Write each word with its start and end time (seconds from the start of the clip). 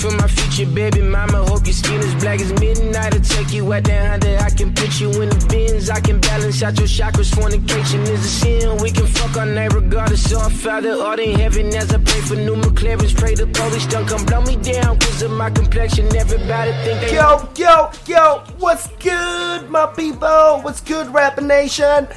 for 0.00 0.10
my 0.16 0.26
future 0.28 0.70
baby 0.70 1.02
mama. 1.02 1.44
Hope 1.44 1.66
your 1.66 1.74
skin 1.74 2.00
is 2.00 2.14
black 2.14 2.40
as 2.40 2.52
midnight. 2.58 3.14
I'll 3.14 3.20
take 3.20 3.52
you 3.52 3.70
out 3.72 3.84
there 3.84 4.12
under. 4.12 4.38
I 4.38 4.48
can 4.48 4.72
put 4.74 4.98
you 4.98 5.10
in 5.20 5.28
the 5.28 5.46
bins. 5.48 5.90
I 5.90 6.00
can 6.00 6.20
balance 6.20 6.62
out 6.62 6.78
your 6.78 6.88
chakras. 6.88 7.34
Fornication 7.34 8.00
is 8.02 8.24
a 8.24 8.28
sin. 8.28 8.76
We 8.78 8.90
can 8.90 9.06
fuck 9.06 9.36
our 9.36 9.44
night 9.44 9.74
regardless. 9.74 10.30
So 10.30 10.40
our 10.40 10.48
Father 10.50 10.92
art 10.92 11.20
in 11.20 11.38
heaven 11.38 11.66
as 11.76 11.92
I 11.92 11.98
pray 11.98 12.20
for 12.22 12.36
new 12.36 12.56
McLarens. 12.56 13.14
Pray 13.14 13.34
the 13.34 13.46
police 13.48 13.86
don't 13.86 14.08
come 14.08 14.24
blow 14.24 14.40
me 14.40 14.56
down 14.56 14.98
cause 14.98 15.22
of 15.22 15.32
my 15.32 15.50
complexion. 15.50 16.06
Everybody 16.16 16.72
think 16.84 17.00
they 17.02 17.14
Yo, 17.14 17.48
yo, 17.56 17.90
yo, 18.06 18.44
what's 18.58 18.86
good, 19.04 19.68
my 19.70 19.86
people? 19.86 20.60
What's 20.62 20.80
good, 20.80 21.12
Rap 21.12 21.40
Nation? 21.42 22.08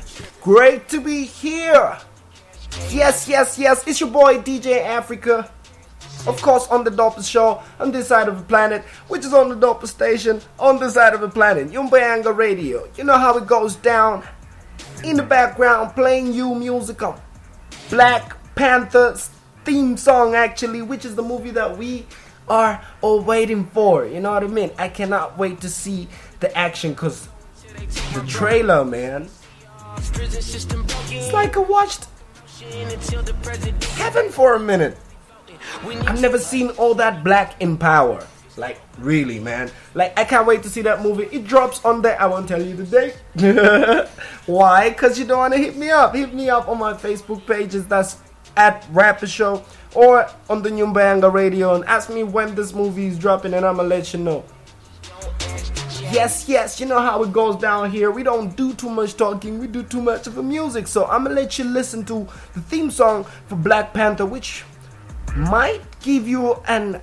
Great 0.42 0.88
to 0.90 1.02
be 1.02 1.26
here. 1.26 1.98
Yes, 2.90 3.28
yes, 3.28 3.60
yes, 3.60 3.86
it's 3.86 4.00
your 4.00 4.10
boy 4.10 4.40
DJ 4.40 4.84
Africa. 4.86 5.53
Of 6.26 6.42
course, 6.42 6.68
on 6.68 6.84
the 6.84 6.92
dopest 6.92 7.30
show 7.30 7.62
on 7.80 7.92
this 7.92 8.08
side 8.08 8.30
of 8.30 8.38
the 8.38 8.44
planet, 8.44 8.84
which 9.10 9.26
is 9.26 9.34
on 9.34 9.50
the 9.50 9.56
dopest 9.56 9.90
station 9.90 10.42
on 10.58 10.80
this 10.80 10.94
side 10.94 11.14
of 11.14 11.22
the 11.22 11.30
planet, 11.30 11.70
Nyumbayanga 11.70 12.36
Radio. 12.36 12.88
You 12.96 13.04
know 13.04 13.18
how 13.18 13.38
it 13.38 13.46
goes 13.46 13.76
down. 13.76 14.24
In 15.04 15.18
the 15.18 15.24
background, 15.24 15.96
playing 15.96 16.32
you 16.34 16.56
music 16.56 17.02
of 17.02 17.22
Black 17.90 18.38
Panther's 18.56 19.30
theme 19.66 19.98
song, 19.98 20.34
actually, 20.34 20.82
which 20.82 21.04
is 21.04 21.16
the 21.16 21.22
movie 21.22 21.52
that 21.52 21.78
we 21.78 22.06
are 22.48 22.82
all 23.02 23.22
waiting 23.22 23.66
for. 23.66 24.06
You 24.06 24.22
know 24.22 24.32
what 24.32 24.44
I 24.44 24.48
mean? 24.48 24.72
I 24.78 24.88
cannot 24.88 25.38
wait 25.38 25.60
to 25.62 25.70
see 25.70 26.08
the 26.40 26.56
action 26.58 26.92
because 26.94 27.28
the 28.14 28.24
trailer, 28.28 28.86
man. 28.86 29.30
It's 29.98 31.34
like 31.34 31.58
I 31.58 31.60
watched 31.60 32.08
Heaven 33.98 34.32
for 34.32 34.56
a 34.56 34.60
minute. 34.60 34.98
I've 35.84 36.22
never 36.22 36.38
seen 36.38 36.70
all 36.72 36.96
that 36.96 37.24
black 37.24 37.62
in 37.62 37.78
power. 37.78 38.26
Like, 38.56 38.80
really, 39.00 39.40
man. 39.40 39.72
Like, 39.96 40.18
I 40.18 40.24
can't 40.26 40.46
wait 40.46 40.62
to 40.64 40.70
see 40.70 40.82
that 40.84 41.02
movie. 41.02 41.24
It 41.32 41.46
drops 41.46 41.84
on 41.84 42.02
there. 42.02 42.20
I 42.22 42.28
won't 42.28 42.48
tell 42.48 42.62
you 42.62 42.76
the 42.76 43.14
date. 43.36 44.10
Why? 44.46 44.90
Because 44.90 45.18
you 45.18 45.26
don't 45.26 45.40
want 45.40 45.54
to 45.54 45.60
hit 45.60 45.76
me 45.76 45.90
up. 45.90 46.14
Hit 46.14 46.34
me 46.34 46.50
up 46.50 46.68
on 46.68 46.78
my 46.78 46.94
Facebook 46.94 47.46
pages. 47.48 47.88
That's 47.88 48.18
at 48.56 48.84
Rapa 48.94 49.28
Show 49.28 49.64
or 49.96 50.30
on 50.50 50.62
the 50.62 50.70
Nyumbayanga 50.70 51.32
Radio 51.32 51.74
and 51.74 51.84
ask 51.86 52.10
me 52.10 52.24
when 52.24 52.54
this 52.56 52.74
movie 52.74 53.08
is 53.08 53.18
dropping 53.18 53.54
and 53.54 53.66
I'm 53.66 53.78
going 53.78 53.90
to 53.90 53.96
let 53.96 54.14
you 54.14 54.20
know. 54.20 54.44
Yes, 56.12 56.48
yes, 56.48 56.80
you 56.80 56.86
know 56.86 57.00
how 57.00 57.24
it 57.24 57.34
goes 57.34 57.56
down 57.56 57.90
here. 57.90 58.12
We 58.12 58.22
don't 58.22 58.56
do 58.56 58.74
too 58.76 58.90
much 58.90 59.16
talking, 59.16 59.58
we 59.58 59.66
do 59.66 59.82
too 59.82 60.02
much 60.02 60.28
of 60.28 60.36
the 60.36 60.44
music. 60.44 60.86
So 60.88 61.06
I'm 61.06 61.24
gonna 61.24 61.34
let 61.34 61.58
you 61.58 61.64
listen 61.64 62.06
to 62.06 62.28
the 62.54 62.62
theme 62.62 62.92
song 62.92 63.24
for 63.48 63.56
Black 63.56 63.96
Panther, 63.96 64.26
which 64.26 64.64
might 65.36 65.82
give 66.02 66.28
you 66.28 66.56
an 66.68 67.02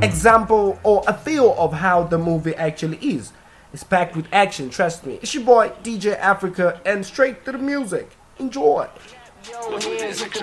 example 0.00 0.78
or 0.82 1.02
a 1.06 1.14
feel 1.14 1.54
of 1.58 1.72
how 1.72 2.04
the 2.04 2.18
movie 2.18 2.54
actually 2.54 2.98
is. 2.98 3.32
It's 3.72 3.82
packed 3.82 4.14
with 4.16 4.26
action, 4.32 4.70
trust 4.70 5.06
me. 5.06 5.18
It's 5.22 5.34
your 5.34 5.44
boy 5.44 5.72
DJ 5.82 6.16
Africa 6.18 6.80
and 6.84 7.04
straight 7.04 7.44
to 7.46 7.52
the 7.52 7.58
music. 7.58 8.10
Enjoy. 8.38 8.88
Yo, 9.50 9.78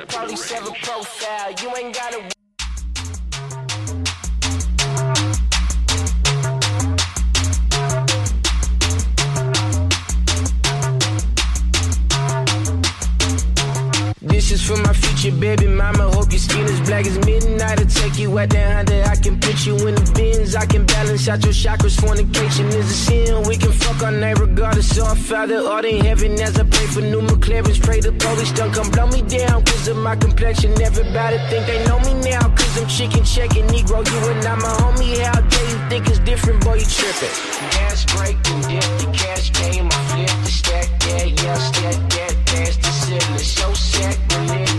probably 0.08 0.36
save 0.36 0.64
profile. 0.81 1.53
You 1.61 1.75
ain't 1.75 1.95
gotta. 1.95 2.30
This 14.39 14.52
is 14.52 14.64
for 14.64 14.77
my 14.77 14.94
future 14.94 15.36
baby 15.36 15.67
mama. 15.67 16.10
Hope 16.16 16.32
your 16.32 16.39
skin 16.39 16.64
is 16.64 16.80
black 16.88 17.05
as 17.05 17.17
midnight. 17.26 17.77
I'll 17.77 17.86
take 17.86 18.17
you 18.17 18.39
out 18.39 18.48
there 18.48 18.77
under. 18.77 19.04
I 19.04 19.17
can 19.17 19.38
put 19.38 19.66
you 19.66 19.76
in 19.86 19.95
the 19.95 20.11
bins. 20.16 20.55
I 20.55 20.66
can 20.66 20.86
balance 20.86 21.27
out 21.27 21.44
your 21.44 21.52
chakras. 21.52 22.00
Fornication 22.00 22.67
is 22.67 22.89
a 22.89 23.00
sin. 23.05 23.44
We 23.44 23.58
can 23.58 23.73
fuck 23.73 24.02
our 24.02 24.14
night 24.14 24.39
regardless. 24.39 24.95
So 24.95 25.04
our 25.04 25.17
Father 25.17 25.60
art 25.67 25.83
in 25.83 26.05
heaven 26.05 26.39
as 26.39 26.58
I 26.58 26.64
pray 26.64 26.88
for 26.88 27.02
new 27.02 27.20
McLarens. 27.20 27.83
Pray 27.83 28.00
the 28.00 28.14
police 28.14 28.54
don't 28.54 28.73
come 28.73 28.89
blow 28.92 29.08
me 29.08 29.23
down 29.23 29.66
cause 29.66 29.89
of 29.89 29.98
my 29.98 30.16
complexion. 30.16 30.71
Everybody 30.82 31.38
think 31.50 31.67
they 31.67 31.83
know 31.83 32.00
me 32.00 32.14
now 32.32 32.48
cause 32.56 32.82
I'm 32.82 32.88
chicken 32.88 33.26
checking. 33.26 33.67
Negro, 33.67 34.00
you 34.08 34.20
and 34.32 34.45
I'm 34.48 34.60
a 34.60 34.71
homie. 34.80 35.20
How 35.20 35.42
dare 35.42 35.70
you 35.70 35.80
think 35.89 36.08
it's 36.08 36.20
different, 36.20 36.64
boy? 36.64 36.76
You 36.76 36.86
tripping. 36.86 37.36
Gas 37.76 38.06
break 38.16 38.42
dip 38.44 38.88
the 39.04 39.10
cash 39.11 39.52
game. 39.52 39.89
I 39.92 40.00
flip 40.08 40.32
the 40.45 40.52
stack. 40.60 40.88
Yeah, 41.06 41.23
yeah, 41.26 41.56
stack 41.56 42.10
that. 42.16 42.39
The 43.09 43.39
ceiling. 43.73 44.67
So 44.67 44.78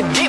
percent 0.00 0.22
to 0.22 0.27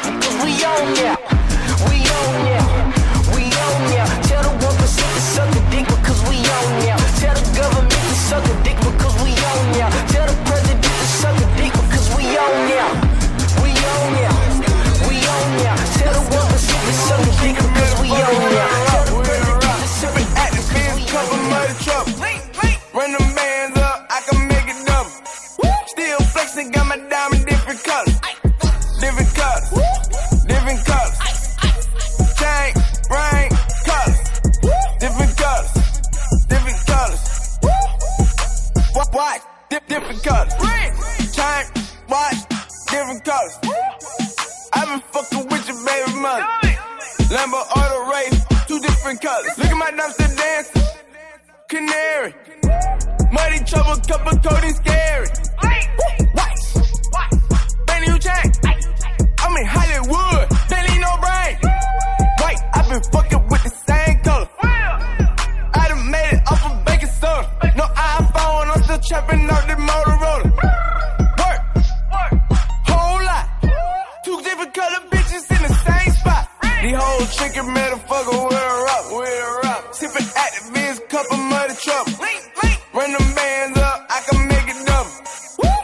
activist, 81.44 81.86
cup 81.86 82.07
of 82.07 82.19
muddy 82.19 82.36
trouble. 82.56 82.80
Run 82.94 83.12
them 83.12 83.36
bands 83.36 83.80
up, 83.80 84.06
I 84.09 84.21
can 84.30 84.47
make 84.47 84.68
it 84.75 84.86
double. 84.86 85.12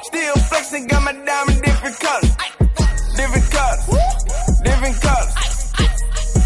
Still 0.03 0.35
flexing, 0.49 0.87
got 0.87 1.03
my 1.03 1.13
diamond 1.13 1.61
different 1.61 1.99
colors. 1.99 2.35
Different 3.15 3.51
colors, 3.51 3.85
different 4.63 5.01
colors. 5.01 5.33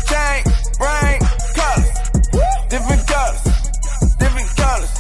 Chain, 0.10 0.44
brain, 0.78 1.20
colors. 1.56 1.90
Different 2.70 3.08
colors, 3.08 3.42
different 4.20 4.50
colors. 4.56 4.92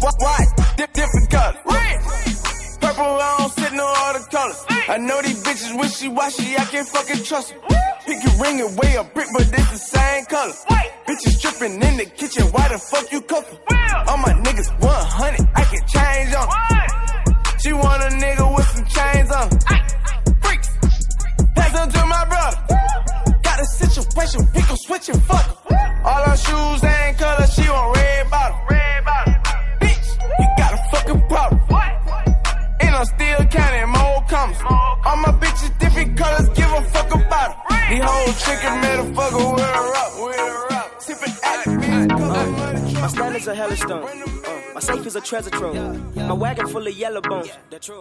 Wh- 0.00 0.18
White, 0.22 0.48
di- 0.76 0.86
different 0.92 1.30
colors. 1.30 1.56
Purple, 2.80 3.04
I 3.04 3.36
don't 3.38 3.52
sit 3.52 3.72
no 3.72 3.92
other 3.96 4.24
colors. 4.30 4.64
I 4.88 4.98
know 4.98 5.20
bitches 5.86 6.08
wishy-washy, 6.08 6.56
I 6.56 6.64
can't 6.64 6.88
fucking 6.88 7.22
trust 7.24 7.50
them. 7.50 7.60
Pick 8.06 8.22
your 8.24 8.42
ring 8.42 8.60
and 8.60 8.78
weigh 8.78 8.96
a 8.96 9.04
brick, 9.04 9.28
but 9.32 9.42
it's 9.42 9.70
the 9.70 9.78
same 9.78 10.24
color. 10.26 10.52
Bitches 11.06 11.40
tripping 11.40 11.82
in 11.82 11.96
the 11.96 12.04
kitchen, 12.06 12.44
why 12.52 12.68
the 12.68 12.78
fuck 12.78 13.10
you 13.12 13.20
cooking? 13.20 13.58
All 14.08 14.16
my 14.18 14.32
niggas 14.44 14.70
100, 14.80 15.48
I 15.54 15.64
can 15.64 15.82
change 15.86 16.34
on. 16.34 16.48
She 17.60 17.72
want 17.72 18.02
a 18.02 18.08
nigga 18.16 18.54
with 18.54 18.66
some 18.66 18.86
chains 18.86 19.30
on. 19.30 19.50
Freaks. 20.42 20.68
Pass 21.54 21.72
them 21.72 21.90
to 21.90 22.06
my 22.06 22.24
brother. 22.24 23.42
Got 23.42 23.60
a 23.60 23.64
situation, 23.64 24.46
pick 24.52 24.68
a 24.70 24.76
switch 24.76 25.08
and 25.08 25.22
fuck 25.22 25.70
her. 25.70 26.02
All 26.04 26.24
her 26.24 26.36
shoes 26.36 26.84
ain't 26.84 27.18
color, 27.18 27.46
she 27.46 27.68
want 27.68 27.96
red 27.96 28.30
bottom. 28.30 28.56
Still 33.06 33.44
counting 33.46 33.88
more 33.90 34.24
commas. 34.28 34.58
All 35.06 35.16
my 35.24 35.32
bitches 35.40 35.78
different 35.78 36.18
colors, 36.18 36.48
give 36.50 36.72
a 36.72 36.82
fuck 36.92 37.14
about 37.14 37.50
it. 37.50 37.56
These 37.90 38.02
whole 38.02 38.32
chicken 38.44 38.72
motherfucker 38.82 39.54
with 39.54 39.74
her 39.78 39.94
up, 40.02 40.12
with 40.24 40.36
her 40.36 40.72
up. 40.72 40.88
Sippin' 41.00 41.34
activist, 41.52 42.08
color 42.08 42.26
money 42.26 42.55
My 43.00 43.08
standards 43.08 43.48
are 43.48 43.54
hella 43.54 43.76
stone. 43.76 44.04
Uh, 44.04 44.60
my 44.74 44.80
safe 44.80 45.06
is 45.06 45.16
a 45.16 45.20
treasure 45.20 45.50
trove. 45.50 46.16
My 46.16 46.32
wagon 46.32 46.66
full 46.66 46.86
of 46.86 46.94
yellow 46.94 47.20
bones. 47.20 47.50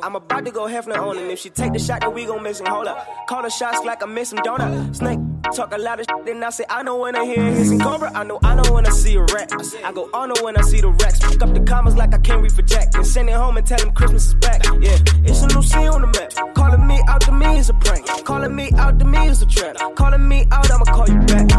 I'm 0.04 0.16
about 0.16 0.46
to 0.46 0.52
go 0.52 0.68
Hefner 0.68 0.98
on 0.98 1.18
it. 1.18 1.30
If 1.32 1.40
she 1.40 1.50
take 1.50 1.74
the 1.74 1.80
shot, 1.80 2.02
then 2.02 2.14
we 2.14 2.26
gon' 2.26 2.44
miss 2.44 2.60
him. 2.60 2.68
Hold 2.68 2.88
up. 2.88 3.08
Call 3.28 3.44
the 3.44 3.50
shots 3.50 3.86
like 3.86 4.02
I 4.02 4.06
miss 4.06 4.32
him. 4.32 4.40
Donut. 4.40 4.96
Snake 4.96 5.20
talk 5.54 5.74
a 5.74 5.78
lot 5.78 6.00
of 6.00 6.06
shit. 6.10 6.26
Then 6.26 6.44
I 6.44 6.50
say, 6.50 6.66
I 6.70 6.84
know 6.84 6.98
when 6.98 7.16
I 7.16 7.26
hear 7.26 7.44
hissing 7.44 7.80
cobra. 7.80 8.12
I 8.14 8.24
know, 8.24 8.40
I 8.44 8.56
know 8.56 8.74
when 8.74 8.86
I 8.86 8.90
see 8.90 9.16
a 9.16 9.22
rat. 9.22 9.52
I 9.84 9.92
go 9.92 10.10
on 10.14 10.32
when 10.44 10.58
I 10.58 10.62
see 10.62 10.82
the 10.82 10.90
racks. 10.90 11.20
Pick 11.20 11.42
up 11.42 11.54
the 11.54 11.62
commas 11.62 11.96
like 11.96 12.14
I 12.14 12.18
can't 12.20 12.42
read 12.42 12.54
for 12.54 12.62
Jack. 12.62 12.96
And 12.96 13.06
send 13.06 13.30
it 13.30 13.36
home 13.36 13.58
and 13.58 13.66
tell 13.66 13.80
him 13.80 13.92
Christmas 13.94 14.28
is 14.28 14.34
back. 14.36 14.64
Yeah, 14.82 14.98
it's 15.24 15.42
a 15.44 15.48
new 15.48 15.62
scene 15.62 15.88
on 15.88 16.02
the 16.02 16.08
map. 16.08 16.56
Calling 16.56 16.88
me 16.88 17.02
out 17.08 17.22
to 17.22 17.32
me 17.32 17.58
is 17.58 17.70
a 17.70 17.74
prank. 17.74 18.06
Calling 18.26 18.56
me 18.56 18.72
out 18.78 19.00
to 19.00 19.06
me 19.06 19.28
is 19.28 19.42
a 19.42 19.46
trap. 19.46 19.78
Calling 19.96 20.28
me 20.28 20.46
out, 20.52 20.72
I'ma 20.72 20.86
call 20.86 21.08
you 21.08 21.20
back. 21.22 21.50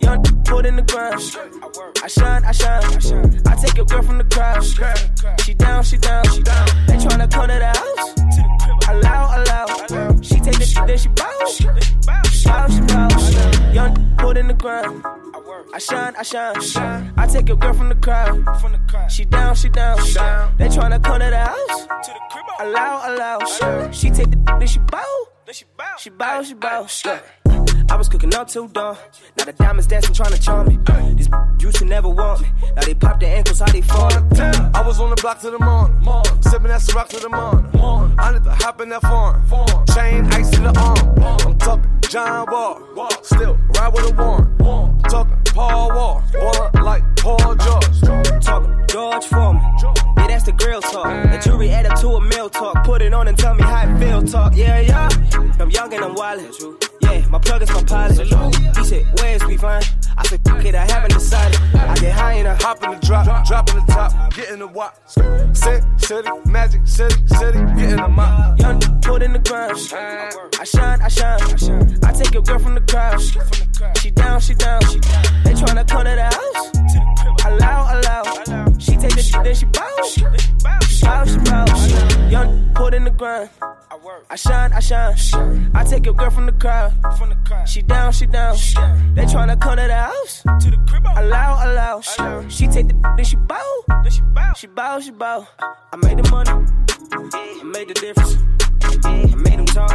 Young 0.00 0.22
put 0.44 0.66
in 0.66 0.76
the 0.76 0.82
ground. 0.82 1.20
I 2.02 2.08
shine, 2.08 2.44
I 2.44 2.52
shine. 2.52 3.42
I 3.46 3.54
take 3.56 3.76
your 3.76 3.86
girl 3.86 4.02
from 4.02 4.18
the 4.18 4.24
crowd. 4.24 4.62
She 5.42 5.54
down, 5.54 5.82
she 5.82 5.96
down, 5.98 6.24
she 6.30 6.42
down. 6.42 6.66
They 6.86 6.96
tryna 6.96 7.30
come 7.30 7.48
to 7.48 7.58
the 7.58 7.72
house. 7.80 8.88
Allow, 8.88 9.24
allow. 9.38 10.20
She 10.20 10.40
take 10.40 10.58
the 10.58 10.66
shit, 10.66 10.86
then 10.86 10.98
she 10.98 11.08
bounce. 11.08 11.56
She 11.56 11.64
bounce, 12.48 12.74
she 12.74 12.80
bounce. 12.82 13.74
Young 13.74 14.16
put 14.18 14.36
in 14.36 14.48
the 14.48 14.54
ground. 14.54 15.04
I 15.72 15.78
shine, 15.78 16.14
I 16.16 16.22
shine. 16.22 17.12
I 17.16 17.26
take 17.26 17.48
your 17.48 17.56
girl 17.56 17.72
from 17.72 17.88
the 17.88 17.96
crowd. 17.96 18.44
She 19.10 19.24
down, 19.24 19.54
she 19.54 19.68
down. 19.68 19.96
They 20.58 20.68
tryna 20.68 21.02
come 21.02 21.20
to 21.20 21.30
the 21.30 21.38
house. 21.38 21.86
Allow, 22.60 23.14
allow. 23.14 23.90
She 23.90 24.10
take 24.10 24.30
the 24.30 24.44
then 24.58 24.68
she 24.68 24.78
bow. 24.78 25.02
She 25.98 26.10
bow, 26.10 26.42
she 26.42 26.54
bow. 26.54 26.86
Yeah. 27.04 27.43
I 27.90 27.96
was 27.96 28.08
cooking 28.08 28.34
up 28.34 28.48
till 28.48 28.68
dawn. 28.68 28.96
Now 29.36 29.44
the 29.44 29.52
diamonds 29.52 29.86
dancing, 29.86 30.14
trying 30.14 30.32
to 30.32 30.40
charm 30.40 30.68
me. 30.68 30.78
These 31.16 31.28
used 31.58 31.76
to 31.78 31.84
never 31.84 32.08
want 32.08 32.42
me. 32.42 32.48
Now 32.74 32.82
they 32.82 32.94
pop 32.94 33.20
their 33.20 33.36
ankles, 33.36 33.60
how 33.60 33.70
they 33.70 33.82
fall. 33.82 34.12
I 34.12 34.82
was 34.86 35.00
on 35.00 35.10
the 35.10 35.16
block 35.16 35.40
to 35.40 35.50
the 35.50 35.58
morning. 35.58 36.02
Sipping 36.42 36.68
that 36.68 36.94
rock 36.94 37.08
to 37.10 37.20
the 37.20 37.28
morning. 37.28 37.70
I 38.18 38.32
need 38.32 38.44
to 38.44 38.50
hop 38.50 38.80
in 38.80 38.88
that 38.90 39.02
foreign. 39.02 39.42
Chain 39.94 40.26
ice 40.32 40.56
in 40.56 40.64
the 40.64 40.78
arm. 40.78 41.22
I'm 41.46 41.58
talking 41.58 41.90
John 42.02 42.46
Wall. 42.50 43.10
Still 43.22 43.58
ride 43.76 43.92
with 43.92 44.10
a 44.10 44.14
warrant. 44.14 45.04
Talking 45.08 45.38
Paul 45.46 45.88
Wall. 45.88 46.22
Boy 46.32 46.82
like 46.82 47.02
Paul 47.16 47.54
George. 47.56 48.23
Talking 48.44 48.86
George 48.88 49.24
Foreman. 49.24 49.62
Yeah, 50.18 50.26
that's 50.28 50.44
the 50.44 50.52
grill 50.52 50.82
talk. 50.82 51.06
The 51.32 51.40
jury 51.42 51.70
added 51.70 51.96
to 51.96 52.08
a 52.08 52.20
meal 52.20 52.50
talk. 52.50 52.84
Put 52.84 53.00
it 53.00 53.14
on 53.14 53.28
and 53.28 53.38
tell 53.38 53.54
me 53.54 53.62
how 53.62 53.88
it 53.88 53.98
feel 53.98 54.22
talk. 54.22 54.54
Yeah, 54.54 54.80
yeah. 54.80 55.08
I'm 55.58 55.70
young 55.70 55.92
and 55.94 56.04
I'm 56.04 56.14
wildin'. 56.14 56.52
Yeah, 57.02 57.26
my 57.28 57.38
plug 57.38 57.62
is 57.62 57.70
my 57.70 57.82
pilot. 57.82 58.18
He 58.76 58.84
said, 58.84 59.06
Where's 59.18 59.44
we 59.44 59.56
find? 59.56 59.84
I 60.16 60.26
said, 60.26 60.40
fuck 60.44 60.64
it, 60.64 60.74
I 60.74 60.84
haven't 60.84 61.12
decided. 61.12 61.58
I 61.74 61.94
get 61.96 62.12
high 62.12 62.34
and 62.34 62.48
I 62.48 62.54
Hop 62.62 62.82
in 62.84 62.90
the 62.92 62.96
drop, 63.06 63.46
drop 63.46 63.68
in 63.70 63.76
the 63.76 63.92
top, 63.92 64.34
get 64.34 64.50
in 64.50 64.58
the 64.58 64.66
wop. 64.66 64.96
Sit, 65.08 65.84
city, 65.96 66.28
magic, 66.46 66.86
city, 66.86 67.14
city, 67.26 67.58
get 67.76 67.90
in 67.90 67.96
the 67.96 68.08
mop. 68.08 68.58
Young 68.58 68.80
put 69.02 69.22
in 69.22 69.32
the 69.32 69.38
ground. 69.38 69.76
I 70.60 70.64
shine, 70.64 71.02
I 71.02 71.08
shine. 71.08 71.40
I 72.04 72.12
take 72.12 72.32
your 72.32 72.42
girl 72.42 72.58
from 72.58 72.74
the 72.74 72.80
crowd. 72.80 73.20
She 73.98 74.10
down, 74.10 74.40
she 74.40 74.54
down. 74.54 74.80
She 74.82 74.98
they 75.44 75.52
tryna 75.52 75.86
come 75.88 76.04
to 76.04 76.14
the 76.14 76.24
house. 76.24 77.03
Allow, 77.44 77.98
allow. 77.98 78.22
She 78.78 78.96
take 78.96 79.14
the 79.14 79.22
shit, 79.22 79.44
then 79.44 79.54
she 79.54 79.66
bounce. 79.66 80.14
She 80.14 81.38
bounce. 81.50 82.30
Young 82.30 82.70
put 82.74 82.94
in 82.94 83.04
the 83.04 83.10
ground. 83.10 83.50
I 84.30 84.36
shine, 84.36 84.72
I 84.72 84.80
shine. 84.80 85.70
I 85.74 85.84
take 85.84 86.06
your 86.06 86.14
girl 86.14 86.30
from 86.30 86.46
the 86.46 86.52
crowd. 86.52 86.92
She 87.66 87.82
down, 87.82 88.12
she 88.12 88.26
down. 88.26 88.56
They 89.14 89.24
tryna 89.24 89.60
come 89.60 89.76
to 89.76 89.86
the 89.86 89.94
house. 89.94 90.42
Allow, 91.16 91.64
allow. 91.64 92.00
She 92.48 92.66
take 92.66 92.88
the 92.88 92.94
then 93.16 93.24
she 93.24 93.36
bow. 93.36 93.84
She 94.10 94.20
bow, 94.22 94.52
she 94.56 94.66
bow. 94.66 95.00
She 95.00 95.10
bow. 95.10 95.46
I 95.92 95.96
made 95.96 96.18
the 96.18 96.30
money. 96.30 96.50
I 96.50 97.62
made 97.64 97.88
the 97.88 97.94
difference. 97.94 98.36
I 99.04 99.34
made 99.36 99.58
them 99.58 99.66
talk. 99.66 99.90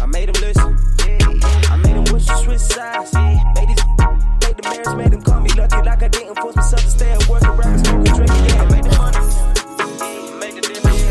I 0.00 0.06
made 0.06 0.28
them 0.32 0.42
listen. 0.42 0.76
I 1.70 1.76
made 1.76 1.96
them 1.96 2.04
wish 2.12 2.26
to 2.26 2.36
switch 2.38 2.60
sides. 2.60 3.12
Made 3.14 3.68
these 3.68 3.84
the 4.62 4.68
marriage, 4.68 4.96
made 4.96 5.12
them 5.12 5.22
call 5.22 5.40
me 5.40 5.50
lucky 5.56 5.76
like 5.76 6.02
I 6.02 6.08
didn't 6.08 6.34
force 6.36 6.56
myself 6.56 6.82
to 6.82 6.90
stay 6.90 7.10
at 7.12 7.28
work 7.28 7.42
and 7.42 7.58
rap 7.58 7.66
and 7.68 7.86
smoke 7.86 8.08
and 8.08 8.16
drink. 8.16 8.30
Yeah, 8.30 8.62
I 8.62 8.66
made 8.70 8.84
the 8.84 8.96
money. 8.98 9.18
I 10.00 10.36
made 10.40 10.54
the 10.54 10.60
difference. 10.60 11.02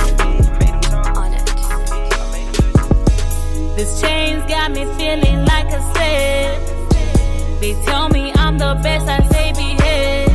I 0.00 0.58
made 0.58 0.68
them 0.68 0.80
talk. 0.82 1.16
on 1.16 1.34
it. 1.34 1.42
I 1.48 2.30
made 2.32 2.54
them 2.54 2.68
listen. 2.74 3.76
This 3.76 4.00
chain's 4.00 4.44
got 4.46 4.72
me 4.72 4.84
feeling 4.96 5.44
like 5.44 5.66
I 5.66 5.80
said. 5.94 7.60
They 7.60 7.74
tell 7.84 8.08
me 8.08 8.32
I'm 8.34 8.58
the 8.58 8.78
best, 8.82 9.08
I 9.08 9.26
say 9.28 9.52
behave. 9.52 10.28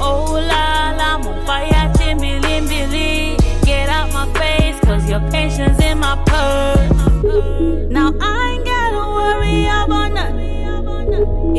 Oh 0.00 0.32
la 0.32 0.94
la, 0.96 1.14
I'm 1.16 1.26
on 1.26 1.46
fire, 1.46 1.92
chimney, 1.98 2.40
billy. 2.40 3.36
Get 3.64 3.88
out 3.88 4.12
my 4.12 4.26
face, 4.38 4.78
cause 4.80 5.08
your 5.08 5.20
patience 5.30 5.80
in 5.82 5.98
my 5.98 6.16
purse. 6.26 7.90
Now 7.90 8.12
I 8.20 8.54
ain't 8.54 8.64
gotta 8.64 9.04
worry 9.18 9.64
about 9.64 10.12
nothing. 10.12 10.37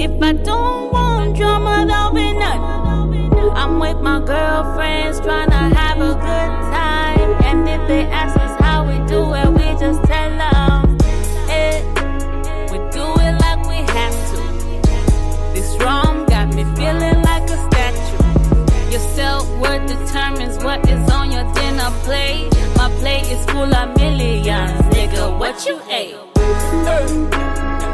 If 0.02 0.24
I 0.24 0.32
don't 0.32 0.94
want 0.94 1.36
drama, 1.36 1.86
there'll 1.86 2.14
be 2.14 2.32
none. 2.32 3.52
I'm 3.54 3.80
with 3.82 4.00
my 4.00 4.22
girlfriends 4.22 5.20
trying 5.20 5.50
to 5.50 5.76
have 5.76 5.98
a 5.98 6.14
good 6.14 6.52
time. 6.72 7.32
And 7.44 7.68
if 7.68 7.86
they 7.90 8.04
ask 8.06 8.34
us 8.38 8.58
how 8.62 8.88
we 8.88 8.96
do 9.10 9.20
it, 9.34 9.50
we 9.52 9.68
just 9.78 10.02
tell 10.06 10.30
them. 10.44 10.98
Eh, 11.50 11.84
we 12.72 12.78
do 12.96 13.06
it 13.26 13.36
like 13.44 13.62
we 13.68 13.80
have 13.92 14.16
to. 14.32 14.40
This 15.54 15.70
rum 15.84 16.26
got 16.28 16.48
me 16.48 16.64
feeling 16.78 17.22
like 17.22 17.44
a 17.50 17.60
statue. 17.68 18.92
Your 18.92 19.06
self 19.18 19.50
worth 19.60 19.86
determines 19.86 20.64
what 20.64 20.80
is 20.88 21.12
on 21.12 21.30
your 21.30 21.44
dinner 21.56 21.92
plate. 22.06 22.48
My 22.78 22.90
plate 23.02 23.30
is 23.30 23.46
full 23.48 23.76
of 23.76 23.98
millions, 23.98 24.80
nigga. 24.96 25.38
What 25.38 25.66
you 25.66 25.78
ate? 25.92 26.16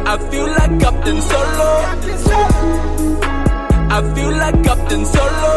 I 0.07 0.17
feel 0.29 0.45
like 0.45 0.79
Captain 0.79 1.19
Solo. 1.19 1.69
I 3.89 4.13
feel 4.13 4.31
like 4.38 4.63
Captain 4.63 5.03
Solo. 5.03 5.53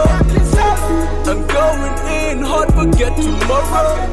I'm 1.28 1.46
going 1.46 1.96
in 2.08 2.42
hard, 2.42 2.72
forget 2.72 3.14
tomorrow. 3.16 4.08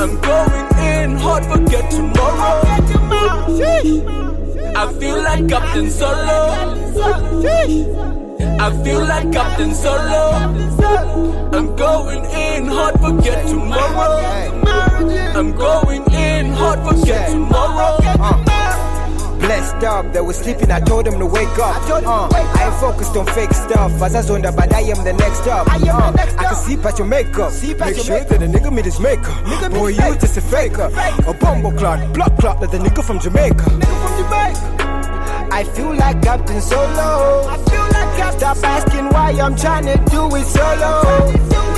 I'm 0.00 0.20
going 0.20 0.66
in 0.84 1.16
hard, 1.16 1.44
forget 1.46 1.88
tomorrow. 1.88 2.62
I 4.74 4.92
feel 4.98 5.22
like 5.22 5.48
Captain 5.48 5.88
Solo. 5.88 6.40
I 8.60 8.82
feel 8.82 9.00
like 9.00 9.32
Captain 9.32 9.72
Solo. 9.72 10.32
I'm 11.52 11.76
going 11.76 12.24
in 12.24 12.66
hard, 12.66 12.98
forget 13.00 13.46
tomorrow. 13.46 14.18
I'm 15.38 15.52
going 15.52 16.02
in 16.12 16.52
hard, 16.54 16.80
forget 16.80 17.30
tomorrow. 17.30 18.57
Blessed 19.38 19.84
up. 19.84 20.12
They 20.12 20.20
were 20.20 20.32
sleeping, 20.32 20.70
I 20.70 20.80
told 20.80 21.06
them 21.06 21.18
to 21.18 21.26
wake 21.26 21.58
up. 21.58 21.76
I, 21.88 22.02
Uh, 22.04 22.28
I 22.32 22.64
ain't 22.66 22.74
focused 22.80 23.16
on 23.16 23.26
fake 23.26 23.52
stuff. 23.54 24.02
As 24.02 24.14
I 24.14 24.20
zoned 24.22 24.44
but 24.44 24.72
I 24.74 24.80
am 24.80 25.04
the 25.04 25.12
next 25.12 25.46
up. 25.46 25.66
I, 25.70 25.76
uh, 25.88 26.12
I 26.38 26.44
can 26.44 26.56
see 26.56 26.76
past 26.76 26.98
your 26.98 27.06
makeup. 27.08 27.52
See 27.52 27.74
Make 27.74 27.96
sure 27.96 28.20
that 28.24 28.28
the 28.40 28.46
nigga 28.46 28.72
meet 28.72 28.84
his 28.84 29.00
maker. 29.00 29.32
Boy, 29.70 29.88
you 29.88 30.14
just 30.18 30.36
a 30.36 30.40
faker. 30.40 30.90
A 31.26 31.32
bumble 31.34 31.72
clot, 31.72 32.12
blood 32.12 32.36
clot, 32.38 32.60
that 32.60 32.70
the 32.70 32.78
nigga 32.78 33.02
from 33.04 33.18
Jamaica. 33.20 33.64
I 35.50 35.64
feel 35.74 35.94
like 35.94 36.22
Captain 36.22 36.60
Solo. 36.60 37.48
I 37.48 37.56
feel 37.68 37.82
like 37.82 38.16
Captain 38.16 38.38
Stop 38.38 38.56
asking 38.64 39.06
why 39.10 39.30
I'm 39.40 39.56
trying 39.56 39.86
to 39.86 39.96
do 40.10 40.22
it 40.36 40.46
solo. 40.46 41.02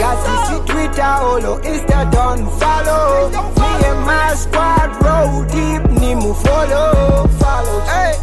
Got 0.00 0.17
CC, 0.25 0.67
Twitter, 0.67 1.02
Holo, 1.02 1.61
Insta, 1.61 2.11
don't 2.12 2.50
follow. 2.61 3.31
Me 3.31 3.87
and 3.88 4.00
my 4.05 4.35
squad 4.35 4.90
roll 5.05 5.45
deep, 5.45 5.83
Nimu 6.00 6.35
follow. 6.45 7.29
Follow. 7.50 7.80
Hey. 7.80 8.14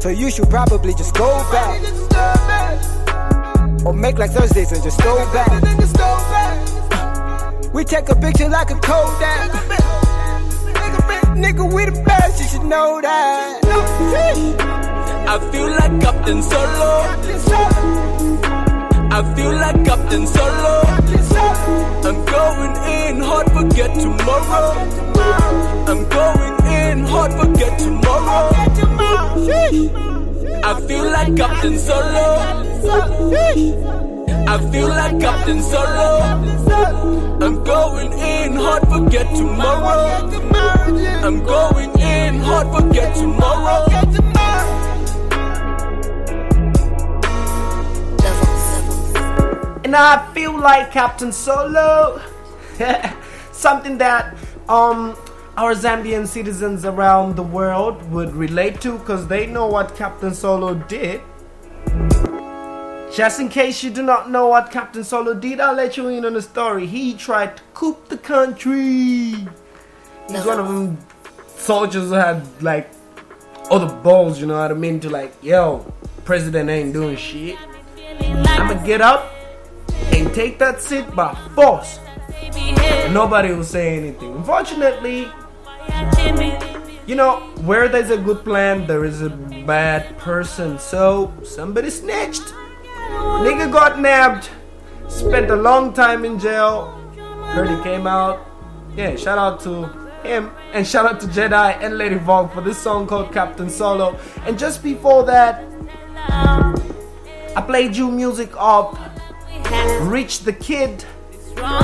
So 0.00 0.08
you 0.10 0.30
should 0.30 0.50
probably 0.50 0.92
just 0.92 1.14
go 1.14 1.28
back. 1.50 1.80
Or 3.86 3.94
make 3.94 4.18
like 4.18 4.32
Thursdays 4.32 4.72
and 4.72 4.82
just 4.82 5.02
go 5.02 5.14
back. 5.32 5.50
We 7.72 7.84
take 7.84 8.08
a 8.10 8.14
picture 8.14 8.48
like 8.48 8.70
a 8.70 8.78
Kodak. 8.88 9.50
Nigga, 11.42 11.64
we 11.74 11.84
the 11.86 11.92
best, 12.04 12.34
you 12.40 12.46
should 12.50 12.66
know 12.68 13.00
that. 13.00 13.60
I 15.32 15.34
feel 15.50 15.70
like 15.80 15.94
Captain 16.06 16.42
Solo. 16.42 16.92
I 19.16 19.20
feel 19.34 19.52
like 19.64 19.78
Captain 19.90 20.26
Solo. 20.26 20.74
I'm 22.08 22.18
going 22.36 22.74
in 22.96 23.14
hard, 23.28 23.46
forget 23.56 23.90
tomorrow. 23.98 24.68
I'm 25.90 26.00
going 26.16 26.56
in 26.74 26.75
hard, 27.04 27.32
forget 27.32 27.78
tomorrow. 27.78 28.50
I 30.64 30.80
feel 30.86 31.04
like 31.04 31.36
Captain 31.36 31.78
Solo. 31.78 32.26
I 34.48 34.70
feel 34.70 34.88
like 34.88 35.20
Captain 35.20 35.62
Solo. 35.62 36.20
I'm 37.40 37.62
going 37.64 38.12
in 38.12 38.56
hard, 38.56 38.82
forget 38.88 39.26
tomorrow. 39.36 40.28
I'm 41.24 41.44
going 41.44 41.90
in 41.98 42.40
hard, 42.40 42.68
forget 42.74 43.14
tomorrow. 43.14 43.86
And 49.84 49.94
I 49.94 50.30
feel 50.34 50.58
like 50.58 50.90
Captain 50.90 51.30
Solo. 51.30 52.20
Something 53.52 53.98
that 53.98 54.36
um 54.68 55.16
our 55.56 55.72
Zambian 55.74 56.26
citizens 56.26 56.84
around 56.84 57.34
the 57.34 57.42
world 57.42 58.10
would 58.10 58.34
relate 58.34 58.80
to 58.82 58.98
because 58.98 59.26
they 59.26 59.46
know 59.46 59.66
what 59.66 59.96
Captain 59.96 60.34
Solo 60.34 60.74
did. 60.74 61.22
Just 63.10 63.40
in 63.40 63.48
case 63.48 63.82
you 63.82 63.90
do 63.90 64.02
not 64.02 64.30
know 64.30 64.48
what 64.48 64.70
Captain 64.70 65.02
Solo 65.02 65.32
did, 65.32 65.58
I'll 65.58 65.74
let 65.74 65.96
you 65.96 66.08
in 66.08 66.26
on 66.26 66.34
the 66.34 66.42
story. 66.42 66.86
He 66.86 67.14
tried 67.14 67.56
to 67.56 67.62
coup 67.72 67.96
the 68.08 68.18
country. 68.18 69.48
He's 70.28 70.44
one 70.44 70.60
of 70.60 70.68
them 70.68 70.98
soldiers 71.56 72.10
who 72.10 72.14
had 72.14 72.42
like 72.62 72.90
all 73.70 73.78
the 73.78 73.86
balls, 73.86 74.38
you 74.38 74.46
know 74.46 74.58
what 74.58 74.70
I 74.70 74.74
mean, 74.74 75.00
to 75.00 75.08
like, 75.08 75.32
yo, 75.42 75.90
president 76.26 76.68
ain't 76.68 76.92
doing 76.92 77.16
shit. 77.16 77.56
I'ma 78.20 78.74
get 78.84 79.00
up 79.00 79.32
and 80.12 80.34
take 80.34 80.58
that 80.58 80.82
seat 80.82 81.10
by 81.14 81.34
force. 81.54 81.98
Nobody 83.10 83.54
will 83.54 83.64
say 83.64 83.96
anything. 83.96 84.34
Unfortunately, 84.34 85.28
you 87.06 87.14
know, 87.14 87.40
where 87.64 87.88
there's 87.88 88.10
a 88.10 88.16
good 88.16 88.42
plan, 88.44 88.86
there 88.86 89.04
is 89.04 89.22
a 89.22 89.30
bad 89.30 90.18
person. 90.18 90.78
So 90.78 91.32
somebody 91.44 91.90
snitched. 91.90 92.42
Nigga 93.44 93.70
got 93.70 94.00
nabbed. 94.00 94.50
Spent 95.08 95.50
a 95.50 95.56
long 95.56 95.92
time 95.92 96.24
in 96.24 96.38
jail. 96.38 96.92
Heard 97.54 97.70
he 97.70 97.82
came 97.82 98.06
out. 98.06 98.44
Yeah, 98.96 99.14
shout 99.14 99.38
out 99.38 99.60
to 99.60 99.86
him. 100.26 100.50
And 100.72 100.86
shout 100.86 101.06
out 101.06 101.20
to 101.20 101.26
Jedi 101.28 101.80
and 101.80 101.96
Lady 101.96 102.16
Vogue 102.16 102.52
for 102.52 102.60
this 102.60 102.76
song 102.76 103.06
called 103.06 103.32
Captain 103.32 103.70
Solo. 103.70 104.18
And 104.44 104.58
just 104.58 104.82
before 104.82 105.24
that, 105.24 105.64
I 106.28 107.62
played 107.64 107.96
you 107.96 108.10
music 108.10 108.50
of 108.56 108.98
Rich 110.02 110.40
the 110.40 110.52
Kid. 110.52 111.04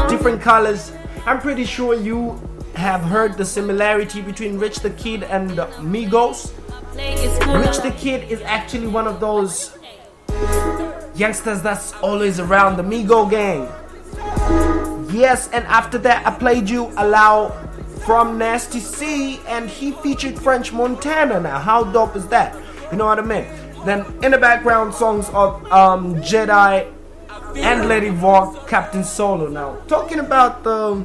Different 0.08 0.42
colors. 0.42 0.92
I'm 1.24 1.40
pretty 1.40 1.64
sure 1.64 1.94
you 1.94 2.40
have 2.74 3.02
heard 3.02 3.36
the 3.36 3.44
similarity 3.44 4.22
between 4.22 4.58
Rich 4.58 4.80
the 4.80 4.90
Kid 4.90 5.22
and 5.24 5.50
Migos. 5.50 6.52
Rich 6.94 7.78
the 7.78 7.94
Kid 7.96 8.30
is 8.30 8.40
actually 8.42 8.86
one 8.86 9.06
of 9.06 9.20
those 9.20 9.76
youngsters 11.14 11.62
that's 11.62 11.92
always 11.94 12.40
around 12.40 12.76
the 12.76 12.82
Migo 12.82 13.28
gang. 13.30 13.68
Yes, 15.14 15.48
and 15.52 15.64
after 15.66 15.98
that, 15.98 16.26
I 16.26 16.30
played 16.30 16.70
you 16.70 16.90
Allow 16.96 17.50
from 18.06 18.38
Nasty 18.38 18.80
C, 18.80 19.40
and 19.46 19.68
he 19.68 19.92
featured 19.92 20.38
French 20.38 20.72
Montana. 20.72 21.38
Now, 21.40 21.58
how 21.58 21.84
dope 21.84 22.16
is 22.16 22.26
that? 22.28 22.56
You 22.90 22.98
know 22.98 23.06
what 23.06 23.18
I 23.18 23.22
mean? 23.22 23.46
Then, 23.84 24.06
in 24.22 24.32
the 24.32 24.38
background, 24.38 24.94
songs 24.94 25.28
of 25.30 25.70
um, 25.70 26.16
Jedi 26.22 26.90
and 27.56 27.88
Lady 27.88 28.08
Vogue, 28.08 28.66
Captain 28.66 29.04
Solo. 29.04 29.48
Now, 29.48 29.76
talking 29.86 30.18
about 30.18 30.64
the 30.64 31.04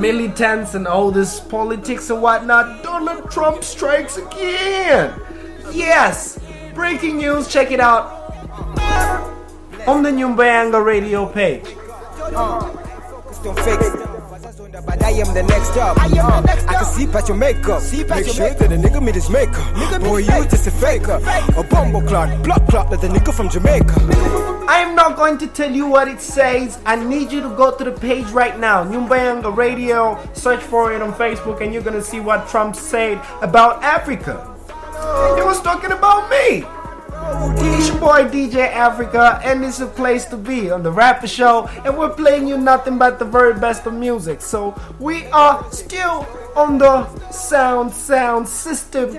militants 0.00 0.74
and 0.74 0.86
all 0.86 1.10
this 1.10 1.40
politics 1.40 2.10
and 2.10 2.22
whatnot, 2.22 2.82
Donald 2.82 3.30
Trump 3.30 3.64
strikes 3.64 4.16
again. 4.16 5.18
Yes, 5.72 6.38
breaking 6.74 7.16
news. 7.18 7.48
Check 7.48 7.70
it 7.70 7.80
out 7.80 8.34
on 9.86 10.02
the 10.02 10.10
Nyumbayanga 10.10 10.84
radio 10.84 11.26
page. 11.26 11.64
But 14.70 15.02
I 15.02 15.10
am 15.12 15.32
the 15.32 15.42
next 15.42 15.76
up. 15.78 15.98
I, 15.98 16.06
am 16.06 16.26
uh, 16.26 16.40
the 16.42 16.46
next 16.46 16.68
I 16.68 16.74
can 16.74 16.84
see 16.84 17.06
past 17.06 17.28
your 17.28 17.38
makeup. 17.38 17.80
See 17.80 18.04
past 18.04 18.26
Make 18.26 18.34
sure 18.34 18.50
that 18.52 18.68
the 18.68 18.76
nigga 18.76 19.02
meet 19.02 19.14
his 19.14 19.30
maker. 19.30 19.52
Nigga 19.52 20.00
Boy, 20.00 20.18
you 20.18 20.44
just 20.48 20.66
a 20.66 20.70
faker. 20.70 21.20
A 21.56 21.62
bumble 21.62 22.02
clot, 22.02 22.42
block 22.42 22.66
clot 22.68 22.90
that 22.90 23.00
the 23.00 23.08
nigga 23.08 23.32
from 23.32 23.48
Jamaica. 23.48 23.94
I 24.68 24.80
am 24.80 24.94
not 24.94 25.16
going 25.16 25.38
to 25.38 25.46
tell 25.46 25.70
you 25.70 25.86
what 25.86 26.06
it 26.06 26.20
says. 26.20 26.78
I 26.84 26.96
need 26.96 27.32
you 27.32 27.40
to 27.40 27.48
go 27.56 27.74
to 27.76 27.82
the 27.82 27.92
page 27.92 28.26
right 28.26 28.58
now. 28.58 28.84
Nyumbayanga 28.84 29.56
Radio. 29.56 30.18
Search 30.34 30.60
for 30.60 30.92
it 30.92 31.00
on 31.00 31.14
Facebook 31.14 31.62
and 31.62 31.72
you're 31.72 31.82
gonna 31.82 32.02
see 32.02 32.20
what 32.20 32.46
Trump 32.48 32.76
said 32.76 33.22
about 33.40 33.82
Africa. 33.82 34.54
He 35.36 35.42
was 35.42 35.62
talking 35.62 35.92
about 35.92 36.28
me. 36.30 36.64
It's 37.78 37.88
your 37.88 37.98
boy 37.98 38.24
DJ 38.24 38.72
Africa, 38.72 39.40
and 39.44 39.64
it's 39.64 39.80
a 39.80 39.86
place 39.86 40.24
to 40.26 40.36
be 40.36 40.70
on 40.70 40.82
the 40.82 40.90
Rapa 40.92 41.28
Show, 41.28 41.68
and 41.84 41.96
we're 41.96 42.14
playing 42.14 42.48
you 42.48 42.58
nothing 42.58 42.98
but 42.98 43.18
the 43.18 43.24
very 43.24 43.54
best 43.58 43.86
of 43.86 43.94
music. 43.94 44.40
So 44.40 44.74
we 44.98 45.26
are 45.26 45.64
still 45.70 46.26
on 46.56 46.78
the 46.78 47.06
sound 47.30 47.92
sound 47.92 48.48
system. 48.48 49.18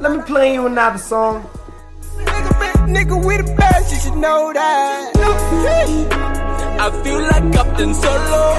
Let 0.00 0.12
me 0.16 0.22
play 0.22 0.54
you 0.54 0.66
another 0.66 0.98
song. 0.98 1.48
Nigga, 2.88 3.22
we 3.24 3.36
the 3.36 3.54
best, 3.54 3.92
you 3.92 3.98
should 4.00 4.18
know 4.18 4.52
that. 4.52 5.12
I 6.80 6.90
feel 7.02 7.20
like 7.20 7.52
Captain 7.52 7.92
Solo. 7.94 8.58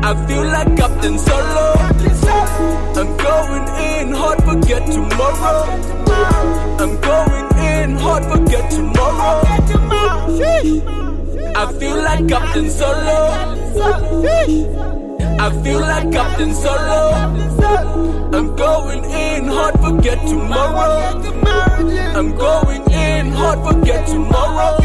I 0.00 0.26
feel 0.26 0.44
like 0.44 0.76
Captain 0.76 1.18
Solo. 1.18 1.74
I'm 2.98 3.16
going 3.16 3.68
in 3.78 4.12
hard, 4.12 4.42
forget 4.44 4.86
tomorrow. 4.90 5.64
I'm 6.80 7.00
going 7.00 7.48
in 7.58 7.96
hard, 7.96 8.24
forget 8.24 8.70
tomorrow. 8.70 9.42
I 11.56 11.72
feel 11.78 11.96
like 11.96 12.28
Captain 12.28 12.70
Solo. 12.70 13.18
I 15.40 15.62
feel 15.62 15.80
like 15.80 16.12
Captain 16.12 16.54
Solo. 16.54 17.12
I'm 18.32 18.56
going 18.56 19.04
in 19.04 19.46
hard, 19.46 19.78
forget 19.80 20.18
tomorrow. 20.26 21.20
I'm 22.16 22.36
going 22.36 22.82
in 22.90 23.32
hard, 23.32 23.58
forget 23.66 24.06
tomorrow. 24.06 24.78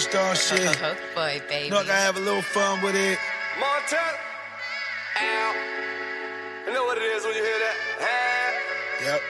Star 0.00 0.34
shit. 0.46 0.76
Coke 0.76 0.96
boy, 1.14 1.40
baby. 1.48 1.70
Know 1.70 1.78
I 1.80 2.00
have 2.06 2.16
a 2.16 2.20
little 2.20 2.42
fun 2.42 2.82
with 2.82 2.94
it. 2.94 3.18
Montana. 3.60 4.18
Ow. 5.20 5.54
You 6.66 6.72
know 6.72 6.84
what 6.84 6.98
it 6.98 7.04
is 7.04 7.24
when 7.24 7.34
you 7.34 7.42
hear 7.42 7.58
that? 7.58 7.76
Hey. 8.00 9.06
Yep. 9.06 9.20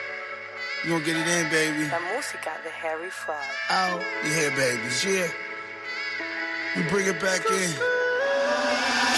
You 0.83 0.89
gonna 0.91 1.05
get 1.05 1.15
it 1.15 1.27
in, 1.27 1.49
baby. 1.49 1.89
La 1.89 1.99
música 1.99 2.51
de 2.63 2.69
Harry 2.69 3.09
Fraud. 3.09 3.37
Oh, 3.69 4.01
you 4.23 4.33
hear, 4.33 4.51
babies, 4.51 5.05
yeah. 5.05 5.27
You 6.75 6.83
bring 6.89 7.07
it 7.07 7.19
back 7.21 7.41
in. 7.49 7.69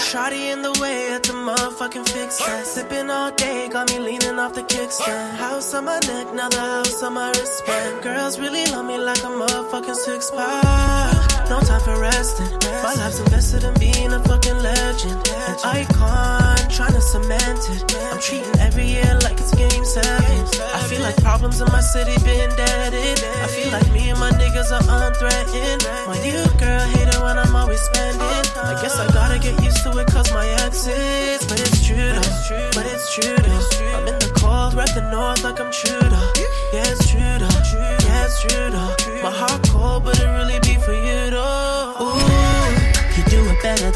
Shotty 0.06 0.52
in 0.52 0.62
the 0.62 0.72
way 0.80 1.12
at 1.12 1.24
the 1.24 1.32
motherfucking 1.32 2.08
fix 2.08 2.38
that. 2.38 2.64
Sipping 2.66 3.10
all 3.10 3.32
day, 3.32 3.68
got 3.68 3.90
me 3.90 3.98
leaning 3.98 4.38
off 4.38 4.54
the 4.54 4.62
kickstand. 4.62 5.36
House 5.36 5.74
on 5.74 5.84
my 5.86 5.98
neck, 6.00 6.32
now 6.34 6.48
the 6.48 6.60
house 6.60 7.02
on 7.02 7.14
my 7.14 7.30
wristband. 7.30 8.02
Girls 8.02 8.38
really 8.38 8.64
love 8.66 8.86
me 8.86 8.98
like 8.98 9.18
a 9.24 9.32
motherfucking 9.42 9.96
six 9.96 10.30
pack. 10.30 11.25
No 11.48 11.60
time 11.60 11.80
for 11.80 12.00
resting. 12.00 12.50
My 12.82 12.94
life's 12.94 13.20
invested 13.20 13.62
in 13.62 13.74
being 13.78 14.12
a 14.12 14.20
fucking 14.24 14.58
legend. 14.58 15.14
An 15.30 15.56
icon, 15.62 16.56
trying 16.68 16.92
to 16.92 17.00
cement 17.00 17.62
it. 17.70 17.94
I'm 18.10 18.20
treating 18.20 18.58
every 18.58 18.86
year 18.86 19.18
like 19.22 19.38
it's 19.38 19.54
game 19.54 19.84
seven. 19.84 20.42
I 20.74 20.82
feel 20.88 21.02
like 21.02 21.16
problems 21.22 21.60
in 21.60 21.68
my 21.68 21.80
city 21.80 22.18
been 22.24 22.50
deaded. 22.56 23.22
I 23.42 23.46
feel 23.46 23.70
like 23.70 23.86
me 23.92 24.10
and 24.10 24.18
my 24.18 24.30
niggas 24.30 24.72
are 24.74 24.82
unthreatened. 24.82 25.86
My 26.10 26.18
new 26.18 26.42
girl 26.58 26.82
hate 26.90 27.14
it 27.14 27.20
when 27.22 27.38
I'm 27.38 27.54
always 27.54 27.80
spending. 27.80 28.20
I 28.58 28.74
guess 28.82 28.98
I 28.98 29.06
gotta 29.12 29.38
get 29.38 29.62
used 29.62 29.82
to 29.84 29.96
it 29.98 30.06
cause 30.08 30.32
my 30.32 30.46
is, 30.46 31.46
But 31.46 31.60
it's 31.60 31.86
true 31.86 31.96
though, 31.96 32.26
It's 32.26 32.48
true, 32.48 32.70
but 32.74 32.86
it's 32.86 33.14
true 33.14 33.36
though. 33.36 33.96
I'm 33.96 34.08
in 34.08 34.18
the 34.18 34.32
cold, 34.34 34.74
rep 34.74 34.92
the 34.94 35.08
north 35.10 35.44
like 35.44 35.60
I'm 35.60 35.70
Trudeau. 35.70 36.32
Yeah, 36.72 36.90
it's 36.90 37.08
true 37.08 37.20
though, 37.20 37.60
yeah, 38.02 38.24
it's 38.26 38.42
true 38.42 38.70
though. 38.70 39.22
My 39.22 39.30
heart 39.30 39.62
cold, 39.68 40.04
but 40.04 40.18
it 40.18 40.26
really 40.26 40.58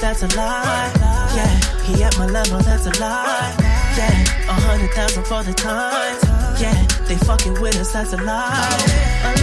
that's 0.00 0.22
a 0.22 0.28
lie. 0.36 0.92
Yeah, 1.34 1.82
he 1.82 2.02
at 2.02 2.16
my 2.18 2.26
level, 2.26 2.58
that's 2.60 2.86
a 2.86 3.00
lie. 3.00 3.54
Yeah, 3.96 4.48
a 4.48 4.52
hundred 4.52 4.90
thousand 4.92 5.24
for 5.24 5.42
the 5.42 5.52
time. 5.52 6.16
Yeah, 6.60 6.86
they 7.06 7.16
fucking 7.16 7.60
with 7.60 7.76
us, 7.76 7.92
that's 7.92 8.12
a 8.12 8.16
lie. 8.16 8.78
A 9.24 9.39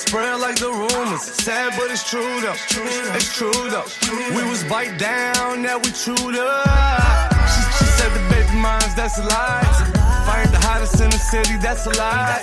spread 0.00 0.40
like 0.40 0.56
the 0.56 0.72
rumors. 0.72 1.22
Sad, 1.22 1.74
but 1.76 1.90
it's 1.90 2.08
true 2.08 2.40
though. 2.40 2.56
It's 3.14 3.36
true 3.36 3.52
though. 3.68 3.84
We 4.34 4.42
was 4.48 4.64
bite 4.64 4.98
down, 4.98 5.62
now 5.62 5.78
we 5.78 5.90
chewed 5.92 6.36
up. 6.36 7.28
She, 7.52 7.60
she 7.76 7.86
said 7.98 8.10
the 8.16 8.24
baby 8.32 8.56
moms, 8.56 8.94
that's 8.94 9.18
a 9.18 9.24
lie. 9.24 9.62
Fired 10.26 10.50
the 10.50 10.60
hottest 10.64 11.00
in 11.00 11.10
the 11.10 11.18
city, 11.18 11.56
that's 11.58 11.86
a 11.86 11.94
lie. 11.98 12.40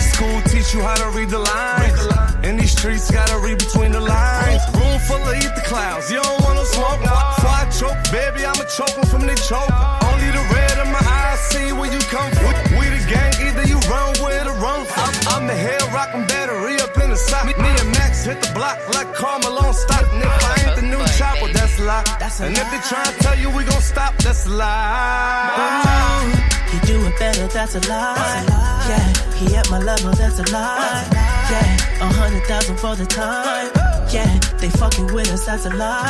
School 0.00 0.40
teach 0.48 0.74
you 0.74 0.80
how 0.80 0.96
to 0.96 1.10
read 1.16 1.30
the 1.30 1.38
lines. 1.38 2.00
In 2.42 2.56
these 2.56 2.72
streets, 2.72 3.10
gotta 3.10 3.38
read 3.38 3.58
between 3.58 3.92
the 3.92 4.00
lines. 4.00 4.62
Room 4.74 4.98
full 5.06 5.20
of 5.20 5.36
ether 5.36 5.64
clouds, 5.68 6.10
you 6.10 6.20
don't 6.22 6.40
wanna 6.42 6.64
smoke. 6.64 7.00
Before 7.00 7.54
I 7.62 7.68
choke, 7.70 8.00
baby, 8.10 8.46
I'ma 8.46 8.64
choke 8.64 8.96
from 9.12 9.26
the 9.26 9.36
choke. 9.48 9.68
Only 10.08 10.30
the 10.32 10.44
red 10.54 10.86
in 10.86 10.90
my 10.90 11.04
eyes 11.04 11.40
see 11.52 11.72
where 11.72 11.92
you 11.92 12.00
come 12.08 12.30
from. 12.32 12.54
We, 12.78 12.88
the 12.88 13.02
gang, 13.06 13.37
you 13.68 13.78
run 13.92 14.10
with 14.24 14.38
run 14.60 14.84
from. 14.84 15.04
I'm, 15.04 15.42
I'm 15.42 15.46
the 15.46 15.54
head 15.54 15.82
rockin' 15.92 16.26
battery 16.26 16.76
up 16.80 16.96
in 16.98 17.10
the 17.10 17.16
sock. 17.16 17.46
Me, 17.46 17.54
me 17.54 17.68
and 17.68 17.90
Max 17.92 18.24
hit 18.24 18.42
the 18.42 18.52
block 18.52 18.78
like 18.94 19.12
Carmelo 19.14 19.72
stock. 19.72 20.04
And 20.12 20.22
if 20.22 20.44
I 20.44 20.54
ain't 20.64 20.76
the 20.76 20.82
new 20.82 21.02
chopper, 21.16 21.52
that's 21.52 21.78
a 21.78 21.84
lie. 21.84 22.04
And 22.40 22.56
if 22.56 22.66
they 22.70 22.80
try 22.90 23.04
to 23.04 23.14
tell 23.22 23.38
you 23.38 23.50
we 23.50 23.64
gon' 23.64 23.80
stop, 23.80 24.16
that's 24.18 24.46
a 24.46 24.50
lie. 24.50 26.48
You 26.72 26.80
do 26.80 27.06
it 27.06 27.18
better, 27.18 27.46
that's 27.48 27.74
a 27.74 27.80
lie. 27.88 28.44
Yeah, 28.88 29.34
he 29.34 29.56
at 29.56 29.70
my 29.70 29.78
level, 29.78 30.12
that's 30.12 30.38
a 30.38 30.46
lie. 30.52 31.06
Yeah, 31.50 32.04
a 32.04 32.12
hundred 32.12 32.44
thousand 32.44 32.76
for 32.76 32.94
the 32.94 33.06
time. 33.06 33.70
Yeah, 34.12 34.38
they 34.58 34.70
fucking 34.70 35.12
with 35.14 35.32
us, 35.32 35.46
that's 35.46 35.66
a 35.66 35.70
lie. 35.70 36.08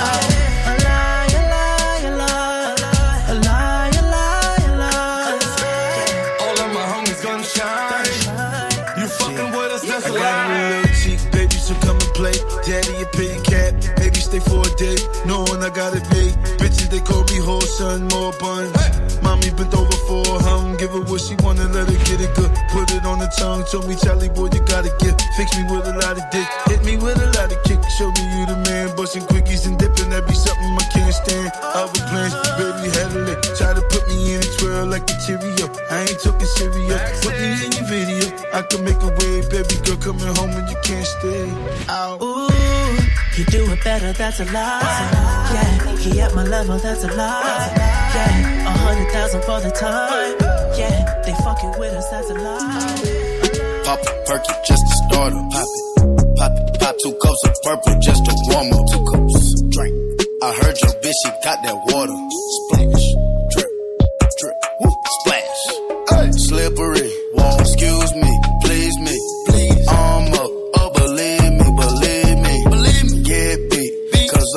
A 0.66 0.67
lie, 0.67 0.67
stay 14.78 14.96
for 14.96 15.02
a 15.02 15.10
day. 15.12 15.26
Knowing 15.26 15.62
I 15.62 15.70
got 15.70 15.94
it 15.94 16.06
made. 16.10 16.34
Bitches, 16.58 16.90
they 16.90 17.00
call 17.00 17.24
me 17.24 17.38
whole 17.38 17.60
son, 17.60 18.06
more 18.08 18.32
buns. 18.38 18.72
Mommy 19.22 19.50
bent 19.50 19.74
over 19.74 19.98
for 20.06 20.24
her. 20.40 20.76
Give 20.76 20.90
her 20.90 21.02
what 21.02 21.20
she 21.20 21.34
wanna, 21.42 21.66
let 21.68 21.88
her 21.88 22.04
get 22.04 22.20
it 22.20 22.34
good. 22.34 22.50
Put 22.70 22.92
it 22.92 23.04
on 23.04 23.18
the 23.18 23.30
tongue. 23.38 23.64
Told 23.70 23.88
me, 23.88 23.96
Charlie, 23.96 24.28
boy, 24.28 24.48
you 24.52 24.62
gotta 24.66 24.90
get. 25.00 25.20
Fix 25.36 25.56
me 25.56 25.64
with 25.70 25.86
a 25.86 25.94
lot 25.98 26.16
of 26.18 26.24
dick. 26.30 26.46
Hit 26.66 26.84
me 26.84 26.96
with 26.96 27.18
a 27.18 27.26
lot 27.38 27.50
of 27.50 27.58
kick. 27.64 27.80
Show 27.98 28.10
me 28.10 28.22
you 28.38 28.46
the 28.46 28.56
man. 28.70 28.94
Busting 28.96 29.22
quickies 29.26 29.66
and 29.66 29.78
dipping. 29.78 30.10
That 30.10 30.26
be 30.26 30.34
something 30.34 30.70
I 30.78 30.86
can't 30.92 31.14
stand. 31.14 31.50
Other 31.62 32.02
plans, 32.08 32.34
baby, 32.56 32.88
had 32.94 33.10
a 33.12 33.20
lick. 33.26 33.42
Try 33.58 33.74
to 33.74 33.82
put 33.90 34.06
me 34.08 34.34
in 34.34 34.40
a 34.40 34.48
twirl 34.58 34.86
like 34.86 35.04
a 35.10 35.14
Cheerio. 35.26 35.66
I 35.90 36.06
ain't 36.06 36.20
talking 36.20 36.46
serious. 36.46 37.24
Put 37.24 37.34
me 37.38 37.66
in 37.66 37.72
your 37.74 37.86
video. 37.90 38.26
I 38.54 38.62
can 38.62 38.84
make 38.84 39.00
a 39.02 39.10
way, 39.18 39.42
baby 39.50 39.76
girl, 39.84 39.98
coming 39.98 40.30
home 40.38 40.50
and 40.50 40.68
you 40.70 40.78
can't 40.82 41.06
stay. 41.06 41.50
Ooh, 42.22 42.48
you 43.38 43.44
do 43.46 43.70
it 43.70 43.84
better, 43.84 44.12
that's 44.12 44.40
a 44.40 44.44
lie. 44.46 44.80
Yeah, 45.54 45.96
he 45.96 46.20
at 46.20 46.34
my 46.34 46.42
level, 46.42 46.76
that's 46.78 47.04
a 47.04 47.06
lie. 47.06 47.72
Yeah, 48.14 48.66
a 48.66 48.70
hundred 48.70 49.12
thousand 49.12 49.42
for 49.44 49.60
the 49.60 49.70
time. 49.70 50.34
Yeah, 50.76 51.22
they 51.22 51.34
fucking 51.44 51.78
with 51.78 51.92
us, 51.94 52.10
that's 52.10 52.30
a 52.30 52.34
lie. 52.34 53.82
Pop 53.84 54.00
a 54.00 54.24
perky 54.26 54.52
just 54.66 54.84
to 54.84 54.94
start 55.06 55.32
up. 55.32 55.50
Pop 55.52 55.68
it. 55.70 56.36
Pop 56.36 56.52
it. 56.52 56.80
Pop 56.80 56.96
two 57.00 57.12
cups 57.22 57.44
of 57.46 57.54
purple 57.62 58.00
just 58.00 58.24
to 58.24 58.34
warm 58.50 58.72
up. 58.72 58.86
Two 58.90 59.04
cups. 59.06 59.62
Drink. 59.70 59.94
I 60.42 60.52
heard 60.54 60.76
your 60.82 60.92
bitch, 60.98 61.18
she 61.22 61.30
got 61.44 61.62
that 61.62 61.76
water. 61.86 62.18
Splash. 62.58 63.06
Drip. 63.54 63.70
Drip. 64.38 64.56
Woo. 64.80 64.90
Splash. 65.20 65.62
Hey. 66.10 66.32
Slippery. 66.32 67.10
Wall. 67.34 67.60
Excuse 67.60 68.14
me. 68.16 68.47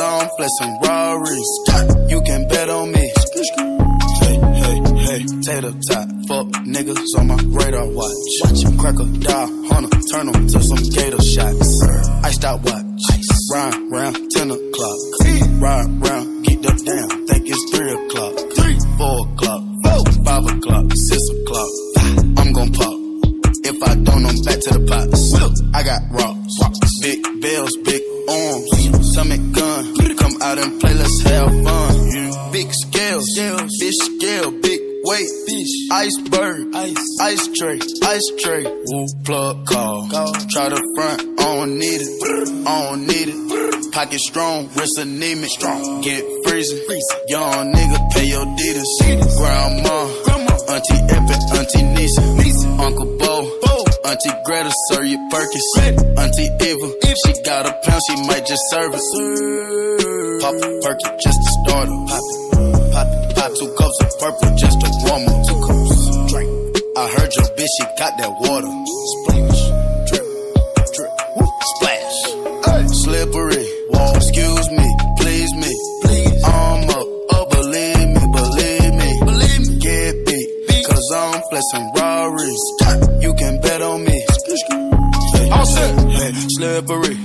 I'm 0.02 0.30
flexing 0.36 0.80
Rari. 0.84 1.42
You 2.10 2.22
can 2.26 2.48
bet 2.48 2.70
on 2.70 2.92
me. 2.92 3.12
Hey, 4.22 4.38
hey, 4.62 4.78
hey, 5.06 5.22
tater 5.46 5.74
tot. 5.88 6.08
Fuck 6.28 6.48
niggas 6.66 7.06
on 7.20 7.28
my 7.28 7.38
radar 7.48 7.88
watch. 7.88 8.16
Watch 8.44 8.64
him 8.64 8.78
crack 8.78 9.00
a 9.00 9.06
die, 9.06 9.48
hunter, 9.70 10.00
turn 10.12 10.28
him 10.30 10.48
to 10.48 10.62
some 10.62 10.84
gator 10.90 11.22
shots. 11.22 11.82
Iced 12.24 12.46
out 12.46 12.62
watch. 12.64 12.86
Ride 13.54 13.78
round 13.92 14.32
10 14.32 14.52
o'clock. 14.52 15.00
Ride 15.60 15.90
round, 16.02 16.46
get 16.46 16.66
up 16.66 16.78
down. 16.84 17.28
Think 17.28 17.44
it's 17.48 17.78
3 17.78 17.92
o'clock. 17.92 18.34
3, 18.56 18.80
4 18.98 19.28
o'clock. 19.28 19.64
5 20.26 20.46
o'clock. 20.58 20.86
6 20.94 21.30
o'clock. 21.30 21.70
I'm 22.38 22.54
gon' 22.54 22.72
pop. 22.72 22.98
If 23.64 23.84
I 23.84 23.96
don't, 23.96 24.26
I'm 24.26 24.42
back 24.44 24.60
to 24.62 24.80
the 24.80 24.86
pots. 24.88 25.34
I 25.74 25.84
got 25.84 26.02
rocks. 26.12 26.71
Ice, 37.42 37.58
tray, 37.58 37.80
ice 38.04 38.28
tray. 38.40 38.64
Woo, 38.64 39.08
plug 39.26 39.66
call. 39.66 40.08
Try 40.50 40.70
to 40.70 40.82
front, 40.96 41.40
I 41.40 41.44
don't 41.44 41.78
need 41.78 42.02
it, 42.02 42.68
I 42.68 42.90
don't 42.90 43.08
need 43.08 43.28
it. 43.30 43.92
Pocket 43.92 44.20
strong, 44.20 44.70
wrist 44.76 44.98
anemic, 45.00 45.50
strong. 45.50 46.02
Get 46.02 46.24
freezing, 46.46 46.80
young 47.28 47.74
nigga, 47.74 48.12
pay 48.12 48.26
your 48.26 48.46
deeders. 48.56 48.88
Grandma, 49.38 49.98
auntie 50.70 51.02
Epic, 51.10 51.42
auntie 51.58 51.84
Nisa, 51.96 52.22
Uncle 52.80 53.18
Bo, 53.18 53.36
auntie 54.06 54.30
Greta, 54.46 54.72
serve 54.90 55.06
you 55.06 55.20
Perkins. 55.32 55.66
Auntie 56.18 56.50
Eva, 56.62 56.88
if 57.02 57.18
she 57.26 57.44
got 57.44 57.66
a 57.66 57.74
pound, 57.84 58.02
she 58.08 58.16
might 58.28 58.46
just 58.46 58.62
serve 58.70 58.94
it. 58.94 59.02
Pop 60.42 60.54
a 60.56 61.18
just 61.20 61.40
to 61.42 61.50
start 61.66 61.88
her. 61.90 62.06
Pop 62.06 62.28
it, 62.28 62.92
pop 62.94 63.08
it, 63.08 63.36
pop 63.36 63.52
two 63.58 63.74
cups 63.78 63.98
of 64.02 64.20
purple 64.20 64.56
just 64.58 64.80
to 64.80 64.88
warm 65.06 65.26
heard 67.18 67.32
your 67.36 67.48
bitch, 67.56 67.72
she 67.78 67.84
got 67.98 68.14
that 68.18 68.32
water. 68.44 68.72
Splash, 69.14 69.62
drip, 70.10 70.28
drip, 70.96 71.12
woo, 71.38 71.48
splash. 71.76 72.20
Slippery, 73.04 73.66
wall. 73.90 74.16
Excuse 74.16 74.68
me, 74.72 74.88
please 75.20 75.52
me, 75.56 75.72
please. 76.04 76.44
Arm 76.44 76.90
up, 76.90 77.08
oh 77.34 77.46
believe 77.52 78.08
me, 78.16 78.24
believe 78.40 78.94
me, 79.02 79.10
believe 79.26 79.62
me. 79.68 79.76
Get 79.80 80.26
beat, 80.26 80.86
cause 80.86 81.08
I'm 81.16 81.42
flexing 81.50 81.92
Rari's. 81.96 82.64
You 83.22 83.34
can 83.36 83.62
bet 83.62 83.82
on 83.82 84.04
me. 84.04 84.26
All 85.52 85.66
set. 85.66 86.00
Hey, 86.10 86.32
slippery. 86.58 87.18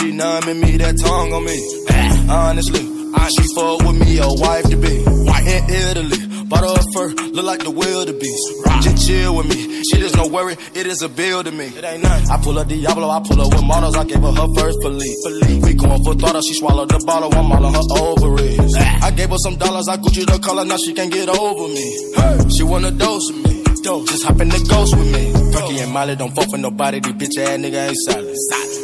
She 0.00 0.10
women 0.44 0.60
me, 0.60 0.76
that 0.78 0.98
tongue 0.98 1.32
on 1.32 1.44
me. 1.44 1.58
Ah. 1.90 2.48
Honestly, 2.48 2.80
I, 3.14 3.28
she 3.28 3.44
fuck 3.54 3.80
with 3.86 3.96
me, 4.00 4.18
a 4.18 4.28
wife 4.28 4.68
to 4.70 4.76
be. 4.76 5.04
In 5.44 5.64
Italy, 5.68 6.16
bought 6.44 6.64
her 6.64 6.74
a 6.74 6.84
fur, 6.92 7.08
look 7.32 7.44
like 7.44 7.62
the 7.62 7.70
wildebeest. 7.70 8.46
Just 8.82 9.06
chill 9.06 9.36
with 9.36 9.48
me, 9.48 9.82
she 9.82 9.98
just 9.98 10.16
no 10.16 10.28
worry, 10.28 10.56
it 10.74 10.86
is 10.86 11.02
a 11.02 11.08
bill 11.08 11.42
to 11.44 11.50
me. 11.50 11.66
It 11.66 11.84
ain't 11.84 12.02
nothing. 12.02 12.30
I 12.30 12.36
pull 12.42 12.58
up 12.58 12.68
Diablo, 12.68 13.08
I 13.08 13.20
pull 13.20 13.40
up 13.40 13.52
with 13.52 13.64
models, 13.64 13.96
I 13.96 14.04
gave 14.04 14.20
her 14.20 14.32
her 14.32 14.48
first 14.54 14.78
Philippe. 14.82 15.60
We 15.66 15.74
going 15.74 16.02
for 16.04 16.14
throttle, 16.14 16.42
she 16.42 16.54
swallowed 16.54 16.90
the 16.90 17.02
bottle, 17.06 17.32
I'm 17.34 17.52
all 17.52 17.64
on 17.64 17.74
her 17.74 17.86
ovaries. 18.00 18.74
Ah. 18.78 19.06
I 19.06 19.10
gave 19.10 19.30
her 19.30 19.38
some 19.38 19.56
dollars, 19.56 19.88
I 19.88 19.96
Gucci 19.96 20.26
the 20.26 20.38
color, 20.38 20.64
now 20.64 20.76
she 20.76 20.92
can't 20.92 21.12
get 21.12 21.28
over 21.28 21.68
me. 21.68 22.50
She 22.50 22.62
wanna 22.62 22.90
dose 22.90 23.30
with 23.32 23.46
me. 23.46 23.53
Just 23.84 24.24
hop 24.24 24.40
in 24.40 24.48
the 24.48 24.56
ghost 24.64 24.96
with 24.96 25.12
me. 25.12 25.28
Perky 25.52 25.76
and 25.84 25.92
Molly 25.92 26.16
don't 26.16 26.32
fuck 26.34 26.48
for 26.48 26.56
nobody. 26.56 27.00
These 27.00 27.12
bitch 27.20 27.36
ass 27.36 27.60
nigga 27.60 27.92
ain't 27.92 28.00
solid. 28.08 28.32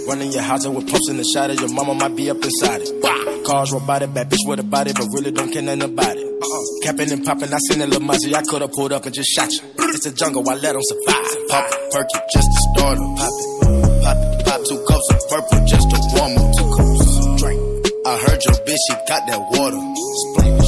Running 0.06 0.30
your 0.30 0.42
house 0.42 0.68
with 0.68 0.84
pumps 0.92 1.08
in 1.08 1.16
the 1.16 1.24
shot 1.24 1.48
Your 1.56 1.72
mama 1.72 1.94
might 1.94 2.14
be 2.14 2.28
up 2.28 2.36
inside 2.36 2.82
it. 2.84 2.92
Cars 3.46 3.72
robotic, 3.72 4.12
bad 4.12 4.28
bitch 4.28 4.44
with 4.44 4.60
a 4.60 4.62
body, 4.62 4.92
but 4.92 5.08
really 5.16 5.32
don't 5.32 5.50
care 5.50 5.62
nothing 5.62 5.88
about 5.88 6.16
it. 6.20 6.28
Capping 6.84 7.12
and 7.12 7.24
popping, 7.24 7.48
I 7.48 7.56
seen 7.64 7.80
a 7.80 7.86
little 7.86 8.04
muzzy. 8.04 8.34
I 8.36 8.42
could've 8.42 8.72
pulled 8.72 8.92
up 8.92 9.06
and 9.06 9.14
just 9.14 9.30
shot 9.32 9.48
you. 9.50 9.60
It's 9.96 10.04
a 10.04 10.12
jungle, 10.12 10.44
I 10.44 10.54
let 10.60 10.76
them 10.76 10.82
survive. 10.84 11.48
Pop 11.48 11.64
it, 11.72 11.92
perky, 11.96 12.18
just 12.36 12.48
to 12.52 12.60
start 12.68 12.98
'em. 13.00 13.16
Pop 13.16 13.32
it, 13.32 14.04
pop 14.04 14.16
it, 14.20 14.44
pop 14.44 14.60
two 14.68 14.84
cups 14.84 15.08
of 15.16 15.20
purple 15.32 15.64
just 15.64 15.88
to 15.88 15.96
warm 16.12 16.32
'em. 16.36 16.44
Two 16.60 16.68
cups, 16.76 17.40
drink. 17.40 17.60
I 18.04 18.14
heard 18.20 18.40
your 18.44 18.56
bitch, 18.68 18.82
she 18.84 18.94
got 19.08 19.24
that 19.32 19.40
water. 19.48 19.80
Splash, 20.20 20.59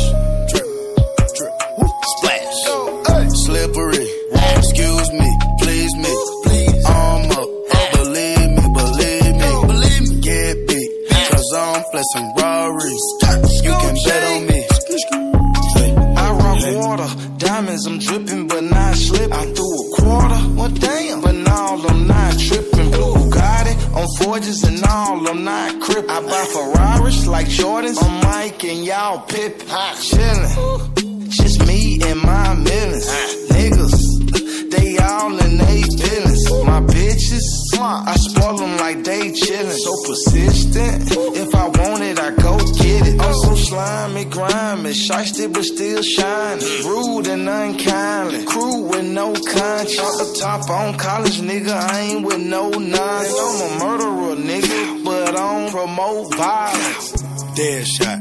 I'm 25.42 25.46
not 25.46 25.80
crippin'. 25.80 26.08
I 26.08 26.20
buy 26.20 26.44
Ferraris 26.52 27.26
like 27.26 27.48
Jordans, 27.48 28.00
I'm 28.00 28.22
Mike 28.22 28.62
and 28.62 28.84
y'all 28.84 29.26
Pippin. 29.26 29.66
Chillin', 29.66 31.28
just 31.30 31.66
me 31.66 31.98
and 32.00 32.22
my 32.22 32.54
millions. 32.54 33.06
Niggas, 33.50 34.70
they 34.70 34.98
all 34.98 35.36
in 35.36 35.58
they 35.58 35.82
feelings. 35.82 36.48
My 36.64 36.80
bitches, 36.82 37.42
I 37.74 38.14
spoil 38.18 38.58
them 38.58 38.76
like 38.76 39.02
they 39.02 39.32
chillin'. 39.32 39.76
So 39.78 39.92
persistent, 40.06 41.10
if 41.10 41.52
I 41.56 41.66
want 41.66 42.04
it, 42.04 42.20
I 42.20 42.30
go 42.36 42.58
get 42.58 43.08
it. 43.08 43.20
I'm 43.20 43.34
so 43.34 43.56
slimy, 43.56 44.24
grimy, 44.26 44.90
shiesty 44.90 45.52
but 45.52 45.64
still 45.64 46.02
shining. 46.02 46.86
Rude 46.86 47.26
and 47.26 47.48
unkindly, 47.48 48.44
crew 48.44 48.82
with 48.82 49.06
no 49.06 49.32
conscience. 49.32 49.98
Off 49.98 50.18
the 50.18 50.38
top 50.40 50.70
on 50.70 50.96
college, 50.96 51.40
nigga, 51.40 51.72
I 51.72 52.00
ain't 52.00 52.24
with 52.24 52.40
no 52.40 52.70
nonsense. 52.70 53.40
I'm 53.40 53.72
a 53.72 53.84
murderer, 53.84 54.36
nigga, 54.36 54.91
but 55.32 55.40
I 55.40 55.60
don't 55.60 55.70
promote 55.70 56.34
violence. 56.34 57.12
Dead 57.54 57.86
shot. 57.86 58.18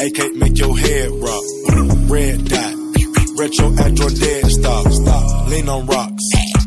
AK 0.00 0.36
make 0.36 0.58
your 0.58 0.76
head 0.78 1.10
rock. 1.10 1.44
Red 2.08 2.44
dot. 2.48 2.74
Retro 3.38 3.66
Android 3.84 4.18
dead 4.18 4.46
stop. 4.46 4.92
Stop. 4.92 5.48
Lean 5.48 5.68
on 5.68 5.86
rocks. 5.86 6.22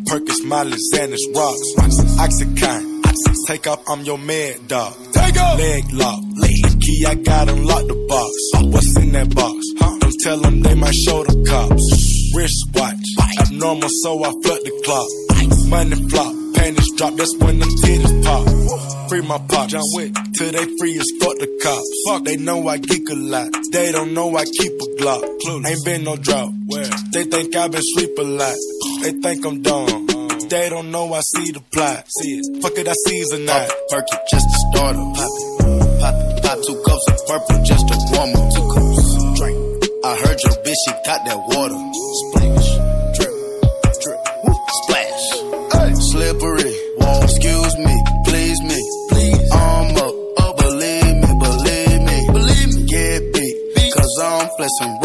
Perkins, 0.05 0.43
Miley, 0.43 0.77
Xanax, 0.93 1.19
rocks. 1.35 1.73
Oxycontin. 2.19 3.03
Take 3.47 3.67
off, 3.67 3.81
I'm 3.87 4.01
your 4.01 4.17
mad 4.17 4.67
dog. 4.67 4.93
Take 5.13 5.39
off. 5.39 5.57
Leg 5.57 5.83
lock. 5.93 6.23
Leg. 6.35 6.81
Key, 6.81 7.05
I 7.07 7.15
got 7.15 7.49
unlock 7.49 7.87
the 7.87 8.05
box. 8.07 8.65
What's 8.73 8.97
in 8.97 9.11
that 9.13 9.33
box? 9.33 9.65
Don't 9.99 10.13
tell 10.21 10.39
them 10.39 10.61
they 10.61 10.75
might 10.75 10.95
show 10.95 11.23
the 11.23 11.45
cops. 11.47 12.35
Wrist 12.35 12.65
watch. 12.73 13.39
Abnormal, 13.41 13.89
so 13.89 14.23
I 14.23 14.31
flood 14.43 14.59
the 14.63 14.81
clock. 14.83 15.69
Money 15.69 16.09
flop. 16.09 16.38
Panties 16.53 16.91
drop, 16.97 17.13
that's 17.15 17.35
when 17.37 17.59
them 17.59 17.69
titties 17.69 18.23
pop. 18.23 19.09
Free 19.09 19.21
my 19.21 19.37
pop, 19.49 19.69
John 19.69 19.81
Wick, 19.93 20.13
till 20.37 20.51
they 20.51 20.65
free 20.77 20.97
as 20.97 21.09
fuck 21.19 21.37
the 21.39 21.47
cops. 21.63 21.89
Fuck, 22.07 22.23
they 22.25 22.37
know 22.37 22.67
I 22.67 22.77
geek 22.77 23.09
a 23.09 23.15
lot. 23.15 23.49
They 23.71 23.91
don't 23.91 24.13
know 24.13 24.35
I 24.35 24.45
keep 24.45 24.71
a 24.73 24.85
Glock. 25.01 25.23
Ain't 25.65 25.85
been 25.85 26.03
no 26.03 26.15
drought. 26.15 26.53
They 27.13 27.23
think 27.23 27.55
I 27.55 27.67
been 27.67 27.81
sleep 27.81 28.17
a 28.17 28.21
lot. 28.21 28.55
They 29.01 29.11
think 29.13 29.45
I'm 29.45 29.61
dumb. 29.61 29.87
Uh-huh. 29.87 30.39
They 30.49 30.69
don't 30.69 30.91
know 30.91 31.13
I 31.13 31.21
see 31.21 31.51
the 31.51 31.61
plot. 31.73 32.05
See 32.09 32.37
it. 32.37 32.61
Fuck 32.61 32.77
it, 32.77 32.87
I 32.87 32.93
season 33.07 33.45
that. 33.45 33.69
Perky 33.89 34.17
just 34.29 34.45
to 34.45 34.57
start 34.69 34.95
'em. 34.95 35.13
Pop 35.13 35.25
it, 35.25 36.01
pop 36.01 36.15
it, 36.15 36.43
pop 36.43 36.57
two 36.65 36.77
cups 36.85 37.05
of 37.09 37.17
purple 37.27 37.63
just 37.65 37.87
to 37.87 37.95
warm 38.13 38.29
'em. 38.29 38.45
Two 38.53 38.65
cups, 38.73 39.37
drink. 39.39 39.57
I 40.05 40.15
heard 40.21 40.39
your 40.43 40.53
bitch, 40.63 40.79
she 40.85 40.91
got 41.05 41.25
that 41.25 41.37
water. 41.49 41.77
Splash, 42.19 42.38
I'm 54.81 54.98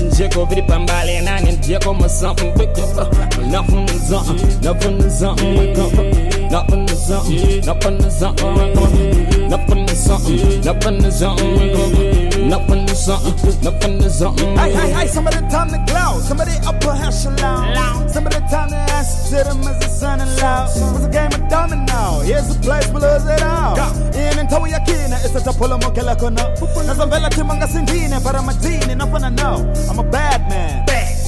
and 0.00 0.14
jiggle, 0.14 0.46
vidi 0.46 0.62
pambali 0.62 1.18
and 1.18 1.28
I 1.28 1.56
jiggle 1.56 1.94
my 1.94 2.06
something. 2.06 2.52
We 2.54 2.66
come 2.66 3.50
nothing 3.50 3.86
to 3.86 3.94
something. 3.94 4.60
Nothing 4.60 4.98
to 4.98 5.10
something. 5.10 5.74
Come 5.74 5.90
from 5.90 6.48
nothing 6.48 6.86
to 6.86 6.96
something. 6.96 7.60
Nothing 7.66 7.98
to 7.98 8.10
something. 8.10 8.56
Come 8.74 8.90
from 8.90 9.48
nothing 9.48 9.86
to 9.86 9.94
something. 9.94 10.60
Nothing 10.62 11.02
to 11.02 11.12
something. 11.12 11.52
We 11.52 12.30
come 12.30 12.39
from 12.50 12.68
nothing 12.68 12.86
to 12.86 12.94
something. 12.94 13.62
Nothing 13.62 13.98
to 14.00 14.10
something. 14.10 14.56
Hey, 14.56 14.72
hey, 14.72 14.92
hey, 14.92 15.06
somebody 15.06 15.36
time 15.48 15.70
to 15.70 15.78
glow. 15.86 16.20
Somebody 16.20 16.52
upper 16.66 16.90
echelon. 16.90 18.08
Somebody 18.08 18.36
time 18.50 18.70
to 18.70 18.76
answer 18.76 19.38
to 19.38 19.44
them 19.44 19.60
as 19.60 19.84
a 19.84 19.88
son 19.88 20.20
in 20.20 20.28
law. 20.36 20.64
It's 20.64 21.04
a 21.04 21.10
game 21.10 21.32
of 21.32 21.48
domino. 21.48 22.20
Here's 22.20 22.54
a 22.54 22.58
place 22.60 22.86
we 22.88 23.00
lose 23.00 23.26
it 23.26 23.42
all. 23.42 23.76
In 24.14 24.38
and 24.38 24.48
tow 24.48 24.66
yakina, 24.66 25.24
it's 25.24 25.34
a 25.34 25.40
tapula 25.40 25.78
mokela 25.78 26.16
kono. 26.16 26.54
Nazavela 26.86 27.30
timanga 27.30 27.66
sindine, 27.66 28.22
but 28.24 28.34
I'm 28.34 28.48
a 28.48 28.54
teen 28.54 28.90
enough 28.90 29.10
when 29.10 29.24
I 29.24 29.30
know. 29.30 29.72
I'm 29.88 29.98
a 29.98 30.04
bad 30.04 30.48
man. 30.48 30.86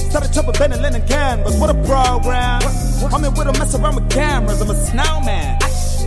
Started 0.09 0.31
chopping 0.31 0.53
Ben 0.59 0.71
and 0.71 0.81
Lennon 0.81 1.07
canvas. 1.07 1.59
What 1.59 1.69
a 1.69 1.73
program. 1.89 2.61
I'm 3.11 3.23
in 3.23 3.33
with 3.33 3.47
a 3.47 3.53
mess 3.53 3.73
around 3.75 3.95
with 3.95 4.09
cameras. 4.11 4.61
I'm 4.61 4.69
a 4.69 4.75
snowman. 4.75 5.57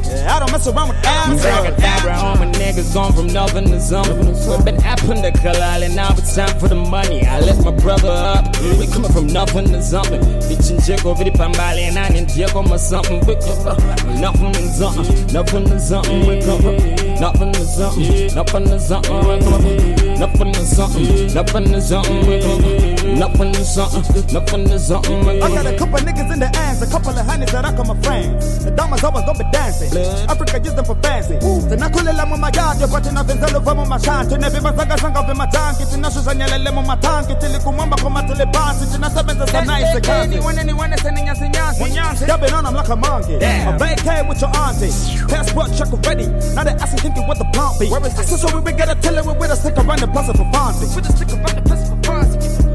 Yeah, 0.08 0.34
I 0.34 0.38
don't 0.38 0.52
mess 0.52 0.66
around 0.66 0.88
with 0.88 1.06
answers. 1.06 1.44
Braggadabra, 1.44 2.16
all 2.22 2.36
my 2.36 2.46
niggas 2.52 2.94
gone 2.94 3.12
from 3.12 3.26
nothing 3.28 3.64
to 3.66 3.80
something. 3.80 4.64
Been 4.64 4.76
apping 4.78 5.22
the 5.22 5.30
halal 5.38 5.82
and 5.82 5.94
now 5.96 6.12
it's 6.12 6.34
time 6.34 6.58
for 6.58 6.68
the 6.68 6.74
money. 6.74 7.26
I 7.26 7.40
left 7.40 7.64
my 7.64 7.70
brother 7.70 8.10
up. 8.10 8.44
We 8.78 8.86
coming 8.86 9.12
from 9.12 9.26
nothing 9.26 9.66
to 9.66 9.82
something. 9.82 10.20
Bitch 10.20 10.70
and 10.70 10.82
jiggle, 10.82 11.14
vidi 11.14 11.30
pambali 11.30 11.88
and 11.88 11.98
I 11.98 12.08
need 12.08 12.28
jiggle 12.28 12.62
my 12.62 12.76
something. 12.76 13.20
We 13.26 13.34
come 13.36 13.60
from 13.64 14.20
nothing 14.20 14.52
to 14.52 14.68
something. 14.68 15.32
Nothing 15.32 15.64
to 15.64 15.80
something. 15.80 16.26
We 16.26 16.40
come 16.40 16.62
from 16.62 16.76
nothing 17.20 17.52
to 17.52 17.64
something. 17.64 18.34
Nothing 18.34 18.64
to 18.64 18.80
something. 18.80 19.28
We 19.28 19.40
come 19.40 19.62
from 19.62 20.05
nothing 20.18 20.52
to 20.52 20.64
something. 20.64 21.34
Nothing 21.34 21.64
to 21.72 21.80
something. 21.80 22.26
We 22.26 22.40
come 22.40 22.62
from 22.62 23.18
nothing 23.18 23.52
to 23.52 23.64
something. 23.64 24.32
Nothing 24.32 24.64
to 24.68 24.78
something. 24.78 25.26
We 25.26 25.40
I 25.42 25.48
got 25.48 25.66
a 25.66 25.76
couple 25.76 25.98
niggas 25.98 26.32
in 26.32 26.38
the 26.40 26.50
ends, 26.58 26.82
a 26.82 26.86
couple 26.86 27.10
of 27.10 27.26
honeys 27.26 27.52
that 27.52 27.64
I 27.64 27.74
call 27.74 27.84
my 27.84 28.00
friends. 28.02 28.64
The 28.64 28.70
damas 28.70 29.04
always 29.04 29.24
gonna 29.24 29.38
be 29.38 29.50
dancing. 29.52 29.90
Africa 30.28 30.60
use 30.62 30.74
them 30.74 30.84
for 30.84 30.96
fancy. 31.02 31.34
Tinakulela 31.36 32.26
mu 32.28 32.36
mayadi, 32.36 32.86
but 32.90 33.02
tinavenzela 33.02 33.58
uva 33.60 33.74
mu 33.74 33.84
mashanti. 33.84 34.36
Nevivazaga 34.38 34.98
sanga 34.98 35.22
vima 35.22 35.46
tanki, 35.50 35.84
tinashuzanyelele 35.86 36.70
mu 36.72 36.82
matanki. 36.82 37.34
Tilikumwamba 37.34 37.96
kwa 37.96 38.10
matelebansi, 38.10 38.86
tinasebenza 38.92 39.46
sa 39.46 39.60
nice 39.62 40.00
kasi. 40.00 40.36
Anyone, 40.36 40.58
anyone 40.58 40.90
that's 40.90 41.02
sending 41.02 41.28
us 41.28 41.40
in 41.40 41.52
Y'all 42.26 42.38
been 42.38 42.52
on, 42.54 42.66
I'm 42.66 42.74
like 42.74 42.88
a 42.88 42.96
monkey. 42.96 43.38
Damn. 43.38 43.74
A 43.74 43.78
vacay 43.78 44.28
with 44.28 44.40
your 44.40 44.50
auntie. 44.56 44.90
Passport 45.28 45.70
check 45.76 45.92
already. 45.92 46.26
Now 46.54 46.64
they 46.64 46.72
asking, 46.72 47.00
thinking 47.00 47.26
what 47.26 47.38
the 47.38 47.44
pump 47.52 47.80
be. 47.80 47.88
Where 47.88 48.04
is 48.06 48.14
this? 48.14 48.40
So 48.40 48.60
we 48.60 48.72
gotta 48.72 48.94
tell 49.00 49.16
it, 49.16 49.24
we 49.24 49.32
with 49.34 49.50
a 49.50 49.56
stick 49.56 49.76
around 49.76 50.02
the 50.06 50.12
plaza 50.12 50.34
for 50.34 50.44
Fonzie. 50.44 50.96
With 50.96 51.08
a 51.08 51.12
stick 51.12 51.28
around 51.28 51.56
the 51.56 51.62
plaza 51.62 51.86
for 51.86 51.96
Fonzie. 52.02 52.66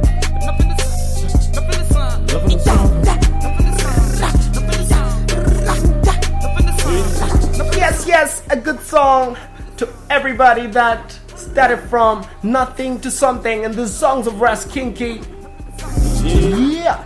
Yes, 7.76 8.08
yes, 8.08 8.44
a 8.50 8.56
good 8.56 8.80
song 8.82 9.38
to 9.78 9.88
everybody 10.10 10.68
that 10.68 11.12
started 11.36 11.78
from 11.90 12.26
nothing 12.44 13.00
to 13.02 13.10
something 13.12 13.66
and 13.66 13.74
the 13.74 13.88
songs 13.88 14.28
of 14.28 14.40
Ras 14.40 14.66
Kinky. 14.66 15.22
Yeah. 16.24 17.04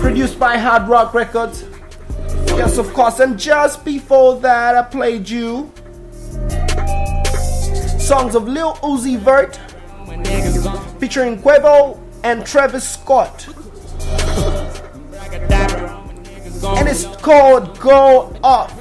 Produced 0.00 0.38
by 0.38 0.56
Hard 0.56 0.88
Rock 0.88 1.14
Records. 1.14 1.64
Yes, 2.46 2.78
of 2.78 2.92
course. 2.92 3.20
And 3.20 3.38
just 3.38 3.84
before 3.84 4.40
that, 4.40 4.74
I 4.74 4.82
played 4.82 5.28
you 5.28 5.72
songs 8.10 8.34
of 8.34 8.48
Lil 8.48 8.74
Uzi 8.82 9.16
Vert 9.16 9.56
featuring 10.98 11.40
Quavo 11.40 11.96
and 12.24 12.44
Travis 12.44 12.82
Scott. 12.82 13.46
And 16.76 16.88
it's 16.88 17.06
called 17.18 17.78
Go 17.78 18.36
Off. 18.42 18.76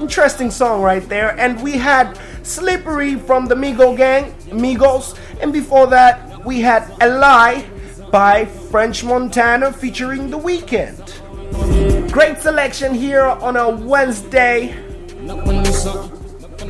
Interesting 0.00 0.50
song 0.50 0.82
right 0.82 1.08
there. 1.08 1.38
And 1.38 1.62
we 1.62 1.78
had 1.78 2.18
Slippery 2.42 3.14
from 3.14 3.46
the 3.46 3.54
Migo 3.54 3.96
Gang, 3.96 4.32
Migos. 4.48 5.16
And 5.40 5.52
before 5.52 5.86
that, 5.86 6.44
we 6.44 6.60
had 6.60 6.92
A 7.00 7.08
Lie 7.08 7.64
by 8.10 8.44
French 8.44 9.04
Montana 9.04 9.72
featuring 9.72 10.30
The 10.30 10.38
Weeknd. 10.40 12.10
Great 12.10 12.40
selection 12.40 12.92
here 12.92 13.22
on 13.22 13.54
a 13.54 13.70
Wednesday. 13.70 14.74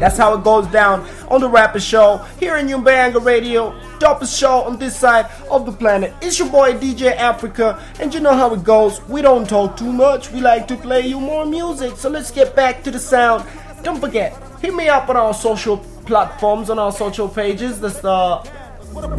That's 0.01 0.17
how 0.17 0.35
it 0.35 0.43
goes 0.43 0.67
down 0.69 1.07
on 1.29 1.43
the 1.43 1.49
Rapa 1.49 1.79
Show 1.79 2.25
here 2.41 2.57
in 2.57 2.67
Nyumbayanga 2.67 3.23
Radio. 3.23 3.79
Dopest 3.99 4.37
show 4.39 4.63
on 4.63 4.79
this 4.79 4.99
side 4.99 5.27
of 5.51 5.67
the 5.67 5.73
planet. 5.73 6.15
It's 6.23 6.39
your 6.39 6.49
boy 6.49 6.73
DJ 6.73 7.15
Africa, 7.15 7.79
and 8.01 8.13
you 8.15 8.21
know 8.21 8.33
how 8.33 8.55
it 8.55 8.65
goes. 8.65 9.07
We 9.09 9.21
don't 9.21 9.47
talk 9.47 9.77
too 9.77 9.93
much, 9.93 10.31
we 10.33 10.41
like 10.41 10.67
to 10.69 10.77
play 10.77 11.07
you 11.07 11.21
more 11.21 11.45
music. 11.45 11.99
So 11.99 12.09
let's 12.09 12.31
get 12.31 12.57
back 12.57 12.83
to 12.85 12.91
the 12.91 12.99
sound. 12.99 13.45
Don't 13.83 14.01
forget, 14.01 14.35
hit 14.63 14.75
me 14.75 14.89
up 14.89 15.11
on 15.11 15.19
our 15.19 15.35
social 15.35 15.77
platforms, 16.07 16.71
on 16.71 16.79
our 16.79 16.93
social 16.93 17.29
pages. 17.29 17.79
That's 17.79 18.01
the 18.01 18.41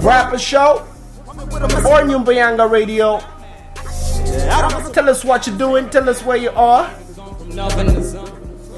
Rapa 0.02 0.40
Show 0.40 0.88
or 1.28 2.02
Nyumbayanga 2.02 2.70
Radio. 2.70 3.20
Tell 4.94 5.10
us 5.10 5.24
what 5.24 5.46
you're 5.46 5.58
doing, 5.60 5.92
tell 5.92 6.10
us 6.10 6.24
where 6.24 6.38
you 6.38 6.50
are. 6.52 6.90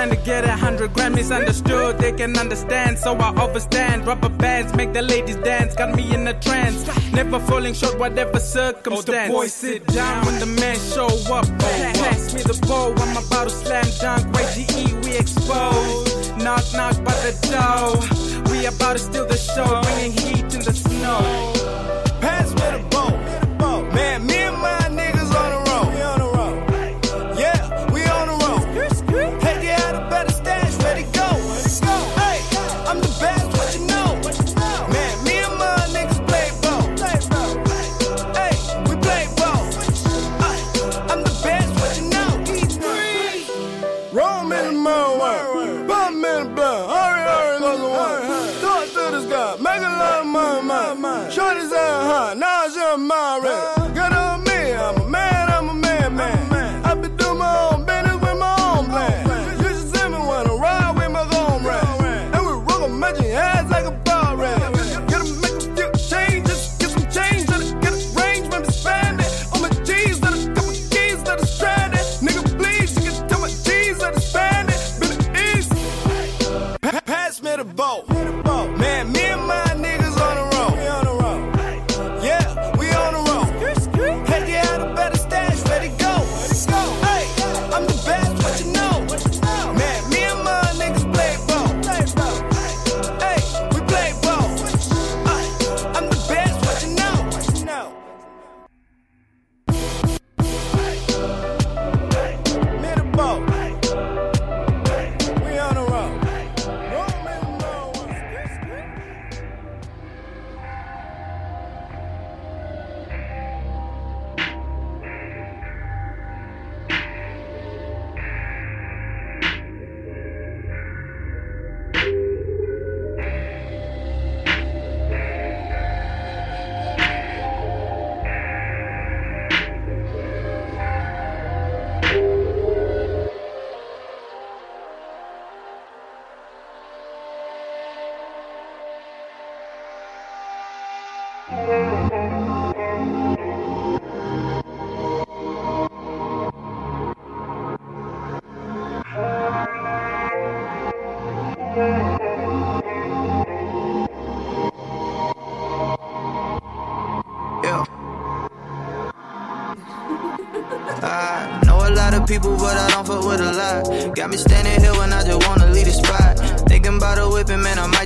plan 0.00 0.16
to 0.16 0.24
get 0.24 0.44
a 0.44 0.52
hundred 0.52 0.92
grand. 0.94 1.14
Misunderstood, 1.14 1.98
they 1.98 2.12
can 2.12 2.36
understand, 2.38 2.98
so 2.98 3.14
I 3.16 3.32
overstand. 3.44 4.06
Rubber 4.06 4.28
bands 4.28 4.74
make 4.74 4.92
the 4.92 5.02
ladies 5.02 5.36
dance, 5.36 5.74
got 5.74 5.94
me 5.94 6.14
in 6.14 6.26
a 6.26 6.34
trance. 6.40 6.86
Never 7.12 7.38
falling 7.40 7.74
short, 7.74 7.98
whatever 7.98 8.38
circumstance. 8.38 9.08
Oh, 9.08 9.28
the 9.28 9.32
boys 9.32 9.52
sit 9.52 9.86
down 9.86 10.24
when 10.26 10.38
the 10.38 10.46
man 10.46 10.76
show 10.94 11.10
up. 11.34 11.46
Oh, 11.46 11.92
pass 12.02 12.34
me 12.34 12.40
the 12.42 12.58
ball, 12.66 12.92
I'm 13.02 13.16
about 13.24 13.44
to 13.44 13.50
slam 13.50 13.84
dunk. 14.00 14.22
YGE, 14.36 15.04
we 15.04 15.16
expose. 15.16 16.30
Knock, 16.44 16.64
knock 16.72 16.96
by 17.04 17.16
the 17.26 17.34
door. 17.50 17.88
We 18.50 18.66
about 18.66 18.94
to 18.94 18.98
steal 18.98 19.26
the 19.26 19.36
show, 19.36 19.82
bringing 19.82 20.12
heat 20.12 20.54
in 20.56 20.62
the 20.68 20.72
snow. 20.72 21.20
Pass 22.20 22.48
me 22.58 22.66
the 22.76 22.82
ball. 22.90 23.10
Man, 23.92 24.26
me 24.26 24.36
and 24.36 24.56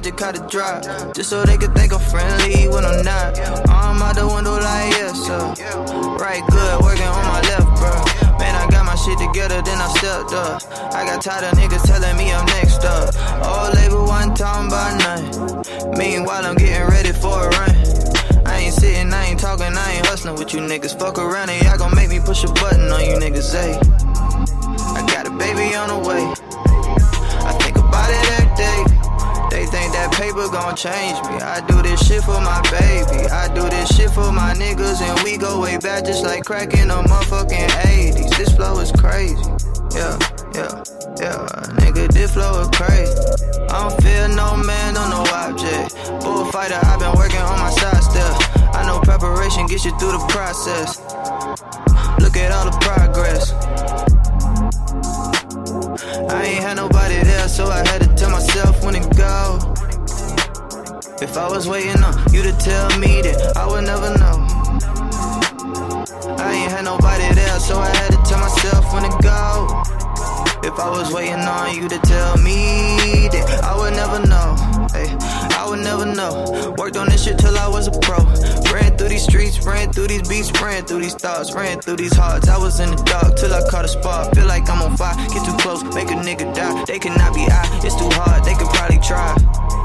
just 0.05 0.17
cut 0.19 0.37
a 0.37 0.47
drop. 0.49 0.85
Just 1.15 1.31
so 1.31 1.45
they 1.45 1.57
could 1.57 1.75
think 1.75 1.93
I'm 1.95 2.01
friendly 2.01 2.69
when 2.69 2.85
I'm 2.85 3.03
not. 3.03 3.41
I'm 3.69 4.03
out 4.03 4.15
the 4.15 4.29
window 4.29 4.53
like, 4.53 4.93
yes, 4.93 5.17
sir. 5.17 5.41
Right, 6.21 6.45
good, 6.51 6.81
working 6.83 7.09
on 7.09 7.25
my 7.25 7.41
left, 7.49 7.69
bro. 7.81 7.93
Man, 8.37 8.55
I 8.55 8.69
got 8.71 8.85
my 8.85 8.97
shit 8.97 9.17
together, 9.17 9.63
then 9.63 9.81
I 9.81 9.89
stepped 9.97 10.33
up. 10.33 10.61
I 10.93 11.09
got 11.09 11.23
tired 11.23 11.45
of 11.45 11.59
niggas 11.59 11.89
telling 11.89 12.17
me 12.19 12.33
I'm 12.33 12.45
next 12.61 12.85
up. 12.85 13.17
Old 13.49 13.75
label 13.77 14.05
one 14.05 14.35
talking 14.35 14.69
about 14.69 14.93
nothing. 15.01 15.97
Meanwhile, 15.97 16.45
I'm 16.45 16.57
getting 16.57 16.87
ready 16.87 17.13
for 17.13 17.41
a 17.41 17.49
run. 17.49 17.73
I 18.45 18.61
ain't 18.61 18.75
sitting, 18.75 19.13
I 19.13 19.33
ain't 19.33 19.41
talking, 19.41 19.73
I 19.73 19.93
ain't 19.93 20.07
hustling 20.07 20.37
with 20.37 20.53
you 20.53 20.61
niggas. 20.61 20.99
Fuck 20.99 21.19
around 21.19 21.49
and 21.49 21.65
y'all 21.65 21.79
gon' 21.79 21.95
make 21.97 22.11
me 22.11 22.21
push 22.21 22.45
a 22.45 22.49
button 22.49 22.93
on 22.93 23.01
you 23.01 23.17
niggas, 23.17 23.57
ayy. 23.57 23.81
I 24.97 25.07
got 25.07 25.27
a 25.27 25.31
baby 25.31 25.75
on 25.75 25.89
the 25.89 26.09
way. 26.09 26.44
That 30.05 30.13
paper 30.21 30.49
gon' 30.53 30.77
change 30.77 31.17
me. 31.29 31.41
I 31.41 31.65
do 31.67 31.81
this 31.81 32.05
shit 32.07 32.23
for 32.25 32.41
my 32.41 32.61
baby. 32.69 33.25
I 33.29 33.49
do 33.55 33.69
this 33.71 33.89
shit 33.97 34.11
for 34.11 34.31
my 34.33 34.53
niggas, 34.53 35.01
and 35.01 35.17
we 35.25 35.39
go 35.39 35.61
way 35.61 35.79
back 35.79 36.05
just 36.05 36.25
like 36.25 36.45
crack 36.45 36.75
in 36.75 36.89
the 36.89 37.01
motherfucking 37.09 37.69
80s. 38.13 38.37
This 38.37 38.53
flow 38.53 38.79
is 38.81 38.93
crazy. 38.93 39.41
Yeah, 39.97 40.19
yeah, 40.53 40.73
yeah. 41.17 41.41
Nigga, 41.81 42.09
this 42.13 42.35
flow 42.35 42.61
is 42.61 42.69
crazy. 42.77 43.17
I 43.71 43.89
don't 43.89 43.97
feel 44.03 44.29
no 44.29 44.57
man 44.57 44.97
on 44.97 45.09
no 45.11 45.25
object. 45.33 45.97
Bullfighter, 46.21 46.79
i 46.85 46.97
been 46.99 47.17
working 47.17 47.41
on 47.41 47.59
my 47.59 47.71
side 47.71 48.03
step. 48.05 48.35
I 48.75 48.85
know 48.87 49.01
preparation 49.01 49.67
gets 49.67 49.85
you 49.85 49.97
through 49.99 50.13
the 50.13 50.25
process. 50.29 51.01
Look 52.21 52.37
at 52.37 52.53
all 52.53 52.67
the 52.69 52.77
progress. 52.85 53.53
I 56.29 56.45
ain't 56.45 56.63
had 56.63 56.77
nobody 56.77 57.23
there, 57.23 57.49
so 57.49 57.67
I 57.67 57.87
had 57.89 58.03
to 58.03 58.09
tell 58.15 58.31
myself 58.31 58.85
when 58.85 58.95
to 58.95 59.09
go. 59.17 59.74
If 61.23 61.37
I 61.37 61.49
was 61.49 61.69
waiting 61.69 62.03
on 62.03 62.15
you 62.33 62.43
to 62.43 62.53
tell 62.59 62.99
me 62.99 63.23
that 63.23 63.57
I 63.57 63.67
would 63.67 63.85
never 63.85 64.11
know. 64.19 64.35
I 66.43 66.53
ain't 66.53 66.73
had 66.73 66.85
nobody 66.85 67.33
there, 67.35 67.61
so 67.61 67.79
I 67.79 67.87
had 67.87 68.11
to 68.11 68.19
tell 68.27 68.41
myself 68.41 68.93
when 68.93 69.05
to 69.05 69.15
go. 69.23 69.83
If 70.67 70.75
I 70.81 70.91
was 70.91 71.13
waiting 71.13 71.39
on 71.39 71.77
you 71.77 71.89
to 71.89 71.99
tell 72.01 72.37
me 72.39 73.29
that 73.31 73.63
I 73.63 73.77
would 73.79 73.95
never 73.95 74.27
know. 74.27 74.59
Hey, 74.91 75.07
I 75.55 75.67
would 75.69 75.81
never 75.81 76.05
know. 76.05 76.75
Worked 76.77 76.97
on 76.97 77.09
this 77.09 77.23
shit 77.23 77.39
till 77.39 77.57
I 77.57 77.69
was 77.69 77.87
a 77.87 77.93
pro. 77.93 78.19
Ran 78.73 78.97
through 78.97 79.11
these 79.11 79.23
streets, 79.23 79.65
ran 79.65 79.93
through 79.93 80.09
these 80.09 80.29
beats, 80.29 80.51
ran 80.61 80.85
through 80.85 81.01
these 81.01 81.15
thoughts, 81.15 81.55
ran 81.55 81.81
through 81.81 81.97
these 81.97 82.17
hearts. 82.17 82.49
I 82.49 82.59
was 82.59 82.81
in 82.81 82.91
the 82.91 83.03
dark 83.05 83.37
till 83.37 83.55
I 83.55 83.63
caught 83.71 83.85
a 83.85 83.89
spark. 83.89 84.35
Feel 84.35 84.47
like 84.47 84.69
I'm 84.69 84.83
on 84.83 84.97
fire. 84.97 85.15
Get 85.29 85.45
too 85.47 85.57
close, 85.59 85.85
make 85.95 86.11
a 86.11 86.19
nigga 86.19 86.53
die. 86.55 86.85
They 86.87 86.99
cannot 86.99 87.35
be 87.35 87.47
I. 87.47 87.81
It's 87.85 87.95
too 87.95 88.11
hard. 88.11 88.45
They 88.45 88.55
could 88.55 88.69
probably 88.75 88.99
try. 88.99 89.84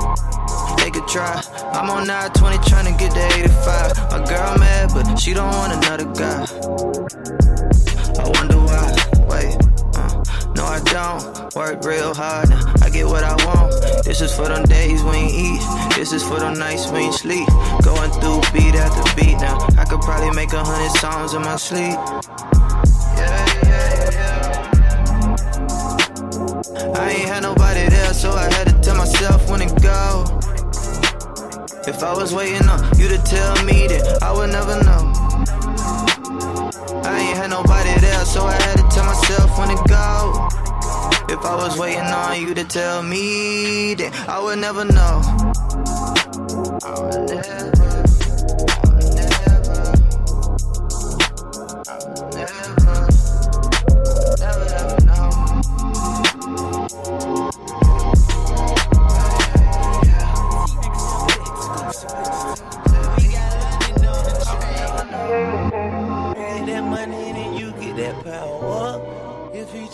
They 0.90 1.00
could 1.00 1.08
try. 1.08 1.40
I'm 1.74 1.88
on 1.92 2.08
920 2.08 2.58
trying 2.68 2.86
to 2.92 2.98
get 2.98 3.14
to 3.14 3.24
85. 3.38 4.10
My 4.10 4.26
girl 4.26 4.58
mad, 4.58 4.90
but 4.92 5.20
she 5.20 5.36
don't 5.36 5.54
want 5.54 5.72
another 5.72 6.06
guy. 6.18 6.42
I 8.18 8.26
wonder 8.34 8.58
why. 8.58 8.90
Wait. 9.30 9.54
uh, 9.94 10.24
No, 10.56 10.66
I 10.66 10.82
don't 10.90 11.54
work 11.54 11.84
real 11.86 12.16
hard. 12.16 12.50
Now 12.50 12.74
I 12.82 12.90
get 12.90 13.06
what 13.06 13.24
I 13.24 13.36
want. 13.46 13.70
This 14.04 14.22
is 14.22 14.36
for 14.36 14.48
them 14.48 14.64
days 14.64 15.04
when 15.04 15.30
you 15.30 15.54
eat. 15.54 15.62
This 15.96 16.12
is 16.12 16.24
for 16.24 16.40
them 16.40 16.58
nights 16.58 16.90
when 16.90 17.04
you 17.04 17.12
sleep. 17.12 17.48
Going 17.84 18.10
through 18.10 18.42
beat 18.52 18.74
after 18.74 19.06
beat. 19.16 19.38
Now 19.38 19.60
I 19.78 19.86
could 19.86 20.02
probably 20.02 20.32
make 20.32 20.54
a 20.54 20.64
hundred 20.64 20.90
songs 20.98 21.36
in 21.36 21.44
my 21.44 21.58
sleep. 21.58 22.00
I 26.98 27.12
ain't 27.12 27.30
had 27.30 27.44
nobody 27.44 27.88
there, 27.90 28.12
so 28.16 28.32
I 28.32 28.52
had 28.52 28.70
to 28.70 28.74
tell 28.82 28.98
myself 28.98 29.48
when 29.52 29.60
to 29.60 29.82
go. 29.82 30.40
If 31.88 32.04
I 32.04 32.14
was 32.14 32.34
waiting 32.34 32.68
on 32.68 32.80
you 33.00 33.08
to 33.08 33.18
tell 33.20 33.64
me 33.64 33.88
that 33.88 34.22
I 34.22 34.32
would 34.32 34.52
never 34.52 34.76
know. 34.84 35.14
I 37.04 37.20
ain't 37.20 37.38
had 37.38 37.50
nobody 37.50 37.94
there, 38.02 38.26
so 38.26 38.46
I 38.46 38.54
had 38.54 38.78
to 38.78 38.88
tell 38.94 39.06
myself 39.06 39.58
when 39.58 39.70
to 39.70 39.84
go. 39.88 40.48
If 41.34 41.46
I 41.46 41.56
was 41.56 41.78
waiting 41.78 42.02
on 42.02 42.42
you 42.42 42.54
to 42.54 42.64
tell 42.64 43.02
me 43.02 43.94
that 43.96 44.14
I 44.28 44.40
would 44.40 44.60
never 44.60 44.84
know. 44.84 45.22
I 46.84 47.00
would 47.00 47.30
never. 47.30 47.70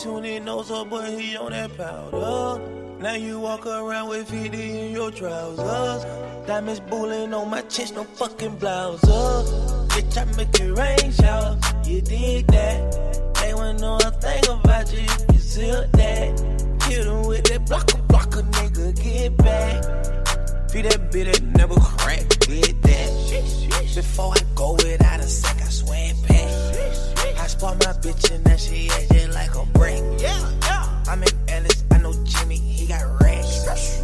Tune 0.05 0.25
in, 0.25 0.45
knows 0.45 0.69
up, 0.71 0.89
but 0.89 1.09
he 1.09 1.35
on 1.37 1.51
that 1.51 1.75
powder. 1.77 2.61
Now 2.99 3.15
you 3.15 3.39
walk 3.39 3.65
around 3.65 4.09
with 4.09 4.29
50 4.29 4.79
in 4.79 4.91
your 4.91 5.11
trousers. 5.11 6.03
Diamonds 6.45 6.79
bullying 6.79 7.33
on 7.33 7.49
my 7.49 7.61
chest, 7.61 7.95
no 7.95 8.03
fucking 8.03 8.57
blouses. 8.57 9.51
Bitch, 9.89 10.17
I 10.17 10.25
make 10.37 10.59
it 10.59 10.71
rain 10.77 11.11
shower. 11.11 11.57
You 11.85 12.01
dig 12.01 12.47
that? 12.47 13.35
They 13.41 13.53
wouldn't 13.53 13.81
know 13.81 13.95
a 13.97 14.11
thing 14.11 14.43
about 14.47 14.93
you 14.93 14.99
if 14.99 15.33
you 15.33 15.39
seal 15.39 15.87
that. 15.93 16.83
Hit 16.83 17.07
him 17.07 17.25
with 17.25 17.45
that 17.45 17.65
blocker, 17.67 17.97
blocker, 18.07 18.43
nigga, 18.43 18.95
get 19.01 19.37
back. 19.37 19.83
Feed 20.69 20.85
that 20.85 21.11
bitch 21.11 21.31
that 21.31 21.43
never 21.57 21.75
crack, 21.75 22.27
get 22.41 22.81
that. 22.83 23.95
Before 23.95 24.33
I 24.33 24.41
go 24.55 24.73
without 24.73 25.19
a 25.19 25.23
sec, 25.23 25.61
I 25.61 25.69
swear 25.69 26.13
back. 26.27 27.14
I 27.45 27.47
spot 27.47 27.77
my 27.77 27.91
bitch 28.01 28.31
and 28.33 28.43
now 28.43 28.55
she 28.55 28.89
acting 28.89 29.31
like 29.31 29.53
a 29.53 29.63
brick. 29.77 30.01
Yeah, 30.17 30.51
yeah. 30.61 31.03
I'm 31.07 31.21
in 31.21 31.29
Ellis, 31.47 31.83
I 31.91 31.99
know 31.99 32.11
Jimmy, 32.23 32.57
he 32.57 32.87
got 32.87 33.03
racks. 33.21 34.01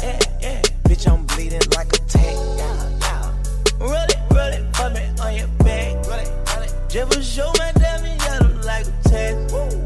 Yeah, 0.00 0.20
yeah. 0.40 0.62
Bitch, 0.84 1.12
I'm 1.12 1.26
bleeding 1.26 1.60
like 1.74 1.88
a 1.88 1.98
tank. 2.06 2.38
Yeah, 2.56 2.98
yeah. 3.00 3.32
Roll 3.80 3.94
it, 3.94 4.16
roll 4.30 4.46
it, 4.46 4.72
put 4.72 4.92
me 4.92 5.10
on 5.20 5.34
your 5.34 5.48
back. 5.64 6.06
Roll 6.06 6.20
it, 6.20 6.30
roll 6.54 6.62
it. 6.62 6.72
Just 6.88 7.34
show 7.34 7.50
my 7.58 7.72
diamond 7.72 8.22
yellow 8.22 8.62
like 8.62 8.86
a 8.86 9.08
test. 9.08 9.52
I'm 9.52 9.83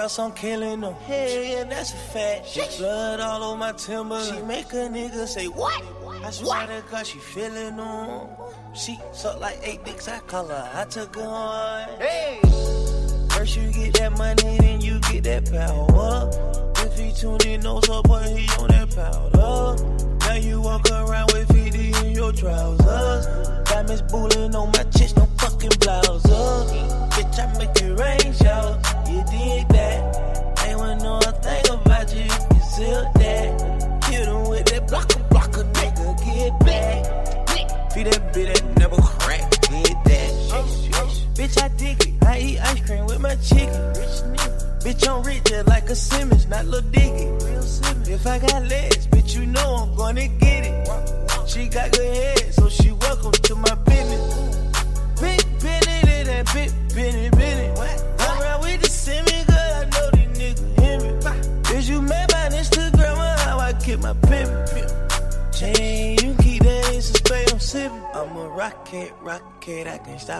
else 0.00 0.18
I'm 0.18 0.32
killing 0.32 0.80
them. 0.80 0.94
Hell 0.94 1.42
yeah, 1.42 1.64
that's 1.64 1.92
a 1.92 1.96
fact. 1.96 2.46
She 2.46 2.62
blood 2.78 3.20
all 3.20 3.42
over 3.42 3.58
my 3.58 3.72
timber. 3.72 4.22
She 4.24 4.40
make 4.42 4.72
a 4.72 4.88
nigga 4.88 5.26
say, 5.26 5.46
What? 5.46 5.82
I 6.24 6.30
swear 6.30 6.66
to 6.66 6.82
God, 6.90 7.06
she 7.06 7.18
feeling 7.18 7.76
them. 7.76 8.28
She 8.74 8.98
suck 9.12 9.40
like 9.40 9.58
eight 9.62 9.84
dicks, 9.84 10.08
I 10.08 10.18
call 10.20 10.48
her. 10.48 10.70
I 10.74 10.84
took 10.84 11.14
her 11.16 11.22
on. 11.22 11.88
Hey! 11.98 12.40
First 13.30 13.56
you 13.56 13.70
get 13.72 13.94
that 13.94 14.12
money, 14.16 14.58
then 14.58 14.80
you 14.80 15.00
get 15.00 15.24
that 15.24 15.50
power. 15.50 16.30
If 16.86 16.98
he 16.98 17.12
tuned 17.12 17.44
in, 17.46 17.60
knows 17.60 17.88
up, 17.88 18.06
but 18.08 18.26
he 18.28 18.48
on 18.58 18.68
that 18.68 18.94
powder. 18.94 20.16
Now 20.20 20.34
you 20.34 20.60
walk 20.60 20.90
around 20.90 21.32
with 21.32 21.48
50 21.52 22.06
in 22.06 22.12
your 22.14 22.32
trousers. 22.32 23.26
Diamonds 23.68 24.02
bullying 24.02 24.54
on 24.54 24.68
my 24.68 24.84
chest, 24.84 25.16
Simmons, 45.94 46.46
not 46.46 46.66
Lil 46.66 46.82
Diggy. 46.82 47.26
If 48.08 48.26
I 48.26 48.38
got 48.38 48.64
legs, 48.66 48.89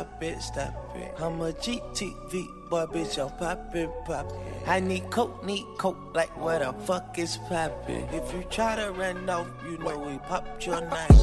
stop 0.01 0.23
it, 0.23 0.41
stop 0.41 0.97
it. 0.97 1.15
I'm 1.19 1.41
a 1.41 1.53
GTV, 1.53 2.71
boy, 2.71 2.87
bitch, 2.87 3.19
I'm 3.19 3.37
poppin', 3.37 3.91
poppin'. 4.07 4.41
I 4.67 4.81
need 4.81 5.11
coke, 5.11 5.45
need 5.45 5.67
coke, 5.77 6.15
like 6.15 6.35
what 6.39 6.61
the 6.61 6.73
fuck 6.85 7.19
is 7.19 7.37
poppin'? 7.49 8.09
If 8.13 8.33
you 8.33 8.43
try 8.51 8.77
to 8.77 8.93
run 8.93 9.29
off, 9.29 9.47
you 9.65 9.77
know 9.79 9.99
we 9.99 10.17
popped 10.19 10.65
your 10.67 10.81
Nike. 10.81 11.15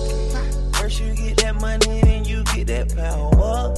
First 0.74 1.02
you 1.02 1.16
get 1.16 1.38
that 1.38 1.56
money, 1.60 2.02
then 2.02 2.26
you 2.26 2.44
get 2.56 2.68
that 2.68 2.96
power. 2.96 3.74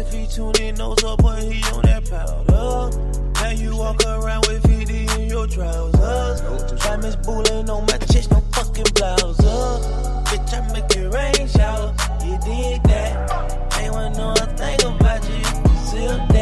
If 0.00 0.12
he 0.12 0.26
tune 0.26 0.56
in, 0.62 0.76
knows 0.76 1.04
up, 1.04 1.22
but 1.22 1.42
he 1.42 1.62
on 1.74 1.82
that 1.82 2.08
powder. 2.08 2.96
Now 3.34 3.50
you 3.50 3.76
walk 3.76 4.02
around 4.06 4.46
with 4.46 4.66
50 4.66 5.22
in 5.22 5.28
your 5.28 5.46
trousers. 5.46 6.40
Diamonds 6.82 7.16
bullying 7.16 7.68
on 7.68 7.84
my 7.84 7.98
chest, 7.98 8.30
no 8.30 8.40
fucking 8.52 8.92
blouses. 8.94 9.84
Bitch, 10.28 10.54
I 10.54 10.72
make 10.72 10.96
it 10.96 11.12
rain 11.12 11.48
shower. 11.48 11.94
You 12.24 12.38
did 12.38 12.82
that? 12.84 13.67
Want 13.98 14.16
know 14.16 14.30
a 14.30 14.46
thing 14.56 14.78
about 14.86 15.24
you. 15.28 15.98
You 15.98 16.37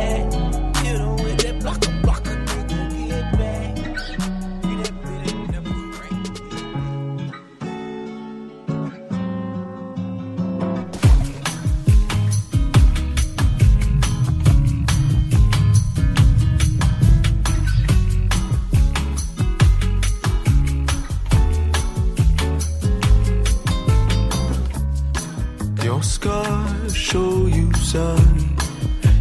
Your 25.96 26.02
scars 26.02 26.94
show 26.94 27.46
you, 27.46 27.72
son. 27.72 28.54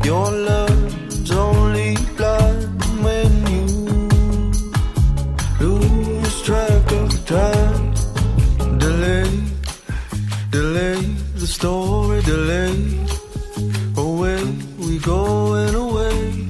Your 0.04 0.30
love's 0.30 1.32
only 1.32 1.96
blind 2.18 2.84
when 3.06 3.32
you 3.54 3.66
lose 5.62 6.42
track 6.42 6.92
of 6.92 7.26
time. 7.26 7.94
Delay, 8.78 9.32
delay, 10.50 11.00
the 11.40 11.48
story 11.48 12.22
delay. 12.24 12.76
Away 13.96 14.44
we 14.78 15.00
going 15.00 15.76
away. 15.76 16.50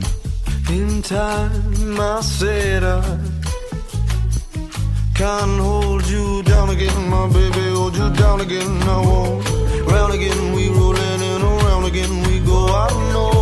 In 0.72 1.04
time, 1.04 2.00
I 2.00 2.22
said 2.22 2.84
I 2.84 3.35
can't 5.16 5.62
hold 5.62 6.06
you 6.10 6.44
down 6.44 6.70
again, 6.70 7.10
my 7.10 7.28
baby. 7.30 7.70
Hold 7.74 7.96
you 7.96 8.10
down 8.12 8.42
again, 8.42 8.84
I 8.84 9.00
won't. 9.00 9.50
Round 9.88 10.14
again, 10.14 10.54
we 10.54 10.68
rolling 10.70 11.22
and 11.32 11.44
around 11.44 11.86
again 11.86 12.22
we 12.24 12.40
go. 12.40 12.68
I 12.68 12.90
know 13.14 13.35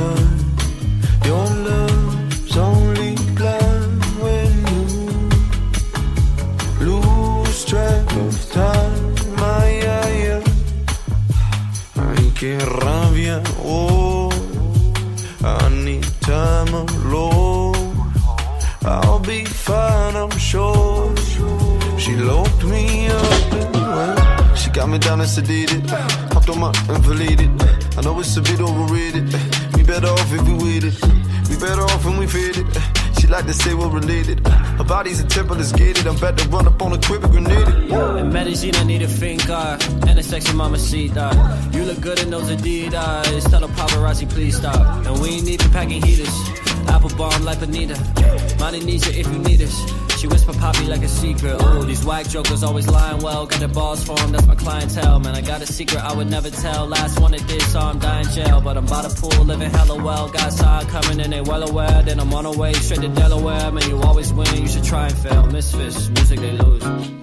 you, 0.00 0.39
like 33.90 34.02
to 34.02 34.08
say 34.08 34.24
we're 34.26 34.34
related. 34.34 34.46
Her 34.46 34.84
body's 34.84 35.20
a 35.20 35.26
temple, 35.26 35.56
get 35.56 35.98
it. 35.98 36.06
I'm 36.06 36.16
about 36.16 36.38
to 36.38 36.48
run 36.48 36.66
up 36.66 36.82
on 36.82 36.92
a 36.92 36.98
crib 36.98 37.24
and 37.24 37.32
grenade 37.32 37.68
it. 37.68 38.18
In 38.18 38.32
medicine, 38.32 38.74
I 38.76 38.84
need 38.84 39.02
a 39.02 39.08
finger 39.08 39.78
and 40.08 40.18
a 40.18 40.22
sexy 40.22 40.52
mama 40.54 40.78
seat. 40.78 41.12
You 41.72 41.84
look 41.84 42.00
good 42.00 42.20
in 42.20 42.30
those 42.30 42.50
Adidas. 42.50 43.50
Tell 43.50 43.60
the 43.60 43.68
paparazzi, 43.68 44.28
please 44.28 44.56
stop. 44.56 45.06
And 45.06 45.20
we 45.20 45.30
ain't 45.30 45.48
even 45.48 45.70
packing 45.70 46.02
heaters. 46.02 46.50
Apple 46.88 47.10
bomb 47.16 47.44
like 47.44 47.60
Bonita. 47.60 47.96
Money 48.58 48.80
needs 48.80 49.06
you 49.06 49.20
if 49.20 49.26
you 49.26 49.38
need 49.38 49.62
us. 49.62 49.99
She 50.20 50.26
whisper 50.26 50.52
poppy 50.52 50.84
like 50.84 51.00
a 51.02 51.08
secret. 51.08 51.56
Oh, 51.60 51.82
these 51.82 52.04
whack 52.04 52.28
jokers 52.28 52.62
always 52.62 52.86
lying 52.86 53.22
well. 53.22 53.46
Got 53.46 53.60
their 53.60 53.68
balls 53.68 54.04
for 54.04 54.20
'em, 54.20 54.32
that's 54.32 54.46
my 54.46 54.54
clientele. 54.54 55.18
Man, 55.18 55.34
I 55.34 55.40
got 55.40 55.62
a 55.62 55.66
secret 55.66 55.98
I 56.04 56.12
would 56.12 56.28
never 56.28 56.50
tell. 56.50 56.86
Last 56.86 57.18
one 57.18 57.30
that 57.32 57.46
did, 57.46 57.62
so 57.62 57.80
I'm 57.80 57.98
dying 57.98 58.28
jail. 58.34 58.60
But 58.60 58.76
I'm 58.76 58.84
by 58.84 59.00
the 59.00 59.08
pool, 59.08 59.46
living 59.46 59.70
hella 59.70 59.96
well. 59.96 60.28
Got 60.28 60.52
side 60.52 60.88
coming 60.88 61.22
and 61.22 61.32
they 61.32 61.40
well 61.40 61.66
aware. 61.66 62.02
Then 62.02 62.20
I'm 62.20 62.34
on 62.34 62.44
the 62.44 62.50
way 62.50 62.74
straight 62.74 63.00
to 63.00 63.08
Delaware. 63.08 63.72
Man, 63.72 63.88
you 63.88 63.98
always 64.02 64.30
win, 64.30 64.54
you 64.60 64.68
should 64.68 64.84
try 64.84 65.06
and 65.06 65.16
fail. 65.16 65.46
Misfits, 65.46 66.10
music 66.10 66.38
they 66.38 66.52
lose. 66.52 67.19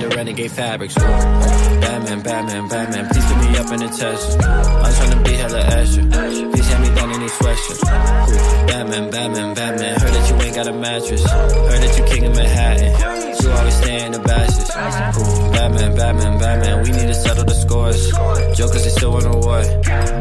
The 0.00 0.08
renegade 0.08 0.50
fabrics. 0.50 0.94
Batman, 0.94 2.22
Batman, 2.22 2.68
Batman. 2.68 3.08
Please 3.08 3.24
put 3.24 3.36
me 3.36 3.58
up 3.58 3.72
in 3.72 3.80
the 3.80 3.88
test. 3.88 4.40
I'm 4.42 4.94
trying 4.94 5.10
to 5.10 5.30
be 5.30 5.36
hella 5.36 5.60
extra. 5.60 6.02
Please 6.04 6.68
hand 6.68 6.82
me 6.82 6.94
down 6.94 7.10
any 7.12 7.26
sweatshirt. 7.26 8.66
Batman, 8.66 9.10
Batman, 9.10 9.54
Batman. 9.54 10.00
Heard 10.00 10.12
that 10.14 10.30
you 10.30 10.36
ain't 10.46 10.54
got 10.56 10.66
a 10.66 10.72
mattress. 10.72 11.22
Heard 11.30 11.82
that 11.82 11.98
you 11.98 12.04
king 12.04 12.26
of 12.26 12.34
Manhattan. 12.34 13.19
You 13.42 13.50
always 13.50 13.76
stay 13.76 14.06
in 14.06 14.12
the 14.12 14.18
bashes. 14.20 14.68
Batman, 14.68 15.96
Batman, 15.96 16.38
Batman. 16.38 16.82
We 16.82 16.90
need 16.90 17.08
to 17.08 17.14
settle 17.14 17.44
the 17.44 17.54
scores. 17.54 18.10
Jokers, 18.56 18.84
they 18.84 18.90
still 18.90 19.14
on 19.14 19.22
the 19.22 19.36
war. 19.38 19.60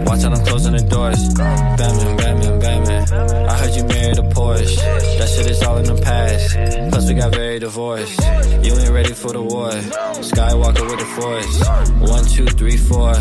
Watch 0.06 0.24
out, 0.24 0.34
I'm 0.38 0.46
closing 0.46 0.74
the 0.74 0.82
doors. 0.82 1.34
Batman, 1.34 2.18
Batman, 2.18 2.60
Batman. 2.60 3.50
I 3.50 3.54
heard 3.58 3.76
you 3.76 3.84
married 3.84 4.20
a 4.20 4.24
Porsche. 4.24 4.76
That 5.18 5.30
shit 5.30 5.52
is 5.52 5.64
all 5.64 5.78
in 5.78 5.86
the 5.86 6.02
past. 6.02 6.56
Plus, 6.92 7.08
we 7.10 7.14
got 7.16 7.32
very 7.34 7.60
divorced. 7.60 8.20
You 8.64 8.74
ain't 8.78 8.90
ready 8.90 9.14
for 9.14 9.32
the 9.34 9.42
war. 9.42 9.72
Skywalker 10.32 10.86
with 10.90 11.00
the 11.00 11.10
force. 11.18 12.12
One, 12.12 12.26
two, 12.26 12.46
three, 12.46 12.78
four. 12.78 13.14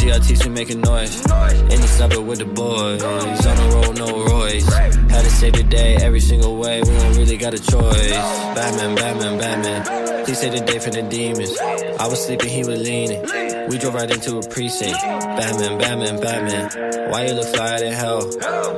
DRTs, 0.00 0.44
we 0.46 0.50
making 0.50 0.80
noise. 0.80 1.14
In 1.20 1.80
the 1.80 1.88
suburb 1.88 2.26
with 2.26 2.38
the 2.38 2.46
boys. 2.46 3.02
On 3.02 3.20
the 3.20 3.70
road, 3.74 3.98
no 3.98 4.24
Royce. 4.24 4.66
Had 4.72 5.24
to 5.24 5.30
save 5.30 5.52
the 5.52 5.62
day 5.62 5.96
every 5.96 6.20
single 6.20 6.56
way. 6.56 6.80
We 6.80 6.86
don't 6.88 7.16
really 7.16 7.36
got 7.36 7.52
a 7.52 7.58
choice. 7.58 8.10
Batman, 8.56 8.94
Batman, 8.96 9.38
Batman. 9.38 10.24
Please 10.24 10.38
say 10.38 10.48
the 10.48 10.64
day 10.64 10.78
for 10.78 10.90
the 10.90 11.02
demons. 11.02 11.58
I 11.98 12.06
was 12.08 12.24
sleeping, 12.24 12.48
he 12.48 12.64
was 12.64 12.80
leaning. 12.80 13.68
We 13.68 13.76
drove 13.76 13.94
right 13.94 14.10
into 14.10 14.38
a 14.38 14.48
precinct. 14.48 14.98
Batman, 15.02 15.78
Batman, 15.78 16.20
Batman. 16.20 17.10
Why 17.10 17.26
you 17.26 17.34
look 17.34 17.46
flyer 17.54 17.80
than 17.80 17.92
hell? 17.92 18.20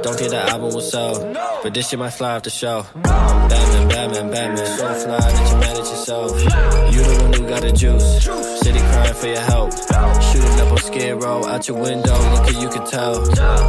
Don't 0.03 0.17
think 0.19 0.31
the 0.31 0.43
album 0.51 0.75
will 0.75 0.81
sell. 0.81 1.15
But 1.63 1.73
this 1.73 1.89
shit 1.89 2.01
might 2.01 2.11
fly 2.11 2.35
off 2.37 2.43
the 2.43 2.51
show. 2.51 2.85
Batman, 2.95 3.89
Batman, 3.89 4.31
Batman. 4.31 4.67
So 4.67 4.95
fly 4.95 5.19
that 5.21 5.51
you 5.53 5.57
mad 5.59 5.77
at 5.79 5.87
yourself. 5.87 6.33
You 6.93 7.03
the 7.03 7.23
one 7.23 7.33
who 7.33 7.49
got 7.49 7.63
the 7.63 7.73
juice. 7.73 8.42
City 8.63 8.79
crying 8.79 9.15
for 9.15 9.27
your 9.27 9.41
help. 9.41 9.73
Shooting 10.23 10.61
up 10.61 10.71
on 10.71 10.79
Skid 10.79 11.23
Row 11.23 11.45
out 11.45 11.67
your 11.67 11.79
window. 11.79 12.15
Look 12.33 12.49
at 12.49 12.61
you 12.61 12.69
can 12.69 12.87
tell. 12.87 13.27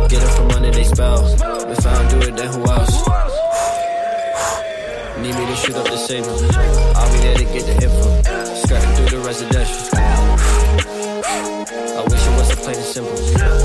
Get 0.08 0.22
it 0.22 0.30
from 0.36 0.52
under 0.52 0.72
they 0.72 0.84
spell. 0.84 1.26
If 1.72 1.86
I 1.86 1.94
don't 1.94 2.10
do 2.12 2.28
it, 2.28 2.36
then 2.36 2.54
who 2.54 2.64
else? 2.70 3.08
Need 5.18 5.36
me 5.36 5.46
to 5.46 5.56
shoot 5.56 5.76
up 5.76 5.86
the 5.86 5.98
saber. 5.98 6.30
I'll 6.96 7.12
be 7.12 7.18
there 7.20 7.36
to 7.38 7.44
get 7.46 7.66
the 7.66 7.74
info. 7.86 8.22
Scrapping 8.62 8.96
through 8.96 9.18
the 9.18 9.26
residential. 9.26 9.98
I 11.98 12.02
wish 12.10 12.28
it 12.28 12.34
wasn't 12.38 12.60
plain 12.60 12.76
and 12.76 12.86
simple. 12.86 13.63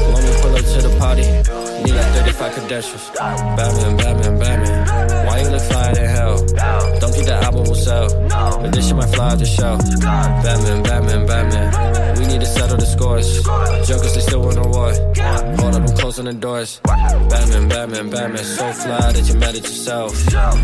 To 0.81 0.89
the 0.89 0.99
party? 0.99 1.23
Need 1.23 1.95
like 1.95 2.13
35 2.15 2.53
credentials. 2.53 3.11
Batman, 3.11 3.97
Batman, 3.97 4.39
Batman. 4.39 5.27
Why 5.27 5.41
you 5.43 5.49
look 5.51 5.63
flyer 5.63 5.95
than 5.95 6.09
hell? 6.09 6.37
Don't 7.01 7.13
think 7.13 7.27
the 7.27 7.35
album 7.35 7.65
will 7.65 7.75
sell. 7.75 8.09
But 8.61 8.73
this 8.73 8.87
shit 8.87 8.97
might 8.97 9.15
fly 9.15 9.33
off 9.33 9.39
the 9.39 9.47
show. 9.47 9.77
Batman, 10.01 10.83
Batman, 10.83 11.27
Batman. 11.27 12.19
We 12.19 12.27
need 12.27 12.41
to 12.41 12.47
settle 12.47 12.77
the 12.77 12.87
scores. 12.87 13.43
Jokers, 13.87 14.15
they 14.15 14.21
still 14.21 14.43
want 14.43 14.59
a 14.59 14.69
war. 14.69 14.93
Hold 15.59 15.75
up, 15.75 15.83
I'm 15.89 15.97
closing 15.97 16.25
the 16.27 16.35
doors. 16.35 16.81
Batman, 16.85 17.69
Batman, 17.69 18.11
Batman. 18.11 18.45
So 18.45 18.73
fly 18.73 19.13
that 19.13 19.29
you 19.29 19.35
mad 19.35 19.55
at 19.55 19.63
yourself. 19.63 20.13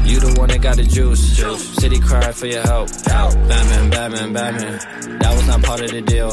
You 0.07 0.21
the 0.21 0.35
one 0.39 0.49
that 0.49 0.61
got 0.61 0.77
the 0.77 0.85
juice. 0.85 1.39
City 1.79 1.99
crying 2.01 2.33
for 2.33 2.47
your 2.47 2.63
help. 2.63 2.89
Batman, 3.07 3.91
Batman, 3.91 4.33
Batman. 4.33 5.19
That 5.19 5.35
was 5.35 5.47
not 5.47 5.63
part 5.63 5.81
of 5.81 5.91
the 5.91 6.03
deal. 6.03 6.31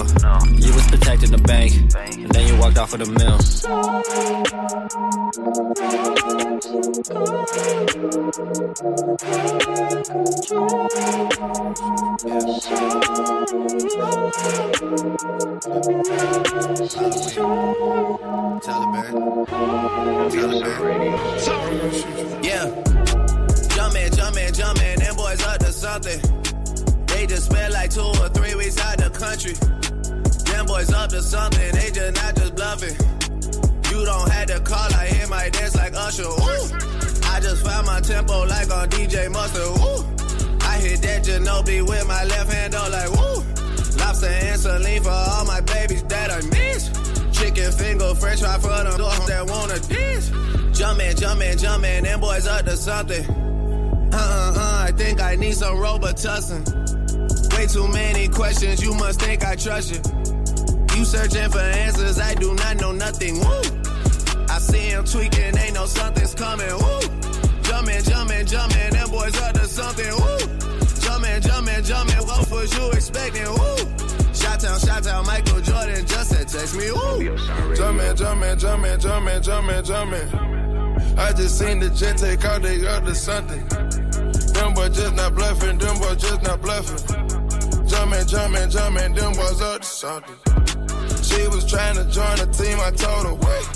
You 0.59 0.73
was 0.73 0.87
protecting 0.87 1.31
the 1.31 1.37
bank. 1.37 1.73
And 1.95 2.29
then 2.31 2.47
you 2.47 2.59
walked 2.59 2.77
off 2.77 2.91
with 2.91 3.07
a 3.07 3.11
mill. 3.11 3.39
They 27.07 27.27
just 27.27 27.45
spent 27.51 27.73
like 27.73 27.91
two 27.91 28.01
or 28.01 28.29
three 28.29 28.55
weeks 28.55 28.79
out 28.81 28.97
the 28.97 29.09
country. 29.09 29.53
Them 30.61 30.67
boys 30.67 30.93
up 30.93 31.09
to 31.09 31.23
something, 31.23 31.71
they 31.71 31.89
just 31.89 32.21
not 32.21 32.35
just 32.35 32.55
bluffing. 32.55 32.93
You 33.89 34.05
don't 34.05 34.29
have 34.29 34.45
to 34.45 34.59
call, 34.59 34.93
I 34.93 35.07
hear 35.07 35.27
my 35.27 35.49
dance 35.49 35.75
like 35.75 35.95
Usher. 35.95 36.21
Ooh. 36.21 37.25
I 37.25 37.39
just 37.39 37.65
found 37.65 37.87
my 37.87 37.99
tempo 37.99 38.45
like 38.45 38.69
on 38.69 38.87
DJ 38.89 39.31
Mustard. 39.31 39.63
Ooh. 39.63 40.05
I 40.61 40.77
hit 40.77 41.01
that 41.01 41.23
Ginobili 41.23 41.81
with 41.81 42.07
my 42.07 42.25
left 42.25 42.53
hand, 42.53 42.73
though, 42.73 42.89
like 42.91 43.09
woo. 43.09 43.41
Lobster 43.97 44.27
and 44.27 44.59
saline 44.59 45.01
for 45.01 45.09
all 45.09 45.45
my 45.45 45.61
babies 45.61 46.03
that 46.03 46.29
I 46.29 46.41
miss. 46.41 46.91
Chicken 47.39 47.71
finger, 47.71 48.13
french 48.13 48.41
fry 48.41 48.59
for 48.59 48.67
them 48.67 48.97
that 48.99 49.45
wanna 49.49 49.79
dance. 49.79 50.29
Jumpin', 50.77 51.15
jumpin', 51.17 51.57
jumpin', 51.57 52.03
them 52.03 52.19
boys 52.19 52.45
up 52.45 52.65
to 52.65 52.77
something. 52.77 53.25
Uh 54.13 54.15
uh 54.15 54.53
uh, 54.55 54.85
I 54.87 54.91
think 54.91 55.21
I 55.21 55.37
need 55.37 55.55
some 55.55 55.77
Robitussin. 55.77 57.57
Way 57.57 57.65
too 57.65 57.87
many 57.87 58.27
questions, 58.27 58.83
you 58.83 58.93
must 58.93 59.19
think 59.19 59.43
I 59.43 59.55
trust 59.55 59.95
you. 59.95 60.21
You 60.95 61.05
searching 61.05 61.49
for 61.49 61.59
answers, 61.59 62.19
I 62.19 62.35
do 62.35 62.53
not 62.55 62.77
know 62.79 62.91
nothing. 62.91 63.39
Woo! 63.39 63.61
I 64.49 64.59
see 64.59 64.89
him 64.89 65.05
tweaking, 65.05 65.57
ain't 65.57 65.73
no 65.73 65.85
something's 65.85 66.35
coming. 66.35 66.67
Woo! 66.67 66.99
Jumpin', 67.63 68.03
jumpin', 68.03 68.45
jumpin', 68.45 68.91
them 68.91 69.09
boys 69.09 69.39
up 69.41 69.53
to 69.53 69.65
something. 69.65 70.11
Woo! 70.11 70.37
Jumpin', 71.01 71.41
jumpin', 71.41 71.83
jumpin', 71.83 72.27
what 72.27 72.51
was 72.51 72.77
you 72.77 72.91
expecting? 72.91 73.45
Woo! 73.45 73.77
Shout 74.33 74.63
out, 74.65 74.81
shout 74.81 75.07
out, 75.07 75.25
Michael 75.25 75.61
Jordan 75.61 76.05
just 76.05 76.29
said 76.31 76.47
text 76.47 76.75
me. 76.75 76.91
Woo! 76.91 77.35
Jumpin', 77.75 78.15
jumpin', 78.15 78.59
jumpin', 78.59 78.99
jumpin', 78.99 79.41
jumpin', 79.41 79.83
jumpin'. 79.83 80.51
I 81.17 81.33
just 81.33 81.57
seen 81.57 81.79
the 81.79 81.89
jet 81.89 82.17
take 82.17 82.43
out, 82.45 82.61
they 82.61 82.79
to 82.79 83.15
something. 83.15 83.65
Them 84.53 84.73
boys 84.73 84.95
just 84.95 85.15
not 85.15 85.35
bluffing, 85.35 85.77
them 85.77 85.97
boys 85.99 86.17
just 86.21 86.41
not 86.43 86.61
bluffing. 86.61 87.50
Jumpin', 87.91 88.25
jumpin', 88.25 88.69
jumpin', 88.69 89.13
them 89.15 89.33
boys 89.33 89.61
up 89.61 89.81
to 89.81 89.87
something. 89.87 90.35
She 91.21 91.45
was 91.49 91.65
trying 91.69 91.95
to 91.95 92.05
join 92.05 92.37
the 92.39 92.47
team, 92.55 92.79
I 92.79 92.89
told 92.91 93.27
her, 93.27 93.35
wait. 93.35 93.67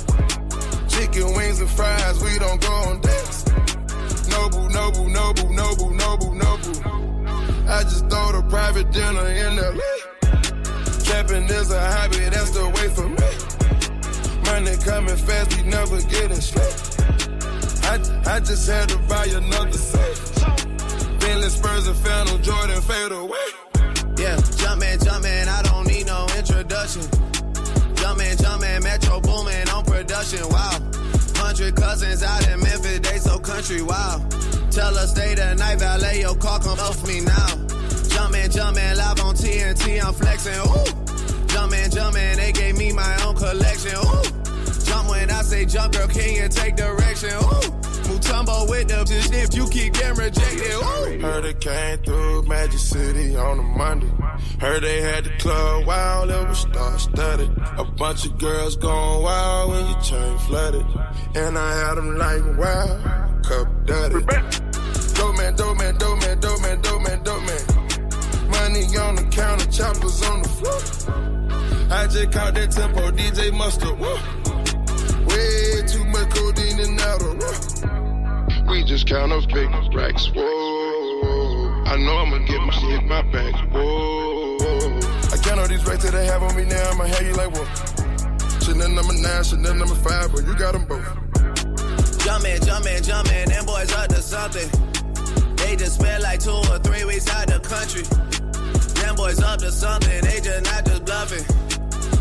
Chicken 0.88 1.36
wings 1.36 1.60
and 1.60 1.70
fries, 1.70 2.24
we 2.24 2.40
don't 2.40 2.62
go 2.62 2.72
on 2.88 3.02
dates. 3.02 3.46
Noble, 4.30 4.70
noble, 4.70 5.10
noble, 5.10 5.50
noble, 5.52 5.90
noble, 5.92 6.34
noble. 6.34 6.76
I 7.68 7.84
just 7.84 8.08
throw 8.10 8.32
the 8.32 8.46
private 8.50 8.90
dinner 8.94 9.28
in 9.28 9.58
LA. 9.58 9.94
Trapping 11.04 11.44
is 11.52 11.72
a 11.72 11.82
hobby, 11.92 12.24
that's 12.32 12.52
the 12.52 12.72
way 12.72 12.88
for 12.96 13.10
me. 13.12 13.32
Money 14.48 14.78
coming 14.86 15.18
fast, 15.18 15.58
we 15.58 15.64
never 15.70 16.02
getting 16.08 16.40
straight. 16.40 16.78
I, 17.84 18.36
I 18.36 18.40
just 18.40 18.66
had 18.70 18.88
to 18.90 18.98
buy 19.10 19.26
another 19.26 19.78
safe. 19.78 20.36
Bentley 21.20 21.50
Spurs 21.50 21.88
and 21.88 21.98
Phantom 21.98 22.42
Jordan 22.42 22.82
yeah, 24.26 24.42
jumpin', 24.58 25.00
jumpin', 25.00 25.48
I 25.48 25.62
don't 25.62 25.88
need 25.88 26.06
no 26.08 26.26
introduction. 26.38 27.04
Jumpin', 27.96 28.38
jumpin', 28.38 28.82
Metro 28.84 29.20
Boomin 29.22 29.70
on 29.70 29.84
production. 29.86 30.48
Wow. 30.50 30.80
Hundred 31.36 31.76
cousins 31.76 32.24
out 32.24 32.48
in 32.50 32.60
Memphis, 32.60 33.00
they 33.00 33.18
so 33.20 33.38
country. 33.40 33.82
Wow. 33.82 34.26
Tell 34.72 34.98
us 34.98 35.12
stay 35.12 35.36
the 35.36 35.54
night, 35.56 35.80
valet 35.80 36.22
your 36.22 36.36
car, 36.36 36.60
come 36.60 36.80
off 36.80 37.06
me 37.08 37.22
now. 37.22 37.50
Jumpin', 38.14 38.50
jumpin', 38.50 38.98
live 38.98 39.20
on 39.22 39.36
TNT, 39.36 40.04
I'm 40.04 40.14
flexin'. 40.14 40.58
Ooh. 40.66 41.48
Jumpin', 41.48 41.92
jumpin', 41.92 42.38
they 42.38 42.52
gave 42.52 42.78
me 42.78 42.92
my 42.94 43.24
own 43.26 43.36
collection. 43.36 43.96
Ooh. 43.96 44.45
I 45.36 45.42
say 45.42 45.66
jump, 45.66 45.92
girl, 45.92 46.08
can 46.08 46.34
you 46.34 46.48
take 46.48 46.78
direction, 46.78 47.30
ooh. 47.30 47.68
Mutombo 48.08 48.70
with 48.70 48.88
the 48.88 49.04
bitch 49.04 49.34
if 49.34 49.54
you 49.54 49.68
keep 49.68 49.94
getting 49.94 50.18
rejected, 50.18 50.72
ooh. 50.72 51.20
Heard 51.20 51.44
it 51.44 51.60
came 51.60 51.98
through 52.04 52.44
Magic 52.44 52.80
City 52.80 53.36
on 53.36 53.60
a 53.60 53.64
Monday. 53.64 54.10
Heard 54.62 54.84
they 54.84 55.02
had 55.02 55.26
the 55.26 55.32
club 55.32 55.86
wild, 55.86 56.30
it 56.30 56.48
was 56.48 56.60
star 56.60 56.98
studded. 57.00 57.52
A 57.78 57.84
bunch 57.84 58.26
of 58.26 58.38
girls 58.38 58.78
going 58.78 59.24
wild 59.24 59.72
when 59.72 59.88
you 59.88 59.96
turn 60.04 60.38
flooded. 60.40 60.86
And 61.36 61.58
I 61.58 61.72
had 61.82 61.96
them 61.96 62.18
like 62.18 62.58
wow, 62.58 63.42
cup 63.44 63.86
dirty. 63.86 64.26
Dope 65.16 65.38
man, 65.38 65.56
dope 65.58 65.78
man, 65.78 65.98
dope 65.98 66.20
man, 66.22 66.40
dope 66.40 66.62
man, 66.62 66.82
dope 66.82 67.02
man, 67.04 67.24
dope 67.24 67.44
man. 67.44 68.50
Money 68.50 68.86
on 68.98 69.16
the 69.16 69.28
counter, 69.32 69.70
choppers 69.70 70.24
on 70.24 70.42
the 70.44 70.48
floor. 70.48 71.92
I 71.92 72.08
just 72.08 72.32
caught 72.32 72.54
that 72.54 72.72
tempo, 72.72 73.12
DJ 73.12 73.52
Mustard. 73.52 74.00
Woo. 74.00 74.18
Way 75.36 75.82
too 75.88 76.06
much 76.06 76.30
codeine 76.34 76.80
and 76.80 77.00
outer. 77.02 77.34
Woo. 77.36 78.72
We 78.72 78.84
just 78.84 79.08
count 79.08 79.32
up 79.32 79.48
big 79.50 79.70
racks. 79.94 80.28
Whoa. 80.34 81.84
I 81.86 81.98
know 81.98 82.18
I'ma 82.18 82.40
get 82.46 82.62
my 82.62 82.72
shit 82.72 83.04
my 83.04 83.22
back. 83.32 83.54
Whoa. 83.74 84.58
I 85.32 85.38
count 85.44 85.60
all 85.60 85.68
these 85.68 85.86
racks 85.86 86.04
that 86.04 86.14
they 86.14 86.26
have 86.26 86.42
on 86.44 86.56
me 86.56 86.66
now. 86.66 86.90
I'ma 86.92 87.06
have 87.06 87.22
you 87.22 87.34
like 87.34 87.52
whoa. 87.54 87.66
Chanel 88.66 88.90
number 88.90 89.14
nine, 89.14 89.44
Chanel 89.44 89.76
number 89.76 89.96
five, 89.96 90.32
but 90.32 90.46
you 90.46 90.56
got 90.56 90.74
them 90.74 90.86
both. 90.86 91.06
Jumpin', 92.26 92.60
jumpin', 92.66 93.04
jumpin', 93.04 93.50
them 93.50 93.66
boys 93.66 93.94
up 93.94 94.08
to 94.10 94.22
something. 94.22 94.68
They 95.58 95.76
just 95.76 95.96
spent 96.00 96.24
like 96.24 96.40
two 96.40 96.50
or 96.50 96.80
three 96.80 97.06
weeks 97.06 97.30
out 97.30 97.48
the 97.48 97.60
country. 97.60 98.02
Them 99.02 99.16
boys 99.16 99.40
up 99.42 99.60
to 99.60 99.72
something, 99.72 100.22
they 100.22 100.40
just 100.42 100.64
not 100.66 100.86
just 100.86 101.06
bluffing. 101.06 101.75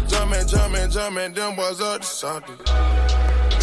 Jumpin', 0.08 0.46
jumpin', 0.46 0.90
jumpin', 0.90 1.34
them 1.34 1.56
boys 1.56 1.80
up 1.80 2.00
to 2.00 2.06
something. 2.06 2.58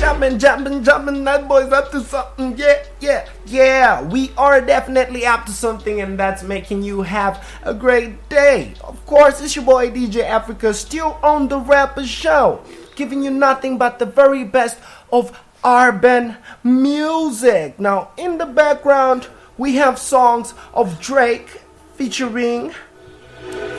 Jumping, 0.02 0.40
jumping, 0.40 0.84
jumping, 0.84 1.24
that 1.26 1.48
boy's 1.48 1.72
up 1.72 1.92
to 1.92 2.02
something. 2.02 2.58
Yeah, 2.58 2.84
yeah, 3.00 3.30
yeah. 3.46 4.02
We 4.02 4.32
are 4.36 4.60
definitely 4.60 5.28
up 5.28 5.46
to 5.46 5.52
something, 5.52 6.02
and 6.02 6.20
that's 6.20 6.42
making 6.42 6.82
you 6.82 7.04
have 7.04 7.48
a 7.62 7.76
great 7.76 8.28
day. 8.28 8.74
Of 8.84 9.06
course, 9.06 9.40
it's 9.42 9.56
your 9.56 9.64
boy 9.64 9.92
DJ 9.92 10.24
Africa, 10.24 10.74
still 10.74 11.20
on 11.22 11.50
the 11.50 11.60
Rapa 11.60 12.04
Show, 12.04 12.64
giving 12.96 13.22
you 13.22 13.30
nothing 13.30 13.78
but 13.78 14.00
the 14.00 14.08
very 14.08 14.44
best 14.44 14.80
of 15.14 15.40
urban 15.64 16.38
music. 16.64 17.80
Now, 17.80 18.10
in 18.18 18.40
the 18.40 18.48
background, 18.48 19.28
we 19.60 19.76
have 19.76 20.00
songs 20.00 20.56
of 20.74 21.00
Drake 21.00 21.62
featuring. 21.94 22.74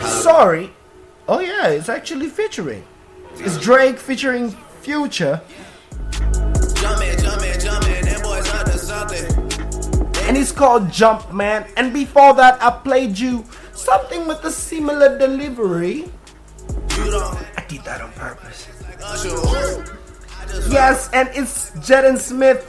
Sorry. 0.02 0.72
Oh, 1.32 1.40
yeah, 1.40 1.68
it's 1.68 1.88
actually 1.88 2.28
featuring. 2.28 2.84
It's 3.36 3.56
Drake 3.58 3.98
featuring 3.98 4.50
Future. 4.82 5.40
And 10.28 10.36
it's 10.36 10.52
called 10.52 10.88
Jumpman. 10.88 11.70
And 11.78 11.94
before 11.94 12.34
that, 12.34 12.62
I 12.62 12.68
played 12.68 13.18
you 13.18 13.46
something 13.72 14.28
with 14.28 14.44
a 14.44 14.50
similar 14.50 15.16
delivery. 15.16 16.04
I 17.56 17.64
did 17.66 17.82
that 17.84 18.02
on 18.02 18.12
purpose. 18.12 18.68
Yes, 20.68 21.08
and 21.14 21.30
it's 21.32 21.70
Jaden 21.80 22.18
Smith 22.18 22.60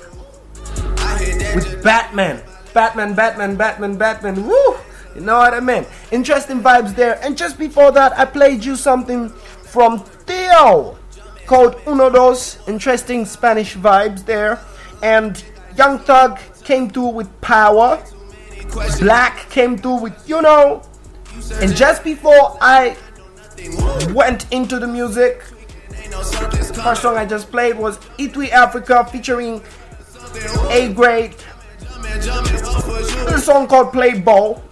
with 1.53 1.83
Batman. 1.83 2.41
Batman, 2.73 3.13
Batman, 3.13 3.57
Batman, 3.57 3.97
Batman. 3.97 4.47
Woo! 4.47 4.77
You 5.15 5.21
know 5.21 5.37
what 5.37 5.53
I 5.53 5.59
mean? 5.59 5.85
Interesting 6.11 6.61
vibes 6.61 6.95
there. 6.95 7.19
And 7.23 7.37
just 7.37 7.57
before 7.57 7.91
that, 7.91 8.17
I 8.17 8.25
played 8.25 8.65
you 8.65 8.75
something 8.75 9.29
from 9.29 9.99
Theo 9.99 10.97
called 11.45 11.75
Uno 11.87 12.09
Dos. 12.09 12.57
Interesting 12.67 13.25
Spanish 13.25 13.75
vibes 13.75 14.25
there. 14.25 14.59
And 15.01 15.43
Young 15.77 15.99
Thug 15.99 16.39
came 16.63 16.89
through 16.89 17.09
with 17.09 17.41
Power. 17.41 18.03
Black 18.99 19.49
came 19.49 19.77
through 19.77 19.97
with 20.01 20.27
You 20.27 20.41
Know. 20.41 20.81
And 21.61 21.75
just 21.75 22.03
before 22.03 22.57
I 22.61 22.95
went 24.13 24.51
into 24.51 24.79
the 24.79 24.87
music, 24.87 25.43
first 26.83 27.01
song 27.01 27.17
I 27.17 27.25
just 27.25 27.51
played 27.51 27.77
was 27.77 27.97
Itwi 28.17 28.49
Africa 28.49 29.05
featuring 29.05 29.61
A 30.69 30.91
Grade. 30.93 31.35
A 33.27 33.39
song 33.39 33.67
called 33.67 33.91
Play 33.91 34.19
Ball. 34.19 34.63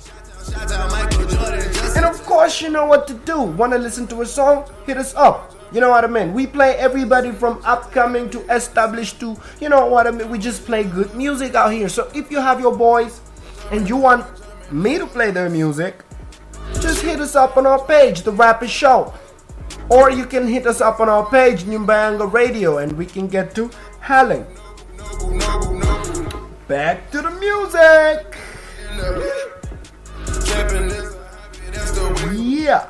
Course, 2.32 2.62
you 2.62 2.70
know 2.70 2.86
what 2.86 3.08
to 3.08 3.14
do. 3.14 3.42
Want 3.42 3.74
to 3.74 3.78
listen 3.78 4.08
to 4.08 4.22
a 4.22 4.26
song? 4.26 4.64
Hit 4.86 4.96
us 4.96 5.14
up. 5.16 5.54
You 5.74 5.82
know 5.82 5.90
what 5.90 6.06
I 6.06 6.08
mean? 6.08 6.34
We 6.34 6.48
play 6.48 6.76
everybody 6.78 7.34
from 7.34 7.62
upcoming 7.66 8.30
to 8.30 8.40
established 8.56 9.20
to, 9.20 9.36
you 9.60 9.68
know 9.68 9.88
what 9.88 10.08
I 10.08 10.12
mean? 10.12 10.30
We 10.30 10.40
just 10.40 10.66
play 10.66 10.86
good 10.86 11.14
music 11.14 11.56
out 11.56 11.74
here. 11.74 11.90
So 11.90 12.10
if 12.16 12.32
you 12.32 12.40
have 12.40 12.62
your 12.62 12.74
boys 12.74 13.20
and 13.70 13.88
you 13.88 13.98
want 13.98 14.26
me 14.72 14.98
to 14.98 15.06
play 15.06 15.32
their 15.32 15.50
music, 15.50 16.06
just 16.80 17.02
hit 17.02 17.20
us 17.20 17.36
up 17.36 17.58
on 17.58 17.68
our 17.68 17.84
page, 17.84 18.22
The 18.22 18.32
Rapa 18.32 18.70
Show. 18.70 19.14
Or 19.90 20.10
you 20.10 20.26
can 20.26 20.48
hit 20.48 20.66
us 20.66 20.80
up 20.80 21.02
on 21.02 21.10
our 21.10 21.30
page, 21.30 21.66
Nyumbayanga 21.66 22.32
Radio, 22.32 22.78
and 22.78 22.94
we 22.94 23.06
can 23.06 23.28
get 23.28 23.54
to 23.56 23.70
howling. 24.00 24.46
Back 26.70 27.12
to 27.12 27.22
the 27.22 27.32
music. 27.42 28.38
Yeah. 32.62 32.86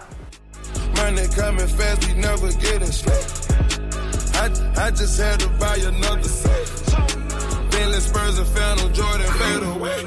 Money 0.97 1.27
coming 1.29 1.65
fast, 1.65 2.05
we 2.05 2.13
never 2.19 2.51
getting 2.59 2.91
straight. 2.91 3.23
I, 4.35 4.51
I 4.75 4.91
just 4.91 5.17
had 5.17 5.39
to 5.39 5.47
buy 5.61 5.77
another 5.77 6.23
set. 6.23 7.71
Bentley 7.71 8.01
Spurs 8.01 8.37
and 8.37 8.47
Phantom 8.49 8.91
Jordan 8.91 9.31
fade 9.31 9.63
away. 9.63 10.03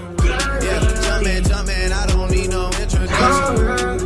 Yeah, 0.67 0.81
jumpin', 1.07 1.45
jumpin', 1.45 1.93
I 1.93 2.07
don't 2.09 2.31
need 2.31 2.51
no 2.51 2.67
introduction. 2.79 4.05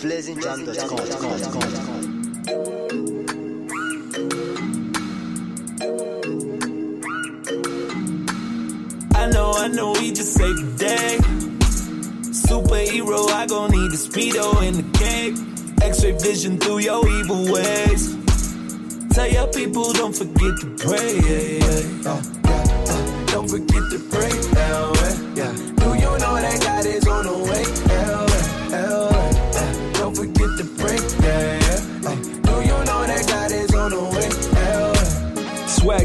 FlazinJam.com. 0.00 0.98
I 9.14 9.26
know, 9.30 9.52
I 9.52 9.68
know, 9.68 9.92
we 9.92 10.12
just 10.12 10.32
saved 10.32 10.58
the 10.58 10.76
day. 10.78 11.18
Superhero, 12.32 13.28
I 13.30 13.46
gon' 13.46 13.72
need 13.72 13.90
the 13.90 13.98
speedo 13.98 14.62
in 14.66 14.74
the 14.80 14.98
cape. 14.98 15.36
X-ray 15.82 16.12
vision 16.12 16.58
through 16.58 16.78
your 16.78 17.06
evil 17.06 17.52
ways. 17.52 18.16
Tell 19.12 19.28
your 19.28 19.48
people, 19.48 19.92
don't 19.92 20.16
forget 20.16 20.56
to 20.60 20.76
pray. 20.78 21.16
Yeah, 21.16 21.58
yeah. 21.60 22.10
Uh, 22.10 22.22
yeah, 22.46 22.64
uh, 22.88 23.26
don't 23.26 23.48
forget 23.50 23.90
to 23.90 23.98
pray. 24.08 24.32
Yeah, 24.56 24.94
yeah. 25.36 25.69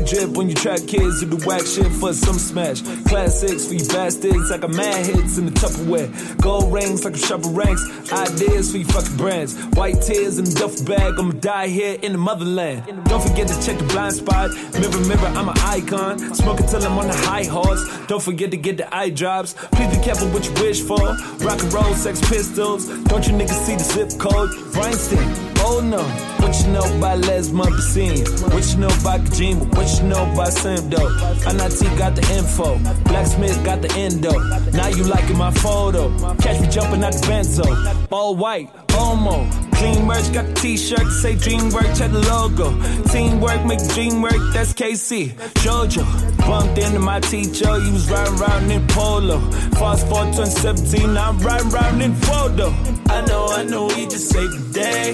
Drip 0.06 0.30
when 0.38 0.50
you 0.50 0.56
trap 0.56 0.80
kids 0.88 1.22
who 1.22 1.26
do 1.26 1.38
whack 1.48 1.66
shit 1.66 1.92
for 1.94 2.14
some 2.14 2.38
smash. 2.38 2.82
Classics 3.08 3.66
for 3.68 3.74
you 3.74 3.86
bastards, 3.88 4.52
I 4.52 4.58
got 4.60 4.70
mad 4.70 5.06
hits 5.06 5.38
in 5.38 5.46
the 5.46 5.52
Tupperware. 5.52 6.10
Gold 6.42 6.72
rings 6.72 7.04
like 7.04 7.16
a 7.16 7.18
shopper 7.18 7.50
ranks. 7.50 7.82
Ideas 8.12 8.72
for 8.72 8.78
you 8.78 8.86
fucking 8.86 9.18
brands. 9.18 9.56
White 9.76 10.02
tears 10.02 10.38
in 10.38 10.46
the 10.46 10.54
duff 10.54 10.86
bag, 10.86 11.16
I'ma 11.18 11.34
die 11.46 11.68
here 11.68 11.96
in 12.02 12.12
the 12.12 12.18
motherland. 12.18 12.84
Don't 13.06 13.22
forget 13.22 13.48
to 13.48 13.54
check 13.64 13.78
the 13.78 13.84
blind 13.84 14.16
spot. 14.16 14.50
Mirror, 14.74 15.06
mirror, 15.06 15.32
I'm 15.38 15.48
an 15.48 15.58
icon. 15.60 16.18
Smoke 16.34 16.60
until 16.60 16.84
I'm 16.84 16.98
on 16.98 17.06
the 17.08 17.14
high 17.14 17.44
horse. 17.44 17.86
Don't 18.08 18.24
forget 18.24 18.50
to 18.50 18.58
get 18.58 18.78
the 18.78 18.88
eye 18.92 19.12
drops. 19.12 19.54
Please 19.74 19.96
be 19.96 20.04
careful 20.04 20.28
what 20.30 20.44
you 20.44 20.54
wish 20.54 20.82
for. 20.82 20.98
Rock 21.46 21.62
and 21.62 21.72
roll, 21.72 21.94
sex 21.94 22.20
pistols. 22.28 22.88
Don't 23.04 23.28
you 23.28 23.34
niggas 23.34 23.62
see 23.64 23.76
the 23.76 23.84
zip 23.84 24.20
code? 24.20 24.50
Weinstein, 24.76 25.30
oh 25.60 25.82
no. 25.86 26.02
What 26.42 26.60
you 26.60 26.72
know 26.72 26.98
about 26.98 27.20
Les 27.20 27.50
Mumpacine? 27.50 28.26
What 28.52 28.66
you 28.72 28.80
know 28.80 28.94
about 29.02 29.22
Kojima? 29.22 29.76
What 29.76 30.02
you 30.02 30.08
know 30.08 30.32
about 30.34 30.52
Sam 30.52 30.90
Doe? 30.90 31.10
NIT 31.46 31.98
got 32.00 32.16
the 32.16 32.26
info. 32.34 32.80
Blacksmith 33.04 33.64
got 33.64 33.84
the 33.84 33.92
endo. 33.94 34.32
Now 34.72 34.88
you 34.88 35.04
liking 35.04 35.38
my 35.38 35.52
photo. 35.52 36.10
Catch 36.38 36.62
me 36.62 36.68
jumping 36.70 37.04
out 37.04 37.14
the 37.14 37.20
benzo. 37.28 38.08
All 38.12 38.36
white, 38.36 38.70
homo. 38.90 39.48
Clean 39.86 40.04
merch, 40.04 40.34
got 40.34 40.48
the 40.48 40.54
t-shirt 40.56 41.12
say 41.12 41.36
DreamWorks, 41.36 42.00
check 42.00 42.10
the 42.10 42.18
logo. 42.22 42.74
Teamwork, 43.10 43.64
make 43.66 43.88
dream 43.90 44.20
work, 44.20 44.42
that's 44.52 44.74
KC. 44.74 45.36
Jojo, 45.62 46.04
bumped 46.40 46.80
into 46.80 47.00
my 47.00 47.20
teacher, 47.20 47.80
he 47.82 47.92
was 47.92 48.10
riding 48.10 48.40
around 48.40 48.72
in 48.72 48.88
polo. 48.88 49.40
Fast 49.78 50.08
forward 50.08 50.34
2017, 50.34 51.14
now 51.14 51.30
I'm 51.30 51.40
riding 51.40 51.72
around 51.72 52.02
in 52.02 52.16
photo. 52.16 52.74
I 53.10 53.26
know, 53.28 53.46
I 53.50 53.64
know, 53.64 53.86
we 53.86 54.08
just 54.08 54.28
saved 54.30 54.54
the 54.54 54.74
day. 54.74 55.14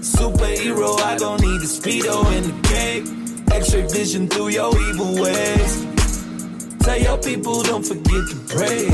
Superhero, 0.00 0.98
I 1.02 1.16
don't 1.18 1.42
need 1.42 1.60
the 1.60 1.68
speedo 1.68 2.16
in 2.34 2.44
the 2.48 2.56
cape. 2.66 3.04
X-ray 3.52 3.86
vision 3.88 4.26
through 4.26 4.48
your 4.56 4.72
evil 4.88 5.20
ways. 5.20 5.84
Tell 6.78 6.98
your 6.98 7.18
people, 7.18 7.62
don't 7.62 7.84
forget 7.84 8.24
to 8.30 8.36
pray. 8.48 8.88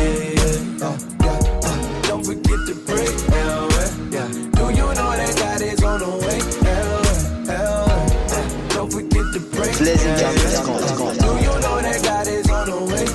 Uh, 0.83 0.99
uh, 1.23 2.03
don't 2.09 2.27
forget 2.27 2.67
to 2.67 2.75
pray. 2.85 3.46
Forget 9.77 9.99
to 9.99 10.09
pray. 10.09 10.27
FlazinJam.com. 10.27 11.17
Do 11.19 11.27
you 11.37 11.61
know 11.61 11.81
that 11.83 12.03
God 12.03 12.27
is 12.27 12.51
on 12.51 12.67
the 12.67 12.77
way? 12.93 13.07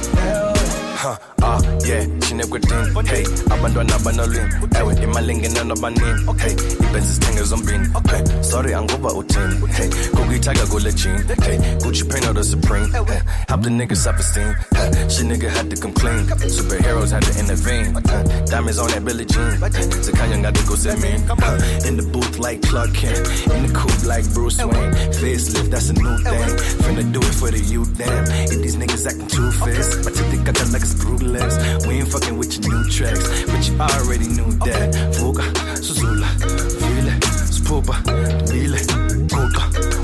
Huh, 0.95 1.18
ah, 1.41 1.59
yeah, 1.86 2.05
chinekwetin 2.32 3.06
hey 3.06 3.26
abantwana 3.50 4.00
banolwimi 4.00 4.54
ewe 4.80 4.94
eh, 4.94 5.04
imali 5.04 5.36
ngeneno 5.36 5.76
banini 5.76 6.26
hey 6.38 6.54
ibenzi 6.90 7.14
sithenge 7.14 7.44
zombini. 7.44 7.88
Hey 8.10 8.44
sorry 8.44 8.74
anguba 8.74 9.14
uthini. 9.14 9.68
Hey 9.68 9.90
kukuyithaga 10.12 10.66
kule 10.68 10.94
jean 10.94 11.18
hey 11.44 11.58
gucci 11.84 12.04
paint 12.10 12.28
or 12.28 12.34
the 12.34 12.44
supreme 12.44 12.96
eh, 12.96 13.04
hey 13.08 13.22
help 13.48 13.62
the 13.62 13.70
nigga 13.70 13.96
self-esteem 13.96 14.56
hey 14.76 14.88
eh, 14.88 15.10
shit 15.10 15.26
nigga 15.28 15.50
had 15.50 15.70
to 15.70 15.76
come 15.82 15.94
clean 15.94 16.26
superheroes 16.48 17.12
had 17.12 17.24
to 17.24 17.40
intervene. 17.40 17.86
Hey, 17.86 18.46
diamonds 18.46 18.80
on 18.80 18.88
that 18.92 19.04
Billie 19.04 19.26
Jean. 19.26 19.52
Hey 19.52 20.42
got 20.42 20.56
to 20.56 20.64
go 20.68 20.76
see 20.76 20.90
hey, 20.90 21.16
in 21.88 21.98
the 21.98 22.10
booth 22.12 22.40
like 22.40 22.62
Clark 22.62 22.94
Kent. 22.94 23.20
In 23.52 23.68
the 23.68 23.74
coupe 23.76 24.06
like 24.06 24.26
Bruce 24.34 24.58
Wayne. 24.58 24.92
Facelift 25.20 25.70
that's 25.70 25.90
a 25.90 25.94
new 25.94 26.18
thing. 26.24 26.50
Finna 26.84 27.12
do 27.12 27.20
it 27.20 27.36
for 27.36 27.52
the 27.52 27.60
youth 27.60 27.98
damn. 27.98 28.24
If 28.48 28.62
these 28.62 28.78
niggas 28.78 29.06
acting 29.06 29.28
two-faced 29.28 30.06
my 30.06 30.12
teeth 30.12 30.46
got 30.46 30.56
that 30.56 30.72
like 30.72 30.82
it's 30.82 30.94
brutalist 30.96 31.88
we 31.88 31.96
ain't 32.00 32.08
fucking 32.22 32.38
with 32.38 32.54
your 32.54 32.74
new 32.74 32.90
tracks, 32.90 33.44
but 33.46 33.68
you 33.68 33.80
already 33.80 34.28
knew 34.28 34.52
that. 34.66 34.94
Fuga, 35.16 35.42
Suzula, 35.82 36.28
Vile, 36.80 37.14
Spuba, 37.50 37.96
Mile, 38.50 38.80
Kuka, 39.28 39.64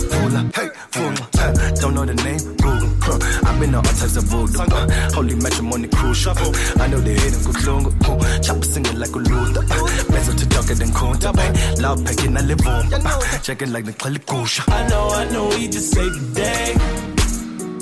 Fula, 0.09 0.41
hey, 0.55 0.70
Fula, 0.91 1.80
don't 1.80 1.93
know 1.93 2.05
the 2.05 2.13
name, 2.13 2.55
Google. 2.57 3.47
I've 3.47 3.59
been 3.59 3.76
on 3.76 3.86
all 3.86 3.93
types 3.93 4.18
of 4.18 4.24
voodoo. 4.26 4.59
Uh, 4.59 5.11
holy 5.11 5.36
matrimony 5.36 5.88
crucial. 5.88 6.32
Uh, 6.38 6.53
I 6.80 6.88
know 6.88 6.99
they 6.99 7.13
hate 7.13 7.34
him, 7.34 7.39
Kutlungu. 7.39 7.91
Uh, 8.03 8.39
chopper 8.39 8.63
singing 8.63 8.99
like 8.99 9.11
a 9.11 9.20
Luther. 9.20 9.61
Uh, 9.61 9.88
Bezo 10.11 10.38
to 10.38 10.45
darker 10.47 10.76
than 10.76 10.89
Kunta. 10.89 11.32
Uh, 11.36 11.82
loud 11.82 12.05
packing, 12.05 12.36
I 12.38 12.41
live 12.41 12.68
on. 12.68 12.93
Uh, 12.93 13.39
checking 13.39 13.72
like 13.72 13.86
the 13.86 13.93
Kalikusha. 13.93 14.72
I 14.72 14.88
know, 14.88 15.09
I 15.09 15.30
know, 15.32 15.47
we 15.49 15.68
just 15.68 15.93
saved 15.93 16.34
the 16.34 16.41
day. 16.41 16.74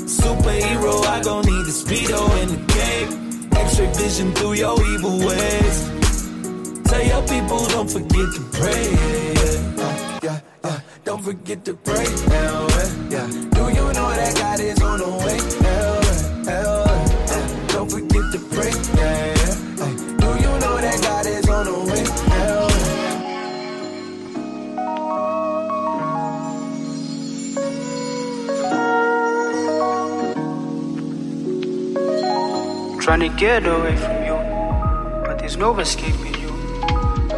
Superhero, 0.05 1.05
I 1.05 1.21
gon' 1.23 1.45
need 1.45 1.65
the 1.65 1.71
speedo 1.71 2.41
in 2.43 2.49
the 2.49 2.73
cape. 2.73 3.24
X-ray 3.65 3.91
vision 3.93 4.31
through 4.33 4.53
your 4.53 4.77
evil 4.93 5.17
ways. 5.25 5.77
Tell 6.85 7.03
your 7.03 7.21
people, 7.27 7.65
don't 7.67 7.89
forget 7.89 8.27
to 8.35 8.41
pray. 8.53 8.83
Yeah, 9.41 9.83
uh, 9.83 10.19
yeah, 10.23 10.39
yeah. 10.63 10.79
Don't 11.03 11.23
forget 11.23 11.65
to 11.65 11.73
pray. 11.73 12.05
Yeah, 12.29 12.67
yeah. 13.09 13.27
Do 13.57 13.63
you 13.77 13.85
know 13.97 14.09
that 14.19 14.35
God 14.37 14.59
is 14.59 14.81
on 14.81 14.99
the 14.99 15.09
way? 15.25 15.64
Trying 33.05 33.19
to 33.19 33.29
get 33.29 33.67
away 33.67 33.95
from 33.97 34.25
you, 34.25 34.33
but 35.27 35.37
there's 35.37 35.57
no 35.57 35.77
escaping 35.77 36.33
you. 36.41 36.49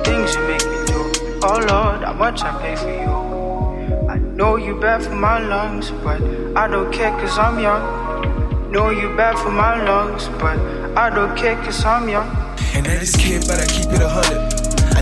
Things 0.06 0.34
you 0.34 0.42
make 0.48 0.66
me 0.66 0.86
do. 0.86 1.40
Oh 1.44 1.60
Lord, 1.68 2.06
how 2.06 2.14
much 2.14 2.42
I 2.42 2.58
pay 2.62 2.78
for 2.78 2.90
you. 2.90 4.08
I 4.08 4.18
know 4.18 4.56
you 4.56 4.80
bad 4.80 5.04
for 5.04 5.14
my 5.14 5.40
lungs, 5.40 5.92
but 6.06 6.22
I 6.56 6.70
don't 6.70 6.90
care 6.94 7.12
cause 7.20 7.38
I'm 7.38 7.60
young. 7.60 8.72
Know 8.72 8.92
you 8.92 9.14
bad 9.18 9.38
for 9.40 9.52
my 9.52 9.84
lungs, 9.84 10.30
but 10.40 10.58
I 10.98 11.10
don't 11.10 11.36
care 11.36 11.58
cause 11.58 11.84
I'm 11.84 12.08
young. 12.08 12.30
And 12.74 12.86
that 12.86 13.04
is 13.04 13.14
kid, 13.18 13.44
but 13.46 13.60
I 13.60 13.66
keep 13.66 13.92
it 13.92 14.02
a 14.02 14.08
hundred. 14.08 14.57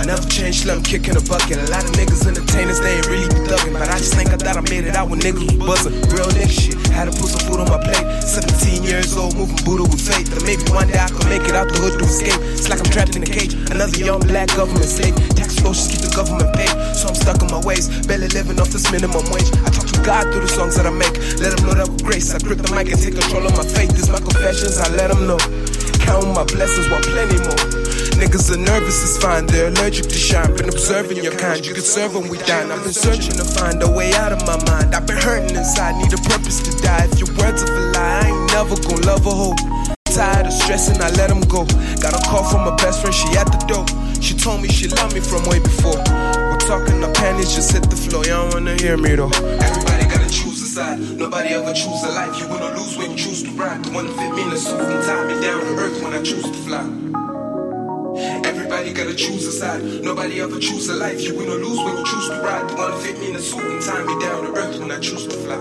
Never 0.05 0.21
change, 0.29 0.69
I'm 0.69 0.83
kicking 0.85 1.17
a 1.17 1.23
bucket. 1.25 1.57
A 1.57 1.65
lot 1.73 1.81
of 1.81 1.89
niggas 1.97 2.29
entertainers, 2.29 2.77
they 2.77 3.01
ain't 3.01 3.09
really 3.09 3.25
thugging. 3.49 3.73
But 3.73 3.89
I 3.89 3.97
just 3.97 4.13
think 4.13 4.29
I 4.29 4.37
thought 4.37 4.53
I 4.53 4.61
made 4.69 4.85
it 4.85 4.93
out 4.93 5.09
when 5.09 5.17
niggas 5.17 5.41
was 5.49 5.57
buzzing. 5.57 5.97
Real 6.13 6.29
nigga 6.29 6.45
shit, 6.45 6.77
had 6.93 7.09
to 7.09 7.13
put 7.17 7.33
some 7.33 7.41
food 7.49 7.57
on 7.57 7.73
my 7.73 7.81
plate. 7.81 8.05
17 8.21 8.85
years 8.85 9.17
old, 9.17 9.33
moving 9.33 9.57
Buddha 9.65 9.81
with 9.89 9.97
faith. 9.97 10.29
That 10.29 10.45
maybe 10.45 10.61
one 10.69 10.93
day 10.93 11.01
I 11.01 11.09
could 11.09 11.25
make 11.25 11.41
it 11.49 11.57
out 11.57 11.73
the 11.73 11.81
hood 11.81 11.97
to 11.97 12.05
escape. 12.05 12.37
It's 12.53 12.69
like 12.69 12.85
I'm 12.85 12.89
trapped 12.93 13.17
in 13.17 13.25
a 13.25 13.29
cage, 13.29 13.57
another 13.73 13.97
young 13.97 14.21
black 14.29 14.53
government 14.53 14.85
slave. 14.85 15.17
Tax 15.33 15.57
explosions 15.57 15.89
keep 15.89 16.01
the 16.05 16.13
government 16.13 16.53
paid, 16.53 16.69
so 16.93 17.09
I'm 17.09 17.17
stuck 17.17 17.41
in 17.41 17.49
my 17.49 17.65
ways. 17.65 17.89
Barely 18.05 18.29
living 18.29 18.61
off 18.61 18.69
this 18.69 18.85
minimum 18.93 19.25
wage. 19.33 19.49
I 19.65 19.73
talk 19.73 19.89
to 19.89 19.97
God 20.05 20.29
through 20.29 20.45
the 20.45 20.53
songs 20.53 20.77
that 20.77 20.85
I 20.85 20.93
make. 20.93 21.17
Let 21.41 21.57
him 21.57 21.65
know 21.65 21.73
that 21.73 21.89
with 21.89 22.05
grace. 22.05 22.29
I 22.29 22.37
grip 22.45 22.61
the 22.61 22.69
mic 22.77 22.93
and 22.93 23.01
take 23.01 23.17
control 23.17 23.41
of 23.49 23.57
my 23.57 23.65
faith. 23.65 23.89
This 23.97 24.05
my 24.13 24.21
confessions, 24.21 24.77
I 24.77 24.85
let 24.93 25.09
him 25.09 25.25
know. 25.25 25.41
Count 26.05 26.29
my 26.37 26.45
blessings, 26.45 26.85
want 26.93 27.09
plenty 27.09 27.41
more. 27.41 27.84
Niggas 28.19 28.51
are 28.53 28.57
nervous, 28.57 29.03
it's 29.03 29.17
fine, 29.17 29.45
they're 29.45 29.67
allergic 29.67 30.05
to 30.07 30.15
shine. 30.17 30.55
Been 30.55 30.69
observing 30.69 31.23
your 31.23 31.35
kind, 31.35 31.65
you 31.65 31.73
can 31.73 31.83
serve 31.83 32.15
when 32.15 32.29
we 32.29 32.37
dine. 32.39 32.71
I've 32.71 32.83
been 32.83 32.93
searching 32.93 33.33
to 33.33 33.43
find 33.43 33.81
a 33.83 33.89
way 33.91 34.13
out 34.13 34.31
of 34.31 34.45
my 34.45 34.57
mind. 34.65 34.95
I've 34.95 35.05
been 35.05 35.17
hurting 35.17 35.55
inside, 35.55 35.95
need 35.95 36.13
a 36.13 36.21
purpose 36.29 36.59
to 36.61 36.71
die. 36.81 37.07
If 37.11 37.19
your 37.19 37.29
words 37.37 37.63
are 37.63 37.71
a 37.71 37.91
lie, 37.91 38.21
I 38.23 38.27
ain't 38.29 38.51
never 38.51 38.75
gon' 38.81 39.01
love 39.01 39.25
a 39.25 39.31
hoe. 39.31 39.55
Tired 40.05 40.47
of 40.47 40.53
stressing, 40.53 41.01
I 41.01 41.09
let 41.11 41.29
him 41.29 41.41
go. 41.41 41.65
Got 41.99 42.15
a 42.15 42.21
call 42.29 42.43
from 42.49 42.63
my 42.63 42.75
best 42.77 43.01
friend, 43.01 43.13
she 43.13 43.27
at 43.35 43.51
the 43.51 43.59
door. 43.67 43.85
She 44.21 44.33
told 44.33 44.61
me 44.61 44.69
she 44.69 44.87
loved 44.87 45.13
me 45.13 45.19
from 45.19 45.43
way 45.43 45.59
before. 45.59 45.99
We're 45.99 46.63
talking, 46.63 47.03
our 47.03 47.11
panties 47.13 47.53
just 47.53 47.73
hit 47.73 47.89
the 47.89 47.97
floor. 47.97 48.23
Y'all 48.25 48.49
wanna 48.49 48.75
hear 48.75 48.95
me 48.95 49.15
though. 49.15 49.27
Everybody 49.59 50.05
gotta 50.07 50.29
choose 50.29 50.61
a 50.63 50.67
side. 50.67 50.99
Nobody 50.99 51.49
ever 51.49 51.73
choose 51.73 52.01
a 52.03 52.11
life. 52.15 52.39
You 52.39 52.47
wanna 52.47 52.77
lose 52.77 52.97
when 52.97 53.11
you 53.11 53.17
choose 53.17 53.43
to 53.43 53.51
ride. 53.51 53.83
The 53.83 53.91
one 53.91 54.07
that 54.07 54.15
fit 54.15 54.33
me 54.33 54.43
in 54.43 54.49
the 54.51 54.57
suit 54.57 54.79
and 54.79 55.03
tie 55.03 55.25
me 55.27 55.41
down 55.41 55.59
to 55.59 55.83
earth 55.83 56.01
when 56.01 56.13
I 56.13 56.21
choose 56.23 56.43
to 56.43 56.57
fly. 56.63 57.14
Everybody 58.17 58.93
gotta 58.93 59.13
choose 59.13 59.45
a 59.45 59.51
side. 59.51 59.83
Nobody 60.01 60.39
ever 60.39 60.57
choose 60.57 60.87
a 60.87 60.95
life. 60.95 61.21
You 61.21 61.35
win 61.35 61.49
or 61.49 61.55
lose 61.55 61.77
when 61.79 61.97
you 61.97 62.05
choose 62.05 62.29
to 62.29 62.41
ride. 62.41 62.69
The 62.69 62.75
one 62.75 62.91
that 62.91 63.01
fit 63.01 63.19
me 63.19 63.31
in 63.31 63.35
a 63.35 63.39
suit 63.39 63.61
and 63.61 63.81
tie 63.81 64.03
me 64.03 64.17
down 64.23 64.45
to 64.45 64.53
earth 64.55 64.79
when 64.79 64.89
I 64.89 64.99
choose 64.99 65.27
to 65.27 65.35
fly. 65.35 65.59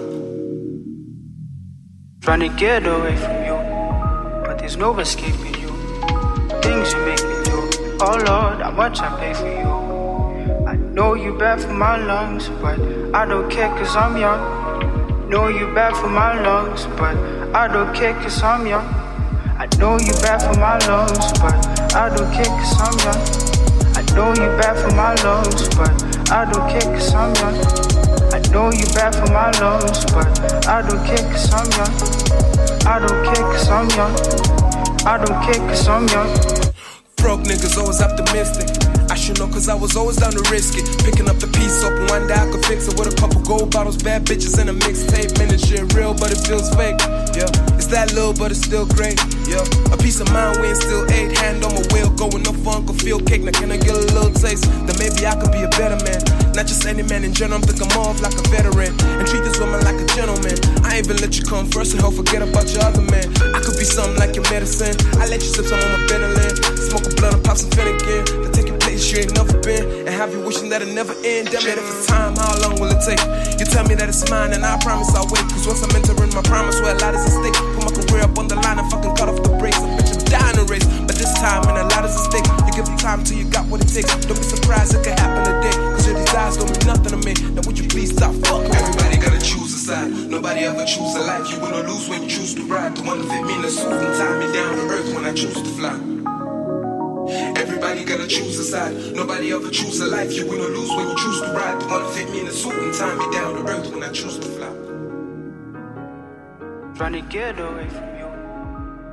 Trying 2.20 2.40
to 2.40 2.48
get 2.56 2.86
away 2.86 3.16
from 3.16 3.44
you, 3.44 3.56
but 4.46 4.58
there's 4.58 4.76
no 4.76 4.96
escaping 5.00 5.54
you. 5.60 5.68
Things 6.62 6.92
you 6.92 7.00
make 7.04 7.24
me 7.24 7.44
do. 7.44 7.98
Oh 8.00 8.22
Lord, 8.24 8.62
how 8.62 8.70
much 8.70 9.00
I 9.00 9.18
pay 9.18 9.34
for 9.34 9.48
you. 9.48 10.66
I 10.68 10.76
know 10.76 11.14
you 11.14 11.36
bad 11.36 11.60
for 11.60 11.72
my 11.72 11.96
lungs, 11.96 12.48
but 12.62 12.78
I 13.14 13.26
don't 13.26 13.50
care 13.50 13.68
cause 13.70 13.96
I'm 13.96 14.16
young. 14.16 15.28
Know 15.28 15.48
you 15.48 15.74
bad 15.74 15.96
for 15.96 16.08
my 16.08 16.40
lungs, 16.40 16.86
but 16.96 17.16
I 17.52 17.66
don't 17.66 17.92
care 17.94 18.14
cause 18.14 18.40
I'm 18.44 18.64
young. 18.64 18.86
I 19.58 19.68
know 19.78 19.98
you 19.98 20.12
bad 20.22 20.40
for 20.42 20.58
my 20.60 20.78
lungs, 20.86 21.32
but 21.38 21.83
I 21.94 22.08
don't 22.08 22.30
care 22.34 22.44
cause 22.44 22.74
I'm 22.82 22.98
young. 23.06 23.22
I 23.94 24.02
know 24.14 24.30
you 24.30 24.50
bad 24.58 24.74
for 24.76 24.94
my 24.96 25.14
lungs, 25.22 25.68
but 25.76 25.94
I 26.30 26.44
don't 26.50 26.68
care 26.68 26.82
cause 26.82 27.14
I'm 27.14 27.34
young. 27.36 27.54
I 28.34 28.40
know 28.50 28.72
you 28.72 28.84
bad 28.94 29.14
for 29.14 29.30
my 29.32 29.50
lungs, 29.62 30.04
but 30.10 30.26
I 30.66 30.82
don't 30.82 31.06
care 31.06 31.22
cause 31.30 31.52
I'm 31.54 31.70
young. 31.70 31.94
I 32.86 32.98
don't 32.98 33.24
care 33.24 33.44
cause 33.46 33.68
I'm 33.68 33.88
young. 33.90 34.14
I 35.06 35.18
don't 35.22 35.38
care 35.46 35.68
cause 35.68 35.86
I'm 35.88 36.08
young. 36.08 36.30
Broke 37.16 37.42
niggas 37.42 37.78
always 37.78 38.02
optimistic. 38.02 38.68
I 39.10 39.14
should 39.14 39.38
know 39.38 39.46
cause 39.46 39.68
I 39.68 39.74
was 39.74 39.96
always 39.96 40.16
down 40.16 40.32
to 40.32 40.42
risk 40.50 40.76
it. 40.76 40.84
Picking 41.04 41.28
up 41.28 41.38
the 41.38 41.46
piece 41.46 41.84
up 41.84 41.94
one 42.10 42.26
day 42.26 42.34
I 42.34 42.50
could 42.50 42.64
fix 42.66 42.88
it 42.88 42.98
with 42.98 43.14
a 43.14 43.16
couple 43.16 43.40
gold 43.42 43.70
bottles, 43.70 44.02
bad 44.02 44.26
bitches, 44.26 44.58
and 44.58 44.68
a 44.68 44.74
mixtape. 44.74 45.38
Man, 45.38 45.48
this 45.48 45.66
shit 45.66 45.94
real, 45.94 46.12
but 46.12 46.32
it 46.32 46.38
feels 46.42 46.68
fake. 46.74 46.98
Yeah, 47.32 47.48
it's 47.70 47.73
that 47.94 48.10
little, 48.12 48.34
but 48.34 48.50
it's 48.50 48.66
still 48.66 48.84
great. 48.98 49.14
Yeah, 49.46 49.62
a 49.94 49.96
piece 49.96 50.18
of 50.18 50.26
mind 50.34 50.58
we 50.58 50.66
ain't 50.66 50.82
still 50.82 51.06
eight. 51.14 51.30
Hand 51.38 51.62
on 51.62 51.78
my 51.78 51.84
wheel, 51.94 52.10
going 52.18 52.42
no 52.42 52.50
fun, 52.66 52.82
could 52.86 52.98
feel 52.98 53.22
cake. 53.22 53.46
Now 53.46 53.54
can 53.54 53.70
I 53.70 53.78
get 53.78 53.94
a 53.94 54.04
little 54.10 54.34
taste? 54.34 54.66
Then 54.82 54.98
maybe 54.98 55.22
I 55.22 55.38
could 55.38 55.54
be 55.54 55.62
a 55.62 55.70
better 55.78 55.94
man. 56.02 56.18
Not 56.58 56.66
just 56.66 56.82
any 56.90 57.06
man 57.06 57.22
in 57.22 57.32
general, 57.32 57.62
I'm 57.62 57.64
thinking 57.64 57.86
more 57.94 58.10
of 58.10 58.18
like 58.18 58.34
a 58.34 58.44
veteran. 58.50 58.90
And 58.98 59.24
treat 59.30 59.46
this 59.46 59.56
woman 59.62 59.78
like 59.86 59.94
a 59.94 60.06
gentleman. 60.18 60.58
I 60.82 60.98
ain't 60.98 61.06
even 61.06 61.22
let 61.22 61.38
you 61.38 61.46
come 61.46 61.70
first 61.70 61.94
and 61.94 62.02
hell 62.02 62.10
forget 62.10 62.42
about 62.42 62.66
your 62.74 62.82
other 62.82 63.06
man. 63.06 63.30
I 63.54 63.62
could 63.62 63.78
be 63.78 63.86
something 63.86 64.18
like 64.18 64.34
your 64.34 64.44
medicine. 64.50 64.98
I 65.22 65.30
let 65.30 65.38
you 65.38 65.50
sip 65.54 65.70
some 65.70 65.78
on 65.78 65.90
my 65.94 66.02
Benelin. 66.10 66.50
Smoke 66.90 67.06
a 67.06 67.14
blunt 67.14 67.34
and 67.38 67.44
pop 67.46 67.56
some 67.56 67.70
Finnegan. 67.70 68.43
Take 68.94 69.10
you 69.10 69.18
ain't 69.26 69.34
never 69.34 69.58
been. 69.58 70.06
And 70.06 70.14
have 70.14 70.30
you 70.30 70.38
wishing 70.38 70.70
that 70.70 70.78
it 70.78 70.86
never 70.86 71.18
end. 71.26 71.50
Damn 71.50 71.66
it, 71.66 71.74
if 71.74 71.82
it's 71.82 72.06
time, 72.06 72.38
how 72.38 72.54
long 72.62 72.78
will 72.78 72.94
it 72.94 73.02
take? 73.02 73.18
You 73.58 73.66
tell 73.66 73.82
me 73.82 73.98
that 73.98 74.06
it's 74.06 74.22
mine 74.30 74.54
and 74.54 74.62
I 74.62 74.78
promise 74.78 75.10
I'll 75.18 75.26
wait. 75.34 75.42
Cause 75.50 75.66
once 75.66 75.82
I'm 75.82 75.90
entering 75.98 76.30
my 76.30 76.46
promise 76.46 76.78
where 76.78 76.94
a 76.94 76.98
lot 77.02 77.10
is 77.10 77.26
at 77.26 77.34
stake. 77.34 77.58
Put 77.74 77.90
my 77.90 77.94
career 78.06 78.22
up 78.22 78.38
on 78.38 78.46
the 78.46 78.54
line 78.54 78.78
and 78.78 78.86
fucking 78.86 79.18
cut 79.18 79.26
off 79.26 79.42
the 79.42 79.50
brakes. 79.58 79.82
A 79.82 79.90
bitch, 79.98 80.14
I'm 80.14 80.22
dying 80.30 80.56
to 80.62 80.64
race. 80.70 80.86
But 81.02 81.18
this 81.18 81.34
time, 81.42 81.66
and 81.66 81.74
a 81.74 81.90
lot 81.90 82.06
is 82.06 82.14
at 82.14 82.22
stake. 82.22 82.46
You 82.46 82.70
give 82.70 82.86
it 82.86 82.98
time 83.02 83.26
till 83.26 83.34
you 83.34 83.50
got 83.50 83.66
what 83.66 83.82
it 83.82 83.90
takes. 83.90 84.14
Don't 84.30 84.38
be 84.38 84.46
surprised, 84.46 84.94
it 84.94 85.02
could 85.02 85.18
happen 85.18 85.42
today. 85.42 85.74
Cause 85.98 86.06
your 86.06 86.14
desires 86.14 86.54
don't 86.54 86.70
mean 86.70 86.86
nothing 86.86 87.18
to 87.18 87.20
me. 87.26 87.34
Now 87.50 87.66
would 87.66 87.74
you 87.74 87.90
please 87.90 88.14
stop 88.14 88.30
fucking 88.46 88.70
Everybody 88.70 89.18
gotta 89.18 89.42
choose 89.42 89.74
a 89.74 89.80
side. 89.90 90.06
Nobody 90.30 90.70
ever 90.70 90.86
choose 90.86 91.18
a 91.18 91.22
life. 91.26 91.50
You 91.50 91.58
wanna 91.58 91.82
lose 91.82 92.06
when 92.06 92.22
you 92.22 92.30
choose 92.30 92.54
to 92.54 92.62
ride. 92.70 92.94
The 92.94 93.02
one 93.02 93.18
that 93.18 93.26
fit 93.26 93.42
me 93.42 93.58
in 93.58 93.62
the 93.66 93.74
suit 93.74 93.90
and 93.90 94.14
tie 94.14 94.38
me 94.38 94.46
down 94.54 94.78
to 94.78 94.86
earth 94.86 95.10
when 95.18 95.26
I 95.26 95.34
choose 95.34 95.58
to 95.58 95.72
fly. 95.74 96.13
Everybody 97.94 98.18
gotta 98.18 98.28
choose 98.28 98.58
a 98.58 98.64
side. 98.64 99.14
Nobody 99.14 99.52
ever 99.52 99.70
choose 99.70 100.00
a 100.00 100.06
life. 100.06 100.32
You 100.32 100.48
win 100.48 100.58
or 100.58 100.66
lose 100.66 100.90
when 100.96 101.08
you 101.10 101.14
choose 101.14 101.40
to 101.42 101.52
ride. 101.52 101.80
The 101.80 101.86
one 101.86 102.12
fit 102.12 102.28
me 102.28 102.40
in 102.40 102.46
the 102.46 102.52
suit 102.52 102.74
and 102.74 102.92
tie 102.92 103.14
me 103.14 103.32
down 103.32 103.54
to 103.54 103.70
earth 103.70 103.88
when 103.92 104.02
I 104.02 104.10
choose 104.10 104.36
to 104.36 104.48
fly. 104.48 104.66
Trying 106.96 107.12
to 107.12 107.20
get 107.20 107.60
away 107.60 107.88
from 107.88 108.18
you, 108.18 108.26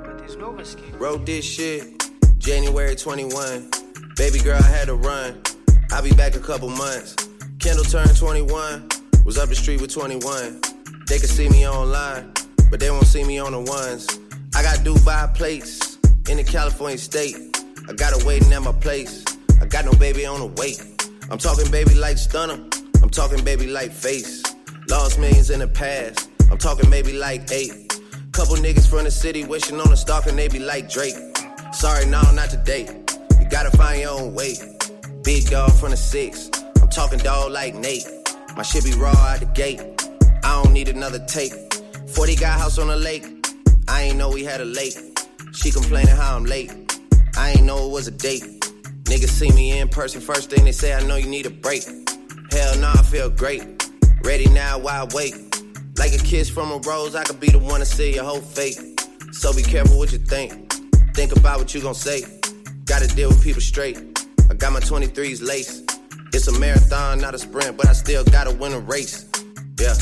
but 0.03 0.17
there's 0.17 0.35
no 0.35 0.57
escape. 0.57 0.99
Wrote 0.99 1.27
this 1.27 1.45
shit 1.45 2.09
January 2.39 2.95
21. 2.95 3.69
Baby 4.15 4.39
girl, 4.39 4.57
I 4.57 4.65
had 4.65 4.87
to 4.87 4.95
run. 4.95 5.43
I'll 5.91 6.01
be 6.01 6.13
back 6.13 6.35
a 6.35 6.39
couple 6.39 6.69
months. 6.69 7.15
Kendall 7.59 7.85
turned 7.85 8.17
21. 8.17 8.89
Was 9.25 9.37
up 9.37 9.49
the 9.49 9.55
street 9.55 9.79
with 9.79 9.93
21. 9.93 10.59
They 11.05 11.19
could 11.19 11.29
see 11.29 11.49
me 11.49 11.67
online, 11.67 12.33
but 12.71 12.79
they 12.79 12.89
won't 12.89 13.05
see 13.05 13.23
me 13.23 13.37
on 13.37 13.51
the 13.51 13.61
ones. 13.61 14.07
I 14.55 14.63
got 14.63 14.79
Dubai 14.79 15.35
plates 15.35 15.99
in 16.27 16.37
the 16.37 16.43
California 16.43 16.97
state. 16.97 17.50
I 17.91 17.93
got 17.93 18.17
her 18.17 18.25
waiting 18.25 18.53
at 18.53 18.61
my 18.61 18.71
place. 18.71 19.25
I 19.59 19.65
got 19.65 19.83
no 19.83 19.91
baby 19.91 20.25
on 20.25 20.39
the 20.39 20.45
wait. 20.45 20.81
I'm 21.29 21.37
talking 21.37 21.69
baby 21.71 21.93
like 21.93 22.17
stunner. 22.17 22.57
I'm 23.03 23.09
talking 23.09 23.43
baby 23.43 23.67
like 23.67 23.91
face. 23.91 24.41
Lost 24.87 25.19
millions 25.19 25.49
in 25.49 25.59
the 25.59 25.67
past. 25.67 26.29
I'm 26.49 26.57
talking 26.57 26.89
maybe 26.89 27.11
like 27.11 27.51
eight. 27.51 27.89
Couple 28.31 28.55
niggas 28.55 28.89
from 28.89 29.03
the 29.03 29.11
city 29.11 29.43
wishing 29.43 29.81
on 29.81 29.91
a 29.91 29.97
stalker 29.97 30.29
and 30.29 30.39
they 30.39 30.47
be 30.47 30.59
like 30.59 30.89
Drake. 30.89 31.15
Sorry, 31.73 32.05
no, 32.05 32.21
not 32.31 32.49
today. 32.49 32.87
You 33.41 33.49
gotta 33.49 33.75
find 33.75 33.99
your 33.99 34.11
own 34.11 34.33
way. 34.33 34.55
Big 35.23 35.49
dog 35.49 35.73
from 35.73 35.91
the 35.91 35.97
six. 35.97 36.49
I'm 36.81 36.87
talking 36.87 37.19
dog 37.19 37.51
like 37.51 37.75
Nate. 37.75 38.07
My 38.55 38.63
shit 38.63 38.85
be 38.85 38.93
raw 38.93 39.09
out 39.09 39.41
the 39.41 39.47
gate. 39.47 39.81
I 40.45 40.63
don't 40.63 40.71
need 40.71 40.87
another 40.87 41.19
tape. 41.25 41.51
40 42.07 42.37
got 42.37 42.57
house 42.57 42.77
on 42.79 42.87
the 42.87 42.95
lake. 42.95 43.25
I 43.89 44.03
ain't 44.03 44.17
know 44.17 44.29
we 44.29 44.45
had 44.45 44.61
a 44.61 44.65
lake. 44.65 44.95
She 45.51 45.71
complaining 45.71 46.15
how 46.15 46.37
I'm 46.37 46.45
late. 46.45 46.71
I 47.35 47.51
ain't 47.51 47.63
know 47.63 47.85
it 47.85 47.91
was 47.91 48.07
a 48.07 48.11
date. 48.11 48.43
Niggas 49.03 49.29
see 49.29 49.51
me 49.51 49.79
in 49.79 49.89
person 49.89 50.21
first 50.21 50.49
thing 50.49 50.63
they 50.63 50.71
say 50.71 50.93
I 50.93 51.01
know 51.03 51.15
you 51.15 51.27
need 51.27 51.45
a 51.45 51.49
break. 51.49 51.83
Hell 52.51 52.77
no, 52.79 52.91
I 52.93 53.01
feel 53.03 53.29
great. 53.29 53.63
Ready 54.23 54.47
now, 54.49 54.77
why 54.77 55.07
wait? 55.13 55.33
Like 55.97 56.13
a 56.13 56.17
kiss 56.17 56.49
from 56.49 56.71
a 56.71 56.77
rose, 56.77 57.15
I 57.15 57.23
could 57.23 57.39
be 57.39 57.49
the 57.49 57.59
one 57.59 57.79
to 57.79 57.85
see 57.85 58.15
your 58.15 58.23
whole 58.23 58.41
fate. 58.41 58.79
So 59.31 59.53
be 59.53 59.61
careful 59.61 59.97
what 59.97 60.11
you 60.11 60.17
think. 60.17 60.71
Think 61.13 61.35
about 61.35 61.59
what 61.59 61.73
you 61.73 61.81
gon' 61.81 61.95
say. 61.95 62.23
Gotta 62.85 63.07
deal 63.07 63.29
with 63.29 63.43
people 63.43 63.61
straight. 63.61 63.97
I 64.49 64.53
got 64.53 64.73
my 64.73 64.79
23s 64.79 65.45
lace. 65.45 65.83
It's 66.33 66.47
a 66.47 66.59
marathon, 66.59 67.19
not 67.19 67.35
a 67.35 67.39
sprint, 67.39 67.77
but 67.77 67.87
I 67.87 67.93
still 67.93 68.23
gotta 68.23 68.51
win 68.51 68.73
a 68.73 68.79
race. 68.79 69.29
Yeah. 69.79 69.95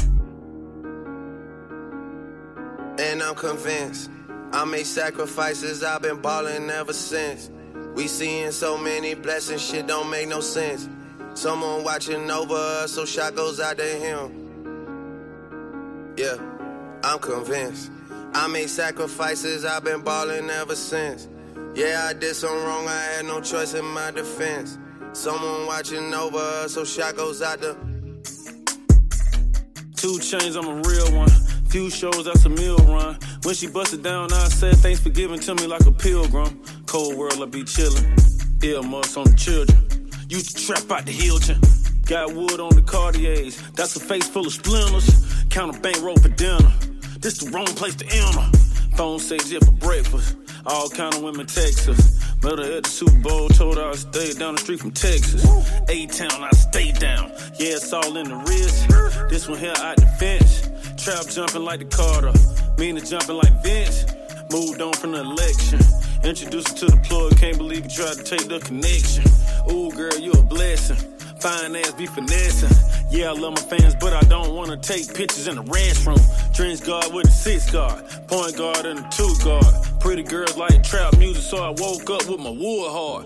And 3.00 3.24
I'm 3.24 3.36
convinced 3.36 4.10
I 4.52 4.66
made 4.66 4.88
sacrifices, 4.88 5.84
I've 5.84 6.02
been 6.02 6.22
ballin' 6.22 6.72
ever 6.72 6.94
since. 6.94 7.52
We 7.94 8.08
seeing 8.08 8.52
so 8.52 8.78
many 8.78 9.14
blessings, 9.14 9.64
shit 9.64 9.86
don't 9.86 10.10
make 10.10 10.28
no 10.28 10.42
sense. 10.42 10.90
Someone 11.36 11.84
watching 11.84 12.32
over 12.32 12.56
us, 12.56 12.94
so 12.94 13.06
shot 13.06 13.36
goes 13.36 13.60
out 13.60 13.78
to 13.78 13.86
him. 13.86 16.16
Yeah, 16.18 16.38
I'm 17.04 17.20
convinced. 17.20 17.92
I 18.34 18.48
made 18.48 18.70
sacrifices, 18.70 19.66
I've 19.66 19.84
been 19.84 20.02
ballin' 20.02 20.50
ever 20.50 20.76
since. 20.76 21.28
Yeah, 21.76 22.08
I 22.10 22.14
did 22.14 22.36
something 22.36 22.64
wrong, 22.64 22.88
I 22.88 23.02
had 23.18 23.26
no 23.26 23.42
choice 23.42 23.76
in 23.76 23.86
my 23.86 24.10
defense. 24.10 24.80
Someone 25.14 25.68
watching 25.68 26.12
over 26.14 26.38
us, 26.38 26.74
so 26.74 26.86
shot 26.86 27.16
goes 27.16 27.44
out 27.44 27.62
to. 27.62 27.78
Two 29.96 30.18
chains, 30.20 30.56
I'm 30.56 30.66
a 30.66 30.76
real 30.76 31.16
one. 31.16 31.30
Few 31.70 31.92
shows, 31.92 32.26
that's 32.26 32.46
a 32.46 32.50
meal 32.50 32.78
run. 32.78 33.16
When 33.44 33.54
she 33.54 33.68
busted 33.68 34.02
down, 34.02 34.34
I 34.34 34.48
said 34.48 34.76
thanks 34.78 35.00
for 35.02 35.10
giving 35.10 35.40
to 35.42 35.54
me 35.54 35.68
like 35.68 35.86
a 35.86 35.92
pilgrim. 35.92 36.60
Cold 36.88 37.16
world, 37.16 37.40
I 37.42 37.46
be 37.46 37.64
chillin'. 37.64 38.64
Earmuffs 38.64 39.16
on 39.16 39.26
the 39.26 39.36
children. 39.36 40.10
Used 40.30 40.58
to 40.58 40.66
trap 40.66 40.92
out 40.92 41.06
the 41.06 41.12
Hilton. 41.12 41.62
Got 42.08 42.34
wood 42.34 42.60
on 42.60 42.74
the 42.74 42.82
Cartiers. 42.82 43.62
That's 43.74 43.96
a 43.96 44.00
face 44.00 44.28
full 44.28 44.48
of 44.48 44.54
splinters. 44.54 45.46
Count 45.52 45.78
a 45.78 45.80
bankroll 45.80 46.18
for 46.18 46.30
dinner. 46.30 46.74
This 47.20 47.38
the 47.38 47.52
wrong 47.52 47.68
place 47.68 47.96
to 47.98 48.06
enter. 48.06 48.58
Phone 48.98 49.20
says 49.20 49.52
yeah 49.52 49.60
for 49.60 49.72
breakfast. 49.72 50.38
All 50.66 50.90
kind 50.90 51.14
of 51.14 51.22
women 51.22 51.46
text 51.46 51.88
us. 51.88 52.20
Met 52.44 52.58
her 52.58 52.78
at 52.78 52.84
the 52.84 52.90
Super 52.90 53.20
Bowl, 53.20 53.48
told 53.50 53.78
her 53.78 53.90
I 53.90 53.94
stayed 53.94 54.40
down 54.40 54.56
the 54.56 54.62
street 54.62 54.80
from 54.80 54.92
Texas. 54.92 55.46
A-Town, 55.88 56.44
I 56.44 56.50
stay 56.52 56.92
down. 56.94 57.30
Yeah, 57.60 57.78
it's 57.78 57.94
all 57.94 58.18
in 58.18 58.30
the 58.30 58.38
wrist. 58.38 59.30
This 59.30 59.48
one 59.48 59.60
here 59.60 59.74
the 59.74 60.08
fence. 60.20 60.70
Trap 61.00 61.28
jumping 61.28 61.64
like 61.64 61.80
the 61.80 61.86
Carter. 61.86 62.34
Meaning 62.78 63.06
jumping 63.06 63.38
like 63.38 63.64
Vince. 63.64 64.06
Moved 64.52 64.82
on 64.82 64.94
from 64.94 65.14
the 65.14 65.22
election. 65.22 65.80
Introduced 66.24 66.80
her 66.80 66.88
to 66.88 66.96
the 66.96 66.98
plug, 66.98 67.38
can't 67.38 67.58
believe 67.58 67.86
you 67.86 67.90
tried 67.90 68.18
to 68.18 68.24
take 68.24 68.50
the 68.50 68.60
connection. 68.60 69.24
Ooh, 69.72 69.90
girl, 69.92 70.20
you 70.20 70.32
a 70.34 70.44
blessing. 70.44 70.98
Fine 71.40 71.78
ass 71.78 71.94
be 71.94 72.06
finessing. 72.06 72.76
Yeah, 73.10 73.30
I 73.30 73.34
love 73.34 73.54
my 73.54 73.78
fans, 73.78 73.96
but 73.96 74.12
I 74.12 74.22
don't 74.28 74.54
wanna 74.54 74.76
take 74.76 75.14
pictures 75.14 75.48
in 75.48 75.56
the 75.56 75.64
restroom. 75.64 76.20
Trench 76.54 76.84
guard 76.84 77.14
with 77.14 77.28
a 77.28 77.32
six 77.32 77.72
guard, 77.72 78.04
point 78.28 78.58
guard 78.58 78.86
and 78.86 79.00
a 79.00 79.10
two 79.10 79.34
guard. 79.42 79.66
Pretty 80.02 80.24
girls 80.24 80.58
like 80.58 80.84
trap 80.84 81.18
music, 81.18 81.44
so 81.44 81.64
I 81.64 81.70
woke 81.70 82.10
up 82.10 82.28
with 82.28 82.40
my 82.40 82.50
wood 82.50 82.92
hard. 82.92 83.26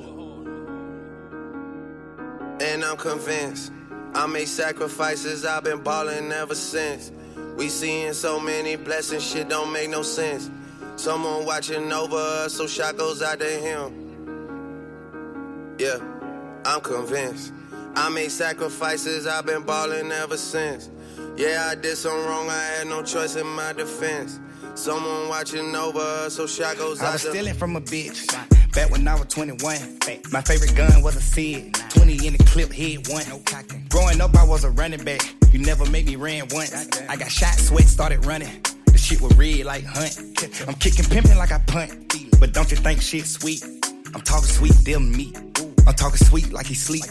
And 2.62 2.86
I'm 2.86 2.98
convinced 2.98 3.72
I 4.14 4.28
made 4.28 4.48
sacrifices, 4.48 5.44
I've 5.44 5.64
been 5.64 5.82
ballin' 5.82 6.32
ever 6.32 6.54
since. 6.54 7.12
We 7.56 7.70
seeing 7.70 8.14
so 8.14 8.40
many 8.40 8.76
blessings, 8.76 9.24
shit 9.24 9.50
don't 9.50 9.72
make 9.72 9.90
no 9.90 10.02
sense. 10.02 10.50
Someone 10.96 11.46
watching 11.46 11.92
over 11.92 12.16
us, 12.16 12.54
so 12.54 12.68
shot 12.68 12.98
goes 12.98 13.22
out 13.22 13.40
to 13.40 13.46
him. 13.46 15.76
Yeah, 15.78 15.98
I'm 16.66 16.82
convinced. 16.82 17.54
I 17.96 18.10
made 18.10 18.32
sacrifices, 18.32 19.28
I've 19.28 19.46
been 19.46 19.64
ballin' 19.64 20.12
ever 20.12 20.38
since. 20.38 20.90
Yeah, 21.36 21.68
I 21.70 21.76
did 21.76 21.96
something 21.96 22.26
wrong, 22.26 22.50
I 22.50 22.64
had 22.78 22.88
no 22.88 23.04
choice 23.04 23.36
in 23.36 23.48
my 23.48 23.74
defense. 23.74 24.40
Someone 24.76 25.30
watching 25.30 25.76
over 25.76 26.00
us, 26.00 26.36
so 26.36 26.48
shot 26.48 26.78
goes 26.78 27.02
I 27.02 27.08
out 27.08 27.14
was 27.14 27.22
stealing 27.22 27.54
from 27.54 27.76
a 27.76 27.82
bitch. 27.82 28.63
Back 28.74 28.90
when 28.90 29.08
I 29.08 29.14
was 29.14 29.28
21. 29.28 30.00
My 30.32 30.42
favorite 30.42 30.76
gun 30.76 31.04
was 31.04 31.16
a 31.16 31.22
Sid. 31.22 31.76
20 31.90 32.28
in 32.28 32.34
the 32.34 32.44
clip, 32.46 32.72
hit 32.72 33.08
one. 33.08 33.24
Growing 33.90 34.20
up, 34.20 34.36
I 34.36 34.44
was 34.44 34.64
a 34.64 34.72
running 34.72 35.04
back. 35.04 35.22
You 35.52 35.60
never 35.60 35.86
made 35.92 36.08
me 36.08 36.16
ran 36.16 36.48
once. 36.50 36.74
I 37.08 37.16
got 37.16 37.32
shot, 37.32 37.54
sweat, 37.54 37.84
started 37.84 38.26
running. 38.26 38.64
The 38.88 38.98
shit 38.98 39.22
was 39.22 39.36
red 39.36 39.66
like 39.66 39.86
hunt. 39.86 40.18
I'm 40.68 40.74
kicking 40.76 41.06
pimping 41.06 41.38
like 41.38 41.52
I 41.52 41.60
punt. 41.60 42.14
But 42.40 42.54
don't 42.54 42.72
you 42.72 42.78
think 42.78 43.02
shit 43.02 43.28
sweet? 43.28 43.64
I'm 44.16 44.22
talking 44.22 44.50
sweet, 44.50 44.74
them 44.86 45.12
meat. 45.12 45.38
I'm 45.86 45.94
talking 45.94 46.18
sweet 46.26 46.52
like 46.52 46.66
he 46.66 46.74
sleep. 46.74 47.06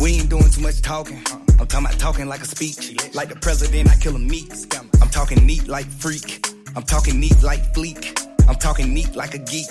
We 0.00 0.14
ain't 0.14 0.30
doing 0.30 0.50
too 0.50 0.62
much 0.62 0.82
talking. 0.82 1.22
I'm 1.60 1.66
talking 1.68 1.86
about 1.86 1.98
talking 2.00 2.26
like 2.26 2.40
a 2.40 2.46
speech. 2.46 3.14
Like 3.14 3.28
the 3.28 3.36
president, 3.36 3.88
I 3.88 3.96
kill 3.96 4.16
him 4.16 4.26
meat. 4.26 4.66
I'm 5.00 5.10
talking 5.10 5.46
neat 5.46 5.68
like 5.68 5.86
freak. 5.86 6.44
I'm 6.74 6.82
talking 6.82 7.20
neat 7.20 7.40
like 7.42 7.72
fleek. 7.72 8.27
I'm 8.48 8.56
talking 8.56 8.94
neat 8.94 9.14
like 9.14 9.34
a 9.34 9.38
geek. 9.38 9.68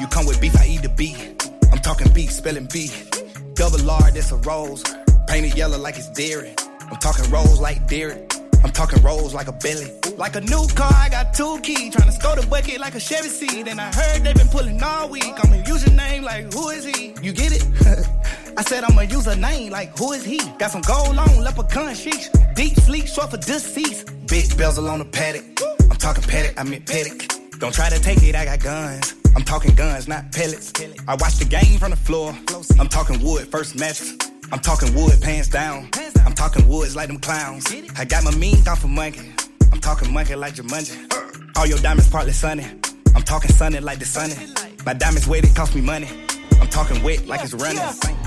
You 0.00 0.06
come 0.08 0.26
with 0.26 0.40
beef, 0.40 0.56
I 0.56 0.66
eat 0.66 0.82
the 0.82 0.88
beef. 0.88 1.34
I'm 1.72 1.78
talking 1.78 2.12
beef, 2.12 2.32
spelling 2.32 2.68
B. 2.72 2.90
Double 3.54 3.90
R, 3.90 4.10
that's 4.10 4.32
a 4.32 4.36
rose. 4.36 4.82
Painted 5.28 5.56
yellow 5.56 5.78
like 5.78 5.96
it's 5.96 6.10
dairy. 6.10 6.54
I'm 6.90 6.96
talking 6.98 7.30
rolls 7.30 7.60
like 7.60 7.88
Derek. 7.88 8.32
I'm 8.62 8.72
talking 8.72 9.02
rolls 9.02 9.34
like 9.34 9.48
a 9.48 9.52
belly. 9.52 9.90
Like 10.16 10.36
a 10.36 10.40
new 10.40 10.66
car, 10.74 10.92
I 10.92 11.08
got 11.08 11.34
two 11.34 11.60
keys. 11.62 11.94
Trying 11.94 12.08
to 12.08 12.12
score 12.12 12.36
the 12.36 12.46
bucket 12.46 12.80
like 12.80 12.94
a 12.94 13.00
Chevy 13.00 13.28
seat. 13.28 13.68
And 13.68 13.80
I 13.80 13.92
heard 13.94 14.24
they 14.24 14.32
been 14.32 14.48
pulling 14.48 14.82
all 14.82 15.08
week. 15.08 15.34
I'ma 15.44 15.62
use 15.66 15.86
your 15.86 15.94
name 15.94 16.22
like, 16.22 16.52
who 16.52 16.70
is 16.70 16.84
he? 16.84 17.14
You 17.22 17.32
get 17.32 17.52
it? 17.52 17.64
I 18.56 18.62
said 18.62 18.84
use 19.10 19.26
a 19.26 19.36
name 19.36 19.70
like, 19.70 19.96
who 19.98 20.12
is 20.12 20.24
he? 20.24 20.38
Got 20.58 20.70
some 20.70 20.82
gold 20.82 21.18
on, 21.18 21.40
leprechaun 21.42 21.94
sheets. 21.94 22.28
Deep 22.54 22.74
sleep, 22.76 23.06
short 23.06 23.30
for 23.30 23.36
deceased. 23.36 24.10
Big 24.26 24.56
bezel 24.56 24.88
on 24.88 24.98
the 25.00 25.04
paddock. 25.04 25.44
I'm 25.90 25.96
talking 25.96 26.24
paddock, 26.24 26.58
I 26.58 26.64
mean 26.64 26.82
paddock. 26.84 27.35
Don't 27.58 27.72
try 27.72 27.88
to 27.88 27.98
take 27.98 28.22
it, 28.22 28.34
I 28.34 28.44
got 28.44 28.60
guns. 28.60 29.14
I'm 29.34 29.42
talking 29.42 29.74
guns, 29.74 30.06
not 30.06 30.30
pellets. 30.30 30.72
I 31.08 31.14
watch 31.14 31.36
the 31.36 31.46
game 31.46 31.78
from 31.78 31.90
the 31.90 31.96
floor. 31.96 32.36
I'm 32.78 32.88
talking 32.88 33.22
wood, 33.22 33.48
first 33.48 33.78
mattress. 33.78 34.14
I'm 34.52 34.58
talking 34.58 34.94
wood, 34.94 35.20
pants 35.22 35.48
down. 35.48 35.88
I'm 36.24 36.34
talking 36.34 36.68
woods 36.68 36.94
like 36.94 37.08
them 37.08 37.18
clowns. 37.18 37.66
I 37.96 38.04
got 38.04 38.24
my 38.24 38.34
mean 38.36 38.66
off 38.68 38.84
of 38.84 38.90
monkey. 38.90 39.32
I'm 39.72 39.80
talking 39.80 40.12
monkey 40.12 40.34
like 40.34 40.54
Jumanji. 40.54 41.56
All 41.56 41.66
your 41.66 41.78
diamonds 41.78 42.10
partly 42.10 42.32
sunny. 42.32 42.66
I'm 43.14 43.22
talking 43.22 43.50
sunny 43.50 43.80
like 43.80 44.00
the 44.00 44.04
sunny. 44.04 44.34
My 44.84 44.92
diamonds 44.92 45.26
it 45.26 45.54
cost 45.56 45.74
me 45.74 45.80
money. 45.80 46.25
I'm 46.60 46.68
talking 46.68 47.02
wet 47.02 47.26
like 47.26 47.42
it's 47.42 47.54
running. 47.54 47.78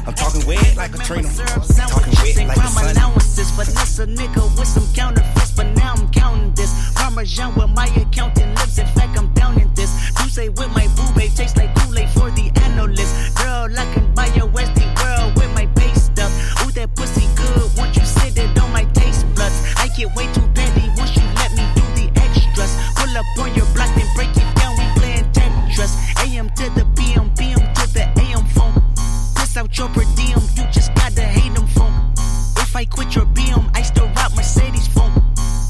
I'm 0.05 0.13
talking 0.13 0.45
wet 0.45 0.75
like 0.75 0.91
Katrina. 0.91 1.27
I'm 1.27 1.61
talking 1.61 2.13
wet 2.21 2.47
like 2.47 2.55
the 2.57 2.67
sun. 2.67 2.95
allowances. 2.95 3.51
But 3.57 3.67
this 3.67 3.99
a 3.99 4.07
nigga 4.07 4.41
with 4.57 4.67
some 4.67 4.87
counterfeits. 4.93 5.51
But 5.51 5.67
now 5.75 5.93
I'm 5.95 6.09
counting 6.11 6.53
this. 6.53 6.71
Parmesan 6.95 7.55
with 7.55 7.69
my 7.69 7.87
accountant 7.87 8.57
lips. 8.59 8.77
In 8.77 8.87
fact, 8.87 9.17
I'm 9.17 9.33
down 9.33 9.59
in 9.59 9.73
this. 9.73 9.91
You 10.19 10.29
say 10.29 10.49
with 10.49 10.69
my 10.73 10.87
boo 10.95 11.07
babe 11.15 11.31
tastes 11.35 11.57
like 11.57 11.73
Kool-Aid 11.75 12.09
for 12.09 12.31
the 12.31 12.51
analyst. 12.63 13.35
Girl, 13.37 13.67
I 13.77 13.85
can 13.93 14.13
buy 14.13 14.27
your 14.37 14.47
Westie 14.47 14.89
world 15.01 15.35
with 15.35 15.51
my 15.53 15.65
base 15.77 16.03
stuff. 16.05 16.31
Ooh, 16.65 16.71
that 16.71 16.95
pussy 16.95 17.27
good. 17.35 17.71
Once 17.77 17.97
you 17.97 18.05
sit 18.05 18.37
it 18.37 18.57
on 18.59 18.71
my 18.71 18.85
taste 18.93 19.25
buds. 19.35 19.57
I 19.77 19.87
get 19.97 20.13
way 20.15 20.31
too 20.33 20.47
petty 20.53 20.87
once 20.97 21.15
you 21.15 21.23
let 21.41 21.51
me 21.53 21.65
do 21.75 21.85
the 21.99 22.07
extras. 22.21 22.75
Pull 22.95 23.17
up 23.17 23.25
on 23.39 23.53
your 23.55 23.65
out 29.69 29.77
your 29.77 29.89
per 29.89 30.03
diem, 30.15 30.39
you 30.55 30.63
just 30.71 30.93
gotta 30.95 31.21
hate 31.21 31.53
them 31.53 31.67
phone. 31.67 32.11
If 32.57 32.75
I 32.75 32.85
quit 32.85 33.15
your 33.15 33.25
BM, 33.25 33.69
I 33.75 33.81
still 33.81 34.07
rock 34.09 34.35
Mercedes 34.35 34.87
phone. 34.87 35.11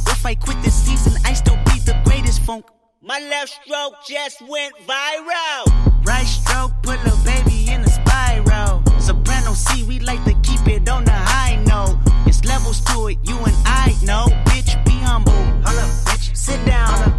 If 0.07 0.25
I 0.25 0.35
quit 0.35 0.61
this 0.63 0.73
season, 0.73 1.21
I 1.25 1.33
still 1.33 1.57
be 1.65 1.79
the 1.79 1.99
greatest 2.05 2.41
funk. 2.41 2.65
My 3.01 3.19
left 3.19 3.49
stroke 3.49 3.95
just 4.07 4.41
went 4.41 4.75
viral. 4.87 6.05
Right 6.05 6.25
stroke 6.25 6.71
put 6.83 6.99
a 7.05 7.15
baby 7.23 7.71
in 7.71 7.81
a 7.81 7.89
spiral. 7.89 8.83
Soprano 8.99 9.53
C, 9.53 9.83
we 9.83 9.99
like 9.99 10.23
to 10.25 10.33
keep 10.43 10.67
it 10.67 10.87
on 10.89 11.05
the 11.05 11.11
high 11.11 11.55
note. 11.65 11.97
It's 12.25 12.43
levels 12.45 12.81
to 12.85 13.07
it, 13.07 13.17
you 13.23 13.37
and 13.37 13.55
I 13.65 13.95
know. 14.03 14.27
Bitch, 14.45 14.83
be 14.85 14.91
humble. 14.91 15.31
Hold 15.31 15.79
up, 15.79 15.89
bitch. 16.05 16.35
Sit 16.35 16.63
down. 16.65 17.18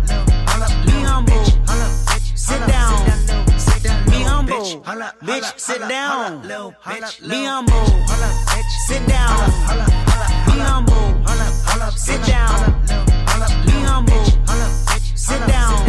Bitch, 5.30 5.60
sit 5.60 5.78
down. 5.88 6.42
Be 6.42 6.48
humble. 7.44 7.86
Sit 8.88 9.06
down. 9.06 9.38
Be 10.46 10.58
humble. 10.58 11.24
Sit 11.96 12.20
down. 12.26 12.82
Be 13.64 13.78
humble. 13.86 14.24
Sit 15.14 15.46
down. 15.46 15.86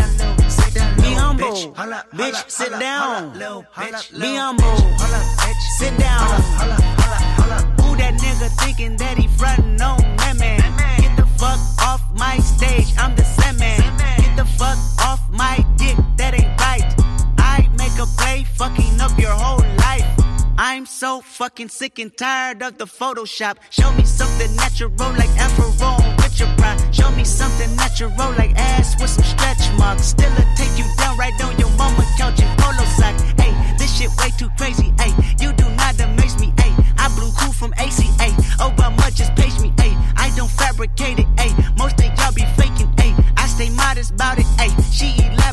Be 1.02 1.14
humble. 1.16 1.74
Bitch, 2.14 2.50
sit 2.52 2.70
down. 2.80 3.34
Be 3.34 4.36
humble. 4.36 4.78
Sit 5.80 5.98
down. 5.98 6.28
Who 7.82 7.98
that 7.98 8.14
nigga 8.22 8.50
thinking 8.62 8.96
that 8.98 9.18
he 9.18 9.28
frontin' 9.28 9.82
on 9.82 9.98
that 10.18 10.38
man? 10.38 10.62
Get 11.02 11.18
the 11.18 11.26
fuck 11.26 11.58
off 11.82 12.04
my 12.14 12.38
stage, 12.38 12.94
I'm 13.00 13.16
the 13.16 13.24
Sandman. 13.24 13.80
Get 14.18 14.38
the 14.38 14.46
fuck 14.46 14.78
off 15.04 15.20
my 15.32 15.66
dick, 15.78 15.98
play, 18.18 18.44
fucking 18.44 19.00
up 19.00 19.18
your 19.20 19.32
whole 19.32 19.66
life. 19.78 20.06
I'm 20.58 20.86
so 20.86 21.22
fucking 21.22 21.70
sick 21.70 22.00
and 22.00 22.16
tired 22.16 22.62
of 22.62 22.78
the 22.78 22.86
Photoshop. 22.86 23.58
Show 23.70 23.92
me 23.94 24.06
something 24.06 24.56
natural 24.56 24.92
like 25.18 25.30
Afro 25.38 25.70
with 26.18 26.40
your 26.40 26.50
pride. 26.58 26.80
Show 26.94 27.10
me 27.12 27.24
something 27.24 27.76
natural 27.76 28.12
like 28.38 28.54
ass 28.56 29.00
with 29.00 29.10
some 29.10 29.24
stretch 29.24 29.72
marks. 29.78 30.06
Still 30.06 30.32
a 30.32 30.46
take 30.56 30.78
you 30.78 30.86
down 30.98 31.18
right 31.18 31.34
on 31.44 31.58
your 31.58 31.70
mama 31.78 32.06
couch 32.18 32.40
in 32.40 32.48
polo 32.58 32.86
sock. 32.86 33.16
Hey, 33.40 33.54
this 33.78 33.98
shit 33.98 34.10
way 34.20 34.30
too 34.38 34.50
crazy. 34.58 34.94
Hey, 35.00 35.12
you 35.40 35.52
do 35.54 35.68
not 35.72 36.00
amaze 36.00 36.40
me. 36.40 36.54
Hey, 36.60 36.74
I 36.98 37.08
blew 37.16 37.32
cool 37.40 37.54
from 37.54 37.74
ACA. 37.74 38.30
Obama 38.62 39.14
just 39.14 39.36
page 39.36 39.60
me. 39.60 39.74
Hey, 39.80 39.96
I 40.16 40.32
don't 40.36 40.52
fabricate 40.52 41.20
it. 41.20 41.28
Hey, 41.40 41.52
most 41.78 42.00
of 42.00 42.06
y'all 42.18 42.34
be 42.34 42.46
faking. 42.58 42.92
Hey, 42.98 43.16
I 43.38 43.48
stay 43.48 43.70
modest 43.72 44.12
about 44.12 44.38
it. 44.38 44.46
Hey, 44.60 44.70
she 44.92 45.08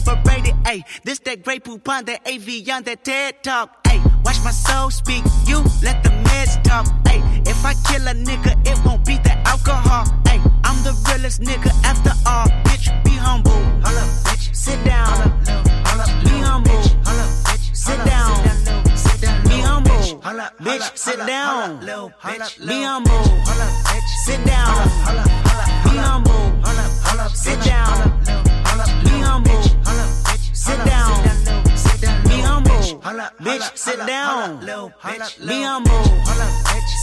elaborated. 0.08 0.54
Hey, 0.66 0.84
this 1.04 1.18
that 1.20 1.42
Grey 1.42 1.60
Poupon 1.60 2.06
that 2.06 2.26
Evian 2.26 2.76
on 2.76 2.82
that 2.84 3.04
TED 3.04 3.42
talk. 3.42 3.86
Hey, 3.86 4.00
watch 4.24 4.38
my 4.44 4.50
soul 4.50 4.90
speak. 4.90 5.24
You 5.46 5.58
let 5.82 6.02
the 6.02 6.10
meds 6.26 6.62
talk. 6.62 6.86
Hey, 7.06 7.20
if 7.46 7.64
I 7.64 7.74
kill 7.88 8.06
a 8.08 8.14
nigga, 8.14 8.52
it 8.66 8.78
won't 8.84 9.04
be 9.04 9.16
the 9.18 9.32
alcohol. 9.46 10.04
Hey, 10.26 10.40
I'm 10.64 10.82
the 10.84 10.92
realest 11.08 11.40
nigga 11.40 11.70
after 11.84 12.12
all. 12.26 12.46
Bitch, 12.64 12.88
be 13.04 13.10
humble. 13.10 13.52
Hold 13.52 13.98
up, 13.98 14.08
bitch. 14.26 14.54
Sit 14.54 14.84
down. 14.84 15.40
Be 16.24 16.36
humble. 16.48 16.82
Sit 17.72 18.04
down. 18.04 18.28
Be 19.48 19.60
humble. 19.60 19.92
Bitch, 20.60 20.96
sit 20.96 21.18
down. 21.26 21.80
Be 21.80 22.82
humble. 22.82 23.22
Sit 24.24 24.44
down. 24.44 24.88
Be 25.84 25.96
humble. 25.96 26.34
Sit 27.34 27.60
down. 27.64 28.20
Be 29.04 29.18
humble. 29.18 29.57
Bitch, 33.48 33.78
sit 33.78 33.96
down. 34.06 34.60
Be 34.60 35.62
humble. 35.62 36.04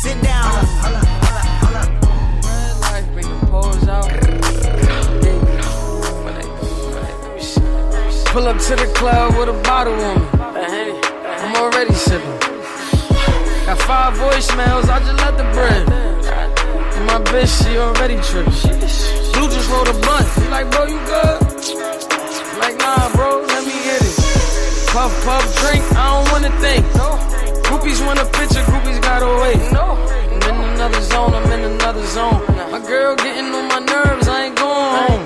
Sit 0.04 0.22
down. 0.22 0.54
life, 2.82 3.08
bring 3.14 3.28
the 3.28 3.48
pose 3.50 3.88
out. 3.88 4.06
Pull 8.28 8.48
up 8.48 8.60
to 8.60 8.76
the 8.76 8.93
club 8.93 9.36
with 9.39 9.50
a 9.50 9.60
bottle 9.64 9.96
on 9.96 10.22
me. 10.22 10.30
I'm 11.41 11.56
already 11.56 11.96
sipping. 11.96 12.39
Got 13.66 13.80
five 13.80 14.14
voicemails, 14.14 14.88
I 14.88 15.00
just 15.00 15.18
let 15.18 15.38
the 15.38 15.46
bread. 15.56 15.89
And 15.89 17.06
my 17.08 17.20
bitch, 17.32 17.64
she 17.64 17.76
already 17.80 18.18
tripping. 18.22 18.54
Blue 19.34 19.50
just 19.50 19.68
rolled 19.72 19.88
a 19.88 19.93
blunt. 19.93 20.52
Like, 20.52 20.70
bro, 20.70 20.86
you 20.86 21.00
good? 21.06 21.41
Like, 22.60 22.78
nah, 22.78 23.12
bro, 23.16 23.35
Puff, 24.96 25.12
puff, 25.26 25.43
drink, 25.60 25.84
I 25.91 26.08
don't 26.08 26.32
wanna 26.32 26.52
think. 26.64 26.86
Groupies 27.68 28.00
want 28.08 28.18
a 28.18 28.24
picture, 28.32 28.64
groupies 28.64 29.02
gotta 29.02 29.28
wait. 29.43 29.60
I'm 29.76 30.56
in 30.56 30.70
another 30.76 31.02
zone, 31.02 31.34
I'm 31.34 31.52
in 31.52 31.66
another 31.76 32.06
zone. 32.06 32.39
My 32.72 32.80
girl 32.80 33.14
getting 33.18 33.52
on 33.52 33.68
my 33.68 33.80
nerves, 33.80 34.30
I 34.30 34.46
ain't 34.46 34.56
going 34.56 34.96
home. 34.96 35.24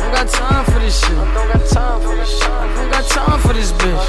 Don't 0.00 0.12
got 0.16 0.28
time 0.28 0.64
for 0.64 0.78
this 0.80 0.98
shit. 0.98 1.12
I 1.12 1.34
don't 1.34 1.52
got 1.52 1.68
time 1.68 2.00
for 2.00 2.14
this 2.16 2.30
shit. 2.38 2.48
I 2.48 2.74
don't 2.74 2.90
got 2.90 3.04
time 3.04 3.40
for 3.40 3.52
this 3.52 3.70
bitch. 3.72 4.04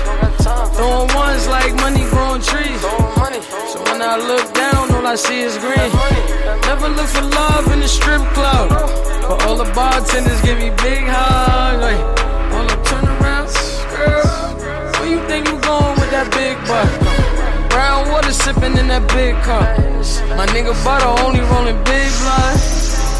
Throwing 0.75 1.13
ones 1.13 1.47
like 1.47 1.75
money 1.75 2.05
growing 2.07 2.41
trees. 2.41 2.79
So 2.79 3.83
when 3.91 4.01
I 4.01 4.15
look 4.15 4.53
down, 4.53 4.89
all 4.95 5.05
I 5.05 5.15
see 5.15 5.41
is 5.41 5.57
green. 5.57 5.91
Never 6.63 6.87
look 6.87 7.07
for 7.07 7.27
love 7.27 7.73
in 7.73 7.81
the 7.81 7.89
strip 7.89 8.23
club. 8.31 8.69
But 8.69 9.45
all 9.45 9.57
the 9.57 9.69
bartenders 9.75 10.41
give 10.43 10.57
me 10.59 10.69
big 10.69 11.03
hugs. 11.03 11.81
Like, 11.83 12.34
think 15.35 15.47
you 15.51 15.59
going 15.67 15.95
with 15.99 16.11
that 16.15 16.31
big 16.31 16.55
butt? 16.63 16.87
Brown 17.69 18.07
water 18.11 18.31
sipping 18.31 18.77
in 18.79 18.87
that 18.87 19.03
big 19.11 19.35
cup. 19.43 19.67
My 20.39 20.47
nigga 20.55 20.71
butter 20.83 21.11
only 21.23 21.43
rolling 21.51 21.79
big 21.83 22.09
blood. 22.23 22.55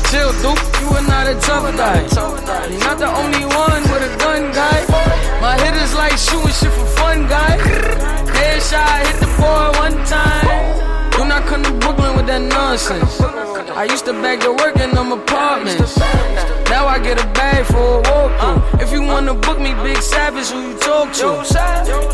Chill, 0.07 0.31
Duke, 0.39 0.63
you 0.79 0.87
are 0.95 1.07
not 1.11 1.27
a 1.27 1.35
tough 1.43 1.67
guy. 1.75 1.99
You're 2.71 2.85
not 2.87 2.99
the 3.03 3.11
only 3.11 3.43
one 3.43 3.83
with 3.91 4.07
a 4.07 4.11
gun, 4.23 4.43
guy. 4.55 4.79
My 5.43 5.59
hitters 5.59 5.93
like 5.95 6.15
shooting 6.15 6.55
shit 6.55 6.71
for 6.71 6.87
fun, 6.99 7.27
guy. 7.27 7.57
Headshot, 8.37 8.99
hit 9.07 9.17
the 9.19 9.29
boy 9.35 9.67
one 9.83 9.97
time. 10.07 10.84
Not 11.35 11.47
come 11.51 11.63
to 11.63 11.73
Brooklyn 11.83 12.15
with 12.15 12.27
that 12.27 12.39
nonsense. 12.39 13.19
I 13.75 13.83
used 13.91 14.05
to 14.05 14.13
beg 14.23 14.39
to 14.47 14.55
work 14.55 14.79
in 14.79 14.95
them 14.95 15.11
apartments. 15.11 15.99
Now 16.71 16.87
I 16.87 16.97
get 16.97 17.19
a 17.19 17.27
bag 17.35 17.65
for 17.67 17.99
a 17.99 18.03
walkthrough. 18.07 18.79
If 18.81 18.93
you 18.95 19.01
wanna 19.03 19.35
book 19.35 19.59
me, 19.59 19.75
Big 19.83 19.99
Savage, 19.99 20.47
who 20.47 20.71
you 20.71 20.79
talk 20.79 21.11
to? 21.19 21.43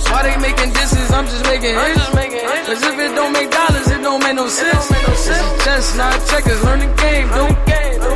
Why 0.09 0.25
they 0.25 0.41
making 0.41 0.73
disses? 0.73 1.11
I'm 1.13 1.29
just 1.29 1.45
making 1.45 1.77
hits. 1.77 2.01
Cause 2.65 2.81
if 2.81 2.97
it 2.97 3.13
don't 3.13 3.31
make 3.31 3.51
dollars, 3.51 3.85
it 3.93 4.01
don't 4.01 4.23
make 4.25 4.33
no 4.33 4.49
sense. 4.49 4.89
Chess, 4.89 5.95
not 5.95 6.17
checkers, 6.25 6.57
learn 6.65 6.79
the 6.81 6.89
game, 6.97 7.29
dude. 7.29 7.53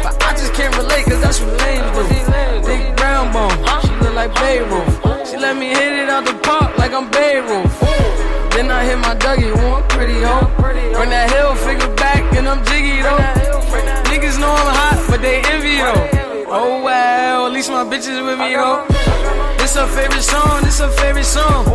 But 0.01 0.17
I 0.25 0.33
just 0.33 0.57
can't 0.57 0.75
relate, 0.75 1.05
cause 1.05 1.21
that's 1.21 1.39
what 1.39 1.53
lames 1.61 1.85
do. 1.93 2.65
Big 2.65 2.97
brown 2.97 3.29
bone, 3.31 3.53
she 3.85 3.93
look 4.01 4.15
like 4.17 4.33
Beirut. 4.41 5.29
She 5.29 5.37
let 5.37 5.55
me 5.55 5.69
hit 5.69 6.01
it 6.01 6.09
out 6.09 6.25
the 6.25 6.33
park 6.41 6.75
like 6.79 6.93
I'm 6.97 7.05
Babe 7.13 7.45
Ruth. 7.45 8.34
Then 8.55 8.71
I 8.71 8.85
hit 8.85 8.97
my 8.99 9.13
Dougie, 9.15 9.51
one 9.69 9.83
pretty 9.89 10.21
hoe. 10.23 10.47
Run 10.95 11.09
that 11.09 11.29
hill, 11.29 11.55
figure 11.55 11.93
back, 11.95 12.23
and 12.37 12.47
I'm 12.47 12.63
jiggy 12.63 13.03
though. 13.03 13.19
Niggas 14.07 14.39
know 14.39 14.47
I'm 14.47 14.71
hot, 14.79 15.05
but 15.09 15.21
they 15.21 15.43
envy 15.43 15.75
though. 15.83 16.47
Oh 16.47 16.81
well, 16.81 17.47
at 17.47 17.51
least 17.51 17.69
my 17.69 17.83
bitches 17.83 18.15
with 18.23 18.39
me 18.39 18.55
though. 18.55 18.87
This 19.59 19.75
her 19.75 19.85
favorite 19.87 20.23
song, 20.23 20.63
this 20.63 20.79
her 20.79 20.87
favorite 20.87 21.25
song. 21.25 21.65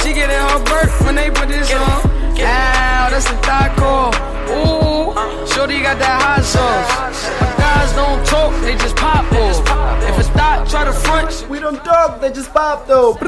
She 0.00 0.14
getting 0.14 0.40
her 0.40 0.64
birth 0.64 1.04
when 1.04 1.16
they 1.16 1.28
put 1.28 1.48
this 1.48 1.70
on. 1.74 2.00
Ow, 2.08 3.10
that's 3.12 3.28
the 3.28 3.36
thigh 3.44 3.68
call. 3.76 4.08
Ooh, 4.56 5.12
shorty 5.52 5.82
got 5.82 5.98
that 5.98 6.16
hot 6.16 6.44
sauce. 6.48 7.28
Guys 7.60 7.92
don't 7.92 8.24
talk, 8.24 8.58
they 8.62 8.72
just 8.72 8.96
pop 8.96 9.30
off. 9.36 9.60
If 10.08 10.18
it's 10.18 10.30
thought, 10.30 10.66
try 10.66 10.84
to 10.84 10.94
front. 10.94 11.46
We 11.50 11.60
don't 11.60 11.84
talk, 11.84 12.22
they 12.22 12.32
just 12.32 12.54
pop 12.54 12.86
though. 12.86 13.18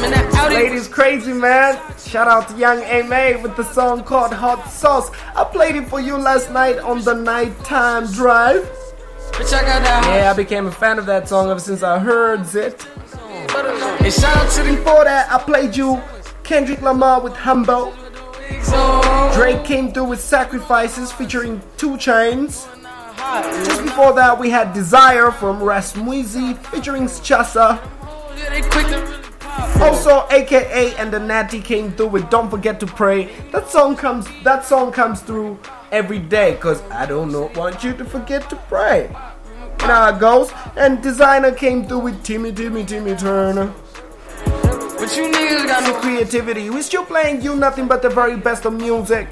Ladies 0.00 0.88
crazy 0.88 1.32
man. 1.32 1.78
Shout 1.98 2.26
out 2.26 2.48
to 2.48 2.56
Young 2.56 2.78
A 2.84 3.36
with 3.42 3.54
the 3.56 3.64
song 3.64 4.02
called 4.02 4.32
Hot 4.32 4.66
Sauce. 4.70 5.10
I 5.36 5.44
played 5.44 5.76
it 5.76 5.88
for 5.88 6.00
you 6.00 6.16
last 6.16 6.50
night 6.50 6.78
on 6.78 7.02
the 7.02 7.12
nighttime 7.12 8.10
drive. 8.10 8.62
Bitch, 9.32 9.52
I 9.52 9.60
got 9.60 9.82
that 9.82 10.04
Yeah, 10.06 10.30
I 10.30 10.34
became 10.34 10.66
a 10.66 10.72
fan 10.72 10.98
of 10.98 11.04
that 11.06 11.28
song 11.28 11.50
ever 11.50 11.60
since 11.60 11.82
I 11.82 11.98
heard 11.98 12.54
it. 12.54 12.86
And 14.00 14.12
shout 14.12 14.36
out 14.36 14.50
to 14.52 14.64
Before 14.64 15.04
that, 15.04 15.30
I 15.30 15.38
played 15.38 15.76
you 15.76 16.00
Kendrick 16.44 16.80
Lamar 16.80 17.20
with 17.20 17.34
Humble. 17.34 17.94
Drake 19.34 19.64
came 19.64 19.92
through 19.92 20.04
with 20.04 20.20
Sacrifices 20.20 21.12
featuring 21.12 21.60
2 21.76 21.90
Chainz. 21.90 22.66
Just 23.66 23.82
before 23.82 24.14
that, 24.14 24.38
we 24.38 24.48
had 24.48 24.72
Desire 24.72 25.30
from 25.30 25.60
Rasmuzi 25.60 26.56
featuring 26.66 27.04
Chassa. 27.04 27.78
Also, 29.80 30.26
AKA 30.30 30.94
and 30.96 31.12
Anatii 31.12 31.64
came 31.64 31.92
through 31.92 32.08
with 32.08 32.30
"Don't 32.30 32.50
Forget 32.50 32.80
to 32.80 32.86
Pray." 32.86 33.30
That 33.52 33.70
song 33.70 33.96
comes. 33.96 34.28
That 34.44 34.64
song 34.64 34.92
comes 34.92 35.20
through 35.20 35.58
every 35.92 36.18
day 36.18 36.52
because 36.52 36.82
I 36.90 37.06
don't 37.06 37.32
know, 37.32 37.50
want 37.56 37.82
you 37.82 37.92
to 37.94 38.04
forget 38.04 38.48
to 38.50 38.56
pray. 38.56 39.10
You 39.80 39.86
know 39.88 39.94
how 39.94 40.14
it 40.14 40.20
goes. 40.20 40.52
And 40.76 40.98
Desiigner 41.02 41.56
came 41.56 41.86
through 41.86 42.00
with 42.00 42.22
Timmy, 42.22 42.52
Timmy, 42.52 42.84
Timmy 42.84 43.14
Turner. 43.16 43.72
But 44.44 45.16
you 45.16 45.24
niggas 45.32 45.66
got 45.66 45.82
no 45.84 45.94
creativity. 46.00 46.68
We 46.68 46.82
still 46.82 47.04
playing 47.04 47.40
you 47.40 47.56
nothing 47.56 47.88
but 47.88 48.02
the 48.02 48.10
very 48.10 48.36
best 48.36 48.66
of 48.66 48.74
music. 48.74 49.28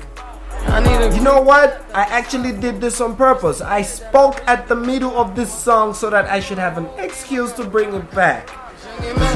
I 0.66 0.80
need 0.80 1.12
a 1.12 1.14
You 1.14 1.22
know 1.22 1.40
what? 1.40 1.84
I 1.94 2.02
actually 2.02 2.52
did 2.52 2.80
this 2.80 3.00
on 3.00 3.16
purpose. 3.16 3.60
I 3.60 3.82
spoke 3.82 4.40
at 4.46 4.68
the 4.68 4.76
middle 4.76 5.16
of 5.18 5.34
this 5.34 5.52
song 5.52 5.94
so 5.94 6.10
that 6.10 6.26
I 6.26 6.40
should 6.40 6.58
have 6.58 6.78
an 6.78 6.88
excuse 6.96 7.52
to 7.52 7.64
bring 7.64 7.94
it 7.94 8.10
back. 8.12 8.48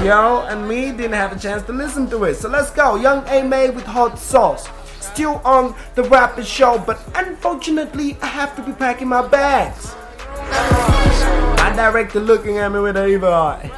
Yo 0.04 0.44
and 0.48 0.68
me 0.68 0.90
didn't 0.90 1.12
have 1.12 1.32
a 1.32 1.38
chance 1.38 1.62
to 1.64 1.72
listen 1.72 2.10
to 2.10 2.24
it. 2.24 2.34
So 2.34 2.48
let's 2.48 2.70
go. 2.70 2.96
Young 2.96 3.24
A 3.28 3.70
with 3.70 3.84
hot 3.84 4.18
sauce. 4.18 4.68
Still 5.00 5.40
on 5.44 5.74
the 5.94 6.02
Rapa 6.02 6.44
Show, 6.44 6.78
but 6.78 7.00
unfortunately 7.14 8.16
I 8.22 8.26
have 8.26 8.56
to 8.56 8.62
be 8.62 8.72
packing 8.72 9.08
my 9.08 9.26
bags. 9.26 9.94
My 11.58 11.72
director 11.76 12.20
looking 12.20 12.58
at 12.58 12.72
me 12.72 12.80
with 12.80 12.96
an 12.96 13.08
evil 13.08 13.32
eye. 13.32 13.70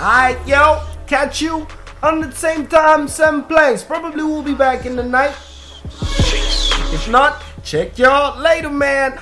Alright, 0.00 0.38
yo, 0.46 0.82
catch 1.06 1.42
you 1.42 1.66
on 2.02 2.20
the 2.20 2.32
same 2.32 2.66
time, 2.66 3.08
same 3.08 3.42
place. 3.44 3.82
Probably 3.82 4.22
we'll 4.22 4.42
be 4.42 4.54
back 4.54 4.86
in 4.86 4.96
the 4.96 5.02
night. 5.02 5.34
If 6.90 7.08
not, 7.10 7.42
check 7.62 7.98
y'all 7.98 8.40
later, 8.40 8.70
man. 8.70 9.20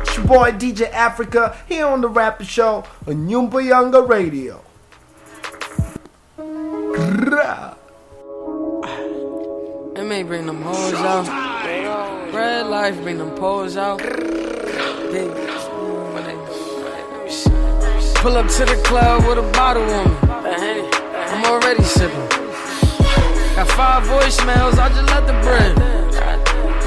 It's 0.00 0.16
your 0.16 0.26
boy 0.26 0.50
DJ 0.52 0.90
Africa 0.92 1.56
here 1.68 1.86
on 1.86 2.00
the 2.00 2.08
Rapa 2.08 2.44
Show 2.44 2.84
on 3.06 3.28
Nyumbayanga 3.28 4.08
Radio. 4.08 4.62
It 9.96 10.04
may 10.04 10.22
bring 10.22 10.46
them 10.46 10.62
hoes 10.62 10.94
out. 10.94 11.26
Red 12.32 12.66
life 12.66 13.00
bring 13.02 13.18
them 13.18 13.34
poles 13.36 13.76
out. 13.76 13.98
Pull 18.18 18.36
up 18.36 18.48
to 18.48 18.64
the 18.64 18.80
club 18.84 19.26
with 19.26 19.38
a 19.38 19.50
bottle 19.52 19.82
on 19.82 20.06
me. 20.06 20.18
I'm 21.30 21.44
already 21.44 21.82
sipping. 21.82 22.28
Got 23.56 23.68
five 23.68 24.04
voicemails, 24.04 24.78
I 24.78 24.88
just 24.88 25.06
let 25.10 25.26
the 25.26 25.34
bread. 25.42 25.76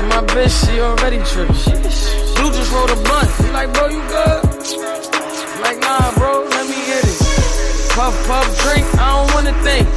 My 0.10 0.24
bitch, 0.34 0.66
she 0.66 0.80
already 0.82 1.20
tripping. 1.26 2.31
Blue 2.42 2.52
just 2.52 2.72
rolled 2.74 2.90
a 2.90 2.96
blunt. 2.96 3.30
He 3.38 3.52
like, 3.52 3.72
bro, 3.72 3.86
you 3.86 4.02
good? 4.10 4.42
Like, 5.62 5.78
nah, 5.78 6.10
bro, 6.18 6.42
let 6.50 6.66
me 6.66 6.74
hit 6.74 7.06
it. 7.06 7.18
Puff, 7.94 8.18
puff, 8.26 8.50
drink, 8.66 8.82
I 8.98 9.14
don't 9.14 9.30
wanna 9.36 9.54
think. 9.62 9.88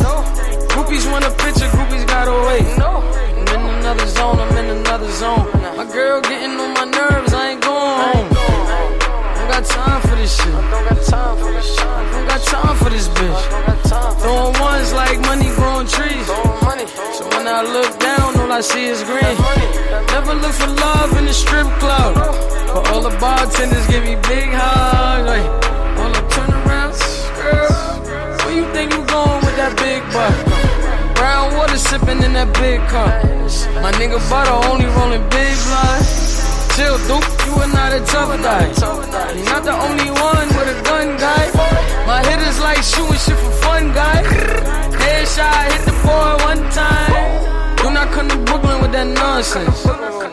Groupies 0.68 1.10
want 1.10 1.24
a 1.24 1.30
picture, 1.40 1.64
groupies 1.72 2.06
gotta 2.06 2.36
wait. 2.44 2.68
I'm 2.76 3.48
in 3.48 3.74
another 3.80 4.06
zone, 4.08 4.38
I'm 4.38 4.56
in 4.58 4.76
another 4.76 5.10
zone. 5.12 5.48
My 5.74 5.90
girl 5.90 6.20
getting 6.20 6.60
on 6.60 6.74
my 6.74 6.84
nerves, 6.84 7.32
I 7.32 7.52
ain't 7.52 7.62
going 7.62 7.96
home. 8.12 8.28
Don't 8.28 9.48
got 9.48 9.64
time 9.64 10.02
for 10.02 10.14
this 10.14 10.36
shit. 10.36 10.52
I 10.52 10.70
don't 10.70 10.84
got 10.84 11.02
time 11.02 11.36
for 11.38 11.50
this 11.50 11.66
shit. 11.66 11.86
Don't 12.12 12.28
got 12.28 12.42
time 12.42 12.76
for 12.76 12.90
this 12.90 13.08
bitch. 13.08 14.20
Throwing 14.20 14.60
ones 14.60 14.92
like 14.92 15.18
money 15.20 15.48
growing 15.56 15.86
trees. 15.86 16.63
When 17.44 17.52
I 17.52 17.60
look 17.60 18.00
down, 18.00 18.40
all 18.40 18.50
I 18.50 18.62
see 18.62 18.86
is 18.86 19.04
green. 19.04 19.36
Never 20.16 20.32
look 20.32 20.54
for 20.56 20.66
love 20.66 21.12
in 21.18 21.26
the 21.26 21.34
strip 21.34 21.68
club. 21.76 22.14
But 22.72 22.88
all 22.88 23.02
the 23.02 23.14
bartenders 23.20 23.86
give 23.86 24.02
me 24.02 24.16
big 24.32 24.48
hugs. 24.48 25.28
Like, 25.28 25.44
hold 25.92 26.16
up, 26.16 26.24
turn 26.32 26.48
around, 26.48 26.96
girl. 27.36 27.68
Where 28.40 28.56
you 28.56 28.64
think 28.72 28.96
you 28.96 29.04
going 29.04 29.44
with 29.44 29.56
that 29.60 29.76
big 29.76 30.00
butt? 30.08 30.32
Brown 31.20 31.54
water 31.54 31.76
sipping 31.76 32.22
in 32.24 32.32
that 32.32 32.48
big 32.56 32.80
cup. 32.88 33.12
My 33.84 33.92
nigga 34.00 34.16
butter 34.32 34.56
only 34.72 34.88
rolling 34.96 35.28
big 35.28 35.54
blood. 35.68 36.00
Chill, 36.72 36.96
Duke, 37.04 37.28
you 37.44 37.60
are 37.60 37.72
not 37.76 37.92
a 37.92 38.00
tough 38.08 38.32
guy. 38.40 38.72
You're 39.36 39.44
not 39.52 39.64
the 39.68 39.76
only 39.84 40.08
one 40.08 40.48
with 40.48 40.72
a 40.72 40.82
gun, 40.88 41.18
guy. 41.20 41.53
Shooting 42.84 43.16
shit 43.16 43.38
for 43.40 43.50
fun, 43.64 43.92
guy. 43.94 44.20
Headshot, 45.00 45.72
hit 45.72 45.82
the 45.88 45.96
boy 46.04 46.32
one 46.44 46.60
time. 46.68 47.76
Do 47.80 47.90
not 47.90 48.12
come 48.12 48.28
to 48.28 48.36
Brooklyn 48.44 48.82
with 48.82 48.92
that 48.92 49.08
nonsense. 49.08 49.86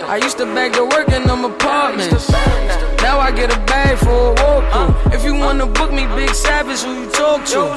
I 0.03 0.18
used 0.18 0.38
to 0.38 0.45
beg 0.45 0.73
to 0.73 0.84
work 0.84 1.07
in 1.10 1.23
them 1.23 1.45
apartments. 1.45 2.30
Now 2.99 3.19
I 3.19 3.32
get 3.32 3.56
a 3.56 3.60
bag 3.72 3.98
for 3.99 4.11
a 4.11 4.36
walkthrough. 4.36 5.15
If 5.15 5.23
you 5.23 5.36
wanna 5.36 5.65
book 5.65 5.94
me, 5.94 6.06
Big 6.15 6.36
Savage, 6.36 6.82
who 6.84 6.91
you 7.02 7.10
talk 7.11 7.45
to? 7.56 7.72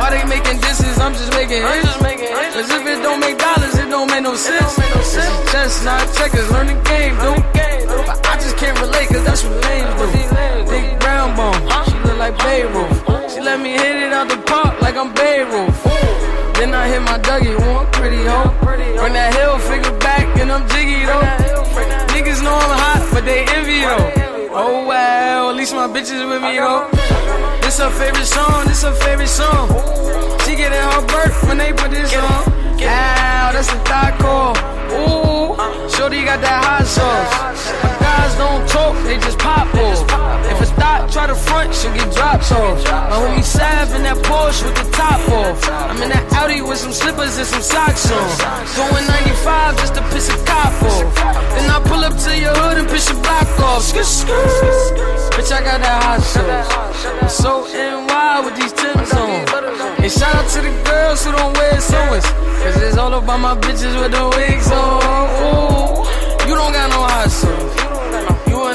Why 0.00 0.08
they 0.08 0.24
making 0.24 0.58
disses? 0.64 0.98
I'm 0.98 1.12
just 1.12 1.30
making 1.32 1.60
hits. 1.60 1.92
Cause 2.56 2.70
if 2.72 2.86
it 2.88 3.02
don't 3.02 3.20
make 3.20 3.36
dollars, 3.38 3.76
it 3.76 3.90
don't 3.90 4.08
make 4.08 4.22
no 4.22 4.34
sense. 4.36 4.72
Chestnut 5.52 6.08
checkers, 6.16 6.50
learn 6.50 6.66
the 6.66 6.78
game, 6.88 7.12
dude. 7.20 7.44
But 8.08 8.24
I 8.24 8.40
just 8.40 8.56
can't 8.56 8.78
relate, 8.80 9.08
cause 9.08 9.24
that's 9.24 9.44
what 9.44 9.60
lames 9.68 9.94
do. 10.00 10.06
Big 10.72 10.98
brown 10.98 11.36
bone, 11.36 11.60
she 11.84 11.96
look 12.08 12.16
like 12.16 12.38
Beirut. 12.38 13.21
Let 13.42 13.60
me 13.60 13.72
hit 13.72 13.96
it 13.96 14.12
out 14.12 14.28
the 14.28 14.38
park 14.38 14.80
like 14.80 14.94
I'm 14.94 15.12
Babe 15.12 15.48
Ruth. 15.50 15.82
Then 16.54 16.72
I 16.72 16.86
hit 16.86 17.02
my 17.02 17.18
Dougie, 17.18 17.58
oh, 17.58 17.74
one 17.74 17.90
pretty 17.90 18.22
oh. 18.22 18.30
hoe. 18.30 19.02
Run 19.02 19.12
that 19.14 19.34
hill, 19.34 19.58
figure 19.58 19.98
back, 19.98 20.24
and 20.38 20.52
I'm 20.52 20.62
jiggy 20.70 21.02
though. 21.04 21.26
Niggas 22.14 22.40
know 22.44 22.54
I'm 22.54 22.74
hot, 22.78 23.02
but 23.12 23.24
they 23.24 23.42
envy 23.42 23.82
though. 23.82 24.54
Oh 24.54 24.86
well, 24.86 25.50
at 25.50 25.56
least 25.56 25.74
my 25.74 25.88
bitches 25.88 26.22
with 26.22 26.40
me 26.40 26.54
though. 26.62 26.86
This 27.62 27.78
her 27.82 27.90
favorite 27.90 28.30
song, 28.30 28.64
this 28.66 28.82
her 28.84 28.94
favorite 28.94 29.26
song. 29.26 29.66
She 30.46 30.54
getting 30.54 30.78
her 30.78 31.04
birth 31.10 31.42
when 31.48 31.58
they 31.58 31.72
put 31.72 31.90
this 31.90 32.14
on. 32.14 32.46
Ow, 32.78 33.50
that's 33.52 33.68
a 33.74 33.78
thigh 33.82 34.14
call. 34.22 34.54
Ooh, 35.02 35.58
shorty 35.90 36.22
got 36.24 36.40
that 36.40 36.62
hot 36.62 36.86
sauce. 36.86 37.61
Guys 38.22 38.38
don't 38.38 38.68
talk, 38.68 38.94
they 39.02 39.18
just 39.18 39.36
pop 39.40 39.66
off. 39.74 39.98
If 40.46 40.62
it's 40.62 40.70
thought, 40.78 41.10
try 41.10 41.26
to 41.26 41.34
front, 41.34 41.74
she'll 41.74 41.90
get 41.90 42.06
dropped 42.14 42.52
off. 42.52 42.78
My 43.10 43.18
homie 43.18 43.42
Sav 43.42 43.90
in 43.98 44.06
that 44.06 44.14
Porsche 44.22 44.62
with 44.62 44.78
the 44.78 44.86
top 44.94 45.18
off. 45.26 45.58
I'm 45.90 45.98
in 45.98 46.10
that 46.14 46.30
Audi 46.38 46.62
with 46.62 46.78
some 46.78 46.92
slippers 46.92 47.34
and 47.42 47.48
some 47.50 47.66
socks 47.66 48.06
on. 48.14 48.30
Going 48.78 49.06
95 49.10 49.74
just 49.74 49.94
to 49.98 50.02
piss 50.14 50.30
a 50.30 50.38
cop 50.46 50.70
off. 50.86 51.10
Then 51.58 51.66
I 51.66 51.82
pull 51.82 51.98
up 52.06 52.14
to 52.14 52.30
your 52.38 52.54
hood 52.62 52.78
and 52.78 52.86
piss 52.86 53.10
your 53.10 53.18
block 53.26 53.50
off. 53.58 53.82
Skr, 53.82 54.06
skr. 54.06 54.38
Bitch, 55.34 55.50
I 55.50 55.58
got 55.66 55.82
that 55.82 55.98
hot 56.06 56.22
sauce. 56.22 56.70
I'm 57.26 57.26
so 57.26 57.66
NY 57.74 58.46
with 58.46 58.54
these 58.54 58.70
Timbs 58.70 59.10
on. 59.18 59.50
And 59.98 60.12
shout 60.14 60.30
out 60.30 60.46
to 60.46 60.62
the 60.62 60.70
girls 60.86 61.26
who 61.26 61.34
don't 61.34 61.58
wear 61.58 61.74
sewings. 61.82 62.22
Cause 62.62 62.78
it's 62.86 62.96
all 63.02 63.14
about 63.18 63.40
my 63.42 63.58
bitches 63.58 63.98
with 63.98 64.14
the 64.14 64.24
wigs 64.38 64.70
on. 64.70 65.26
Ooh, 65.42 66.06
you 66.46 66.54
don't 66.54 66.70
got 66.70 66.86
no 66.86 67.02
hot 67.02 67.26
sauce. 67.26 67.81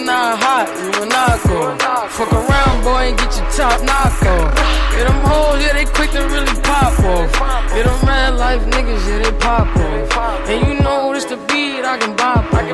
Not 0.07 0.39
hot, 0.39 0.71
you 0.79 1.05
not 1.05 1.35
cool. 1.43 1.75
Fuck 2.15 2.31
around, 2.31 2.81
boy, 2.81 3.11
and 3.11 3.17
get 3.19 3.35
your 3.35 3.43
top 3.51 3.83
knock 3.83 4.15
off. 4.23 4.55
Yeah, 4.95 5.03
them 5.03 5.19
hoes, 5.27 5.59
yeah, 5.59 5.73
they 5.73 5.83
quick 5.83 6.11
to 6.11 6.23
really 6.31 6.55
pop 6.63 6.95
off. 7.03 7.27
Yeah, 7.75 7.83
them 7.83 8.07
red 8.07 8.35
life 8.39 8.63
niggas, 8.71 9.03
yeah, 9.03 9.19
they 9.19 9.37
pop 9.37 9.67
off. 9.67 10.47
And 10.47 10.65
you 10.65 10.79
know 10.79 11.11
this 11.11 11.25
the 11.25 11.35
beat 11.51 11.83
I 11.83 11.97
can 11.97 12.15
bop 12.15 12.53
on. 12.53 12.67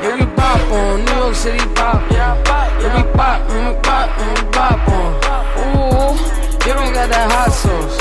Yeah, 0.00 0.16
we 0.16 0.24
bop 0.32 0.64
on, 0.72 1.04
New 1.04 1.12
York 1.12 1.34
City 1.34 1.58
pop. 1.74 2.10
Yeah, 2.10 2.40
we 2.80 3.04
bop, 3.12 3.50
and 3.50 3.66
we 3.68 3.82
bop, 3.82 4.08
and 4.18 4.30
we 4.32 4.44
bop 4.48 4.88
on. 4.88 5.12
Ooh, 5.60 6.16
you 6.64 6.72
don't 6.72 6.94
got 6.96 7.10
that 7.12 7.28
hot 7.28 7.52
sauce. 7.52 8.00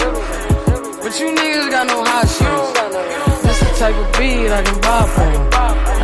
But 1.04 1.20
you 1.20 1.36
niggas 1.36 1.70
got 1.72 1.88
no 1.88 2.06
hot 2.06 2.26
sauce. 2.26 3.27
Type 3.78 3.94
of 3.94 4.12
beat 4.18 4.50
I 4.50 4.64
can 4.64 4.82
bop 4.82 5.08
on. 5.20 5.54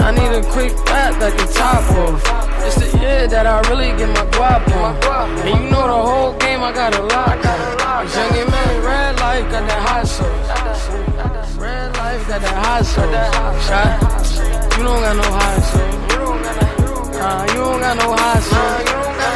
I 0.05 0.11
need 0.11 0.29
a 0.29 0.43
quick 0.51 0.77
rap 0.85 1.17
that 1.19 1.33
can 1.35 1.49
top 1.57 1.81
off. 2.05 2.21
It's 2.67 2.75
the 2.77 2.99
year 2.99 3.27
that 3.27 3.47
I 3.47 3.67
really 3.67 3.89
get 3.97 4.09
my 4.09 4.25
guap 4.29 4.61
on. 4.77 4.93
And 5.41 5.49
you 5.49 5.71
know 5.71 5.81
the 5.81 6.01
whole 6.05 6.33
game 6.37 6.61
I 6.61 6.71
got 6.71 6.93
a 6.93 7.01
lot. 7.01 7.41
Young 8.13 8.37
and 8.37 8.51
man, 8.51 8.83
red 8.85 9.19
life 9.19 9.49
got 9.49 9.65
that 9.67 9.81
hot 9.89 10.05
sauce. 10.05 11.57
Red 11.57 11.97
life 11.97 12.27
got 12.27 12.41
that 12.41 12.57
hot 12.61 12.85
sauce. 12.85 13.65
Shot. 13.65 14.77
You 14.77 14.83
don't 14.83 15.01
got 15.01 15.15
no 15.17 15.27
hot 15.33 15.63
sauce. 15.65 15.97
Nah, 17.17 17.41
you 17.49 17.57
don't 17.57 17.79
got 17.81 17.97
no 17.97 18.13
hot 18.13 18.43
sauce. 18.53 18.85
You 18.85 18.93
don't 19.01 19.17
got 19.17 19.33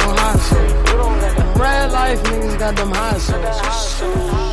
no 0.00 0.10
hot 0.16 0.40
sauce. 0.48 1.60
Red 1.60 1.92
life 1.92 2.20
niggas 2.24 2.56
got 2.58 2.74
them 2.74 2.90
hot 2.90 3.20
sauce. 3.20 4.45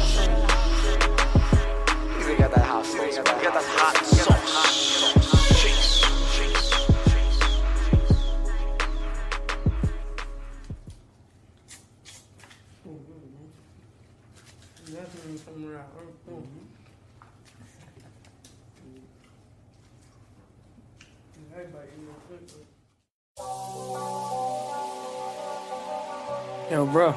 Yo, 26.71 26.87
bro. 26.87 27.13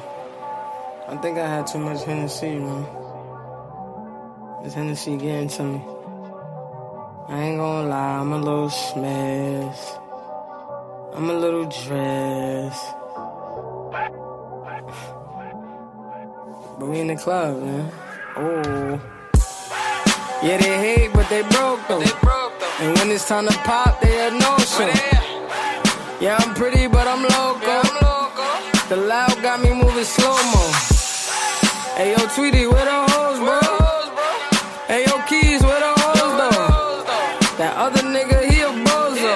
I 1.07 1.17
think 1.17 1.39
I 1.39 1.47
had 1.47 1.65
too 1.65 1.79
much 1.79 2.03
Hennessy, 2.03 2.59
man. 2.59 3.06
This 4.67 4.73
Hennessy 4.73 5.15
getting 5.15 5.47
to 5.47 5.63
me. 5.63 5.81
I 7.29 7.41
ain't 7.41 7.57
gonna 7.57 7.87
lie, 7.87 8.19
I'm 8.19 8.33
a 8.33 8.37
little 8.37 8.69
smashed. 8.69 9.93
I'm 11.15 11.29
a 11.29 11.33
little 11.33 11.63
dressed. 11.63 12.87
But 16.77 16.85
we 16.85 16.99
in 16.99 17.07
the 17.07 17.15
club, 17.15 17.63
man. 17.63 17.91
Oh. 18.35 18.99
Yeah, 20.43 20.57
they 20.57 20.75
hate, 20.83 21.13
but 21.13 21.29
they 21.29 21.43
broke 21.43 21.79
though. 21.87 22.03
And 22.81 22.97
when 22.97 23.09
it's 23.09 23.25
time 23.25 23.47
to 23.47 23.57
pop, 23.59 24.01
they 24.01 24.15
had 24.17 24.33
no 24.33 24.57
show. 24.67 24.91
Yeah, 26.19 26.35
I'm 26.41 26.53
pretty, 26.53 26.87
but 26.87 27.07
I'm 27.07 27.23
local 27.23 27.71
i'm 27.71 27.93
local 28.03 28.89
The 28.89 28.97
loud 28.97 29.41
got 29.41 29.61
me 29.61 29.71
moving 29.71 30.03
slow 30.03 30.35
mo. 30.51 30.63
Hey 31.95 32.11
yo, 32.11 32.27
Tweety, 32.35 32.67
where 32.67 32.83
the? 32.83 33.06
Hey 34.87 35.03
yo, 35.05 35.21
Keys, 35.27 35.61
where 35.63 35.79
the 35.81 35.93
hoes, 35.99 36.33
though? 36.39 37.57
That 37.57 37.75
other 37.75 38.03
nigga, 38.03 38.39
he 38.49 38.61
a 38.61 38.71
bozo. 38.87 39.35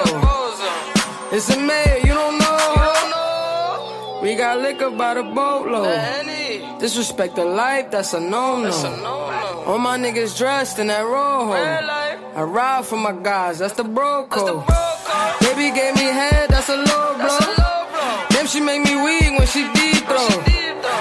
It's 1.30 1.50
a 1.50 1.58
mayor, 1.60 1.98
you 1.98 2.14
don't 2.14 2.38
know. 2.38 4.20
We 4.22 4.34
got 4.34 4.60
liquor 4.60 4.90
by 4.90 5.12
the 5.12 5.24
boatload. 5.24 6.80
Disrespect 6.80 7.36
the 7.36 7.44
life, 7.44 7.90
that's 7.90 8.14
a 8.14 8.20
no-no. 8.20 8.70
All 9.66 9.78
my 9.78 9.98
niggas 9.98 10.38
dressed 10.38 10.78
in 10.78 10.86
that 10.86 11.02
rojo. 11.02 11.52
I 11.52 12.42
ride 12.44 12.86
for 12.86 12.96
my 12.96 13.12
guys, 13.12 13.58
that's 13.58 13.74
the 13.74 13.84
bro 13.84 14.24
code. 14.28 14.64
Baby 15.40 15.70
gave 15.76 15.94
me 15.96 16.08
head, 16.20 16.48
that's 16.48 16.70
a 16.70 16.76
low 16.76 17.14
blow. 17.18 17.71
She 18.52 18.60
make 18.60 18.84
me 18.84 18.94
weak 19.00 19.32
when 19.32 19.48
she 19.48 19.64
deep 19.72 20.04
throw. 20.04 20.28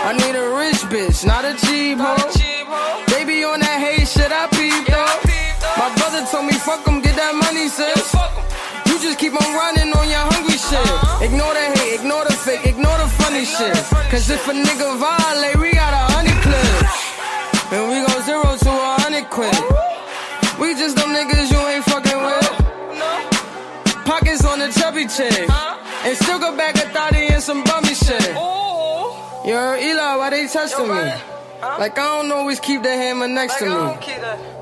I 0.08 0.16
need 0.16 0.40
a 0.40 0.56
rich 0.56 0.88
bitch, 0.88 1.28
not 1.28 1.44
a 1.44 1.52
cheap 1.60 2.00
hoe. 2.00 2.16
Baby 3.12 3.44
on 3.44 3.60
that 3.60 3.76
hate 3.76 4.08
shit, 4.08 4.32
I 4.32 4.48
peep 4.56 4.88
though. 4.88 5.20
My 5.76 5.92
brother 6.00 6.24
told 6.32 6.46
me 6.48 6.56
fuck 6.56 6.80
fuck 6.80 6.88
'em, 6.88 7.02
get 7.02 7.18
that 7.20 7.36
money, 7.36 7.68
sis. 7.68 8.16
You 8.88 8.96
just 9.04 9.20
keep 9.20 9.36
on 9.36 9.44
running 9.52 9.92
on 9.92 10.08
your 10.08 10.24
hungry 10.32 10.56
shit. 10.56 10.80
Ignore 11.20 11.52
the 11.52 11.66
hate, 11.76 12.00
ignore 12.00 12.24
the 12.24 12.32
fake, 12.32 12.64
ignore 12.64 12.98
the 13.04 13.10
funny 13.20 13.44
shit. 13.44 13.76
Cause 14.08 14.30
if 14.30 14.48
a 14.48 14.54
nigga 14.54 14.96
violate, 14.96 15.60
we 15.60 15.74
got 15.76 15.92
a 15.92 16.04
hundred 16.16 16.40
clips. 16.40 17.04
And 17.76 17.84
we 17.92 18.00
go 18.00 18.16
zero 18.24 18.48
to 18.64 18.72
a 18.72 18.92
hundred 19.04 19.28
quid. 19.28 19.60
We 20.58 20.72
just 20.80 20.96
them 20.96 21.12
niggas 21.12 21.52
you 21.52 21.60
ain't 21.68 21.84
fucking 21.84 22.22
with. 22.28 22.48
Pockets 24.08 24.46
on 24.46 24.60
the 24.60 24.72
chubby 24.72 25.06
chick. 25.06 25.52
And 26.04 26.18
still 26.18 26.40
go 26.40 26.56
back 26.58 26.76
a 26.76 26.90
thotty 26.90 27.28
and 27.28 27.44
some 27.44 27.64
bummy 27.64 27.94
shit. 27.94 28.30
You 29.46 29.54
heard 29.56 29.80
Eli, 29.82 30.16
why 30.16 30.30
they 30.30 30.48
testing 30.48 30.88
me? 30.88 31.12
Like 31.62 31.98
I 31.98 32.22
don't 32.22 32.32
always 32.32 32.60
keep 32.60 32.82
the 32.82 32.90
hammer 32.90 33.28
next 33.28 33.58
to 33.60 33.66
me. 33.66 33.72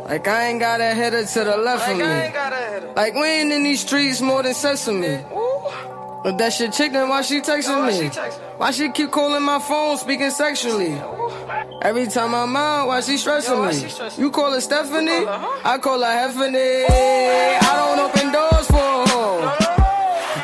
Like 0.05 0.27
I 0.27 0.47
ain't 0.47 0.59
got 0.59 0.81
a 0.81 0.93
header 0.93 1.25
to 1.25 1.43
the 1.43 1.57
left 1.57 1.89
of 1.89 1.97
me. 1.97 2.93
Like 2.95 3.13
we 3.13 3.25
ain't 3.25 3.51
in 3.51 3.63
these 3.63 3.81
streets 3.81 4.21
more 4.21 4.43
than 4.43 4.53
sesame. 4.53 5.23
But 6.21 6.37
that 6.37 6.51
shit 6.51 6.73
chicken, 6.73 7.07
why 7.07 7.21
she 7.21 7.39
texting 7.39 7.87
me? 7.87 8.09
Why 8.57 8.71
she 8.71 8.91
keep 8.91 9.09
calling 9.11 9.41
my 9.41 9.59
phone, 9.59 9.97
speaking 9.97 10.31
sexually? 10.31 10.99
Every 11.81 12.07
time 12.07 12.35
I'm 12.35 12.53
out, 12.57 12.87
why 12.87 12.99
she 12.99 13.17
stressing 13.17 13.65
me? 13.65 13.89
You 14.17 14.29
call 14.29 14.51
her 14.51 14.59
Stephanie? 14.59 15.25
I 15.25 15.77
call 15.81 15.99
her 15.99 16.05
Heffany. 16.05 16.85
I 17.61 17.73
don't 17.77 17.99
open 17.99 18.33
doors 18.33 18.67
for 18.67 18.75
a 18.75 19.07
hoe. 19.07 19.55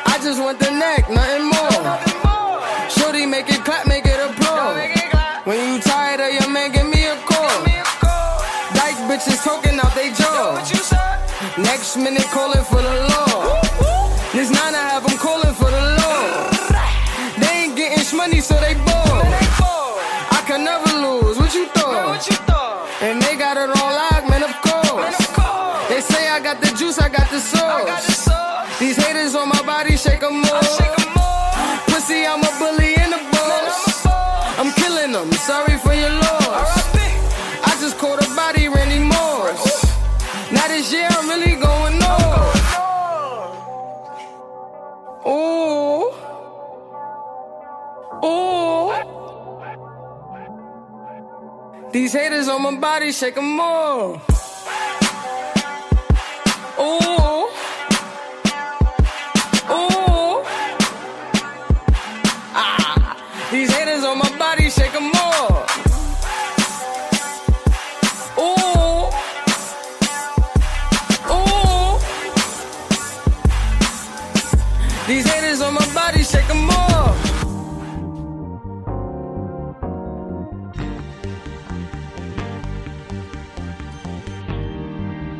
I 0.06 0.18
just 0.22 0.40
want 0.40 0.58
the 0.58 0.65
neck, 0.78 1.08
nothing 1.10 1.46
more. 1.48 2.90
Shorty, 2.90 3.26
make 3.26 3.48
it 3.48 3.64
clap, 3.64 3.86
make 3.86 4.06
it 4.06 4.20
applaud. 4.20 4.76
When 5.44 5.58
you 5.68 5.80
tired 5.80 6.20
of 6.20 6.32
your 6.32 6.48
man, 6.50 6.72
give 6.72 6.86
me 6.86 7.04
a 7.06 7.16
call. 7.24 7.64
Dyke 8.74 9.00
bitches 9.08 9.42
talking 9.42 9.78
out 9.80 9.94
they 9.94 10.10
jaw. 10.12 10.60
Next 11.58 11.96
minute 11.96 12.28
calling 12.36 12.64
for 12.64 12.82
the 12.82 12.94
law. 13.12 13.60
This 14.32 14.50
nine 14.50 14.74
I 14.74 14.84
have 14.92 15.06
them 15.06 15.16
calling 15.18 15.54
for 15.54 15.70
the 15.70 15.84
law. 16.00 16.50
They 17.40 17.52
ain't 17.64 17.76
getting 17.76 18.16
money, 18.16 18.40
so 18.40 18.54
they 18.60 18.74
bored. 18.74 19.32
I 20.38 20.42
can 20.46 20.64
never 20.64 20.90
lose. 21.04 21.38
What 21.38 21.54
you 21.54 21.66
thought? 21.66 22.20
And 23.00 23.22
they 23.22 23.36
got 23.36 23.56
it 23.56 23.70
all 23.78 23.92
locked, 24.00 24.28
man. 24.28 24.42
Of 24.42 24.54
course. 24.60 25.18
They 25.88 26.00
say 26.00 26.28
I 26.28 26.40
got 26.42 26.60
the 26.60 26.68
juice, 26.76 26.98
I 26.98 27.08
got 27.08 27.30
the 27.30 27.40
sauce. 27.40 28.15
These 28.96 29.04
haters 29.04 29.34
on 29.34 29.48
my 29.50 29.62
body, 29.62 29.94
shake 29.94 30.22
'em 30.22 30.40
more. 30.40 30.60
Pussy, 31.88 32.26
I'm 32.26 32.42
a 32.42 32.50
bully 32.58 32.94
and 32.96 33.12
a 33.12 33.20
boss. 33.32 34.06
I'm 34.58 34.72
killing 34.72 35.12
them. 35.12 35.30
Sorry 35.32 35.76
for 35.84 35.92
your 35.92 36.14
loss. 36.24 36.72
I 37.62 37.76
just 37.78 37.98
caught 37.98 38.24
a 38.26 38.28
body, 38.34 38.68
Randy 38.68 39.00
Moss. 39.00 39.84
Now 40.50 40.66
this 40.68 40.90
year 40.94 41.08
I'm 41.10 41.28
really 41.28 41.56
going 41.56 42.02
on. 42.02 42.56
Ooh. 45.26 46.14
Ooh. 48.24 48.92
These 51.92 52.12
haters 52.14 52.48
on 52.48 52.62
my 52.62 52.74
body, 52.76 53.12
shake 53.12 53.36
'em 53.36 53.56
more. 53.56 54.22
Body, 64.56 64.70
shake 64.70 64.94
'em 64.94 65.10
more. 65.16 65.66
Ooh. 68.38 69.10
Ooh. 71.30 71.98
These 75.06 75.26
haters 75.30 75.60
on 75.60 75.74
my 75.74 75.86
body, 75.94 76.22
shake 76.22 76.50
'em 76.50 76.62
more. 76.72 77.14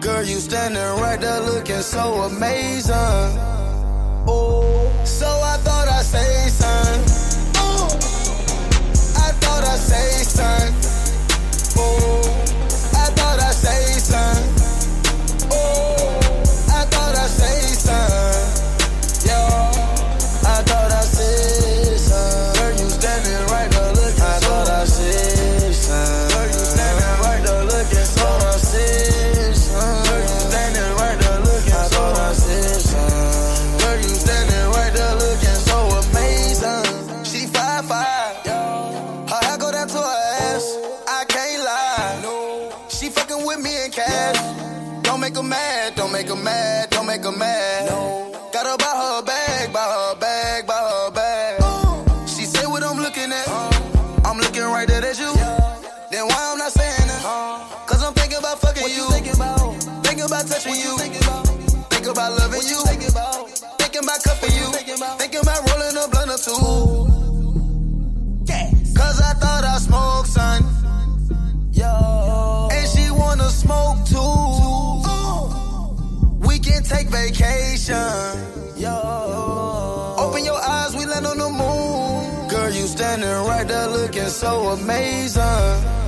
Girl, 0.00 0.22
you 0.22 0.38
standing 0.38 1.00
right 1.00 1.20
there 1.20 1.40
looking 1.40 1.82
so 1.82 2.04
amazing. 2.30 3.30
Oh, 4.28 4.90
so 5.04 5.26
I 5.26 5.56
thought 5.64 5.88
I'd 5.88 6.04
say 6.04 6.48
something. 6.48 6.65
So 84.28 84.68
amazing. 84.70 86.05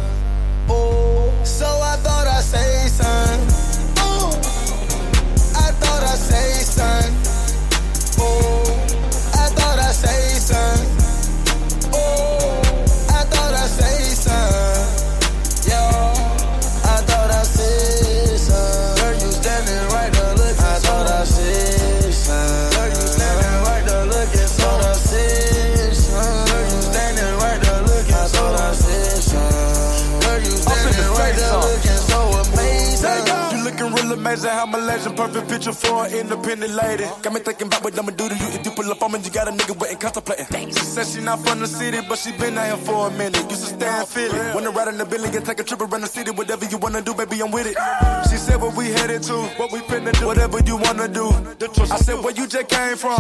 Amazing, 34.29 34.51
how 34.51 34.67
my 34.67 34.79
legend, 34.79 35.17
perfect 35.17 35.49
picture 35.49 35.73
for 35.73 36.07
an 36.07 36.13
independent 36.13 36.73
lady. 36.75 37.05
Got 37.23 37.33
me 37.33 37.41
thinking 37.41 37.67
about 37.67 37.83
what 37.83 37.99
I'ma 37.99 38.11
do 38.11 38.29
to 38.29 38.35
you 38.35 38.49
if 38.49 38.65
you 38.65 38.73
pull 38.73 38.91
up 38.91 39.03
on 39.03 39.13
me. 39.13 39.21
You 39.21 39.31
got 39.31 39.49
a 39.49 39.53
nigga 39.53 39.79
waiting, 39.79 39.99
contemplating. 39.99 40.69
She 40.69 40.85
said 40.85 41.07
she 41.07 41.21
not 41.21 41.41
from 41.41 41.61
the 41.61 41.67
city, 41.67 41.99
but 42.09 42.19
she 42.19 42.33
been 42.33 42.59
out 42.59 42.67
here 42.67 42.77
for 42.77 43.09
a 43.09 43.11
minute. 43.11 43.37
Used 43.51 43.69
to 43.69 43.75
stay 43.75 44.01
in 44.01 44.07
Philly. 44.07 44.39
Wanna 44.55 44.71
ride 44.71 44.89
in 44.89 44.99
the 44.99 45.07
building 45.07 45.35
and 45.35 45.45
take 45.45 45.61
a 45.61 45.65
trip 45.65 45.81
around 45.81 46.03
the 46.03 46.07
city. 46.07 46.31
Whatever 46.31 46.67
you 46.67 46.79
wanna 46.79 47.03
do, 47.03 47.15
baby, 47.15 47.41
I'm 47.41 47.51
with 47.51 47.67
it. 47.67 47.77
She 48.31 48.37
said 48.37 48.61
what 48.61 48.77
we 48.77 48.87
headed 48.91 49.23
to, 49.25 49.37
what 49.57 49.73
we 49.73 49.81
finna 49.81 50.13
do, 50.19 50.27
whatever 50.27 50.61
you 50.61 50.77
wanna 50.77 51.09
do. 51.09 51.29
I 51.29 51.99
said 51.99 52.23
where 52.23 52.35
you 52.35 52.47
just 52.47 52.69
came 52.69 52.97
from. 52.97 53.19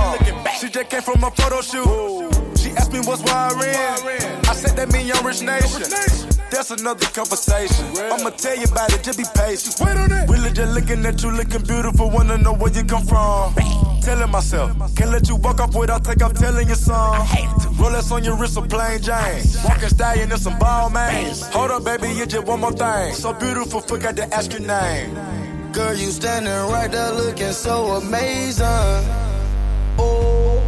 She 0.61 0.69
just 0.69 0.91
came 0.91 1.03
from 1.03 1.25
a 1.25 1.31
photo 1.31 1.61
shoot. 1.63 2.59
She 2.59 2.71
asked 2.73 2.93
me 2.93 3.01
what's 3.01 3.23
why 3.23 3.51
I 3.51 3.61
ran. 3.61 4.47
I 4.47 4.55
said 4.55 4.77
that 4.77 4.93
mean 4.93 5.07
young 5.07 5.25
rich 5.25 5.43
nation. 5.43 6.38
That's 6.51 6.71
another 6.71 7.07
conversation. 7.07 7.87
I'ma 7.97 8.31
tell 8.31 8.57
you 8.57 8.65
about 8.65 8.93
it, 8.93 9.03
just 9.05 9.19
be 9.19 9.25
patient. 9.35 9.77
Wait 9.81 9.97
on 9.97 10.11
it. 10.11 10.29
Really 10.29 10.51
just 10.51 10.73
looking 10.75 11.05
at 11.05 11.23
you, 11.23 11.31
looking 11.31 11.63
beautiful, 11.63 12.11
wanna 12.11 12.39
know 12.39 12.55
where 12.55 12.73
you 12.73 12.85
come 12.85 13.05
from. 13.05 13.55
Telling 14.03 14.31
myself, 14.31 14.73
can't 14.97 15.11
let 15.11 15.29
you 15.29 15.37
walk 15.37 15.61
off 15.61 15.75
without 15.75 16.05
take 16.05 16.23
off 16.23 16.33
telling 16.35 16.67
your 16.67 16.77
song. 16.77 17.27
Rolex 17.77 18.11
on 18.11 18.25
your 18.25 18.37
wrist, 18.37 18.57
a 18.57 18.63
plain 18.63 19.01
Jane. 19.03 19.45
Walking 19.65 19.89
stallion 19.89 20.33
and 20.33 20.41
some 20.41 20.55
Balmains. 20.59 21.43
Hold 21.53 21.71
up, 21.71 21.85
baby, 21.85 22.09
you 22.15 22.25
just 22.27 22.47
one 22.47 22.61
more 22.61 22.73
thing. 22.73 23.13
So 23.15 23.33
beautiful, 23.35 23.81
forgot 23.81 24.17
to 24.17 24.35
ask 24.35 24.51
your 24.53 24.63
name. 24.63 25.15
Girl, 25.73 25.95
you 25.95 26.11
standing 26.11 26.53
right 26.73 26.91
there 26.91 27.13
looking 27.13 27.53
so 27.53 27.97
amazing. 27.97 28.67
Oh, 29.99 30.63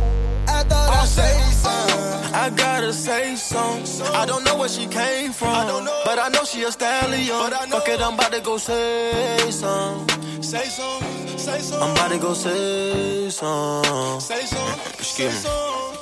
I 0.47 0.63
thought 0.65 0.91
I'd 1.03 1.09
say 1.09 1.23
something. 1.23 1.50
I 2.33 2.51
gotta 2.51 2.93
say 2.93 3.35
something. 3.37 4.07
I 4.15 4.25
don't 4.27 4.45
know 4.45 4.57
where 4.57 4.69
she 4.69 4.87
came 4.87 5.33
from, 5.33 5.49
I 5.49 5.67
don't 5.67 5.85
know. 5.85 6.03
but 6.05 6.19
I 6.19 6.29
know 6.29 6.45
she 6.45 6.63
a 6.63 6.71
stallion. 6.73 7.27
Fuck 7.71 7.89
it, 7.89 8.01
I'm 8.01 8.15
about 8.15 8.33
to 8.33 8.41
go 8.41 8.57
say 8.59 9.51
something. 9.51 10.43
Say 10.43 10.65
something, 10.65 11.39
say 11.39 11.59
something. 11.61 11.89
I'm 11.89 11.93
about 11.97 12.11
to 12.11 12.19
go 12.19 12.35
say 12.35 13.31
something. 13.31 14.21
Say 14.21 14.45
something. 14.47 14.93
Excuse 14.99 15.45
me. 15.45 16.00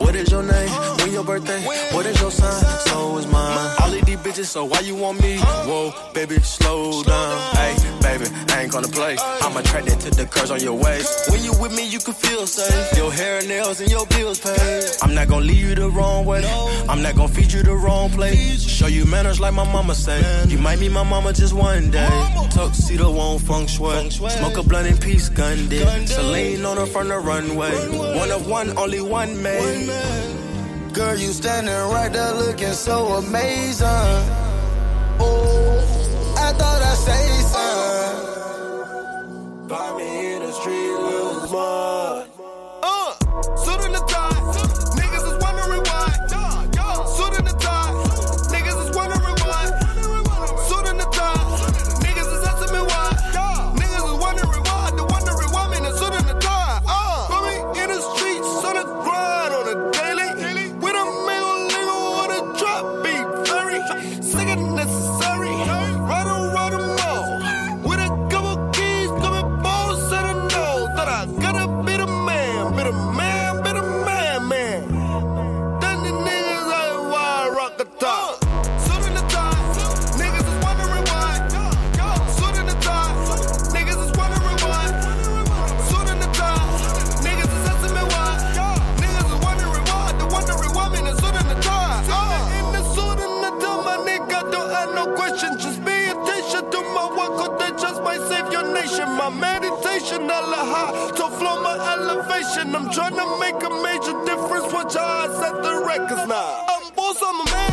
What 0.00 0.16
is 0.16 0.30
your 0.30 0.42
name? 0.42 0.68
When 0.98 1.12
your 1.12 1.24
birthday? 1.24 1.62
What 1.94 2.06
is 2.06 2.20
your 2.20 2.30
sign? 2.30 2.62
So 2.88 3.18
is 3.18 3.26
mine. 3.26 3.76
All 3.80 3.92
of 3.92 4.04
these 4.04 4.16
bitches, 4.18 4.46
so 4.46 4.64
why 4.64 4.80
you 4.80 4.94
want 4.96 5.20
me? 5.22 5.38
Whoa, 5.38 5.92
baby, 6.14 6.40
slow 6.40 7.02
down. 7.02 7.38
Hey, 7.54 7.76
baby, 8.00 8.26
I 8.48 8.62
ain't 8.62 8.72
gonna 8.72 8.88
play. 8.88 9.16
I'm 9.42 9.56
attracted 9.56 10.00
to 10.00 10.10
the 10.10 10.26
curves 10.26 10.50
on 10.50 10.60
your 10.60 10.74
waist. 10.74 11.30
When 11.30 11.42
you 11.44 11.52
with 11.60 11.76
me, 11.76 11.86
you 11.86 11.98
can 12.00 12.14
feel 12.14 12.46
safe. 12.46 12.96
Your 12.96 13.12
hair 13.12 13.38
and 13.38 13.48
nails 13.48 13.80
and 13.80 13.90
your 13.90 14.06
bills 14.06 14.40
paid. 14.40 14.84
I'm 15.02 15.14
not 15.14 15.28
gonna 15.28 15.44
lead 15.44 15.58
you 15.58 15.74
the 15.74 15.90
wrong 15.90 16.24
way. 16.24 16.44
I'm 16.88 17.02
not 17.02 17.14
gonna 17.14 17.28
feed 17.28 17.52
you 17.52 17.62
the 17.62 17.74
wrong 17.74 18.10
place. 18.10 18.62
Show 18.62 18.86
you 18.86 19.04
manners 19.04 19.38
like 19.38 19.54
my 19.54 19.64
mama 19.70 19.94
say. 19.94 20.20
You 20.48 20.58
might 20.58 20.80
meet 20.80 20.92
my 20.92 21.04
mama 21.04 21.32
just 21.32 21.52
one 21.52 21.90
day. 21.90 22.08
Tuxedo 22.50 23.10
won't 23.10 23.42
feng 23.42 23.66
shui. 23.66 24.10
Smoke 24.10 24.56
a 24.56 24.62
blunt 24.62 24.86
in 24.88 24.96
peace, 24.98 25.28
gun 25.28 25.68
did. 25.68 25.86
Celine 26.08 26.64
on 26.64 26.78
her 26.78 26.86
from 26.86 27.08
the 27.08 27.18
runway. 27.18 27.70
One 28.16 28.30
of 28.30 28.48
one, 28.48 28.76
only 28.78 29.00
one 29.00 29.40
made. 29.90 30.94
Girl, 30.94 31.16
you 31.16 31.32
standing 31.32 31.82
right 31.96 32.12
there 32.12 32.34
looking 32.34 32.72
so 32.72 32.96
amazing. 33.22 33.86
Oh, 35.22 36.34
I 36.38 36.52
thought 36.58 36.82
I'd 36.90 36.98
say 37.08 37.24
something. 37.54 38.08
Find 39.68 39.96
me 39.98 40.34
in 40.34 40.40
the 40.42 40.52
street, 40.52 40.92
little 41.08 41.48
mud. 41.52 41.99
To 100.18 101.30
flow 101.38 101.62
my 101.62 101.76
elevation. 101.92 102.74
I'm 102.74 102.90
trying 102.90 103.14
to 103.14 103.38
make 103.38 103.62
a 103.62 103.70
major 103.82 104.14
difference. 104.24 104.72
Watch 104.72 104.94
how 104.94 105.04
I 105.04 105.40
set 105.40 105.62
the 105.62 105.84
records 105.86 106.26
now. 106.26 106.64
I'm 106.68 106.94
boss, 106.94 107.22
I'm 107.22 107.40
a 107.40 107.44
man. 107.50 107.69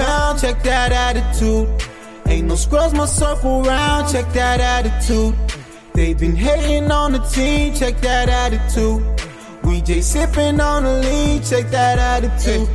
Pound, 0.00 0.40
check 0.40 0.62
that 0.62 0.92
attitude. 0.92 1.68
Ain't 2.26 2.46
no 2.48 2.54
scrubs, 2.54 2.94
my 2.94 3.06
circle 3.06 3.62
round, 3.62 4.12
check 4.12 4.26
that 4.32 4.60
attitude. 4.60 5.34
They 5.94 6.14
been 6.14 6.36
hating 6.36 6.90
on 6.90 7.12
the 7.12 7.18
team, 7.18 7.74
check 7.74 8.00
that 8.00 8.28
attitude. 8.28 9.02
We 9.64 9.82
just 9.82 10.12
sipping 10.12 10.60
on 10.60 10.84
the 10.84 10.94
lean, 11.04 11.42
check 11.42 11.70
that 11.70 11.98
attitude. 11.98 12.68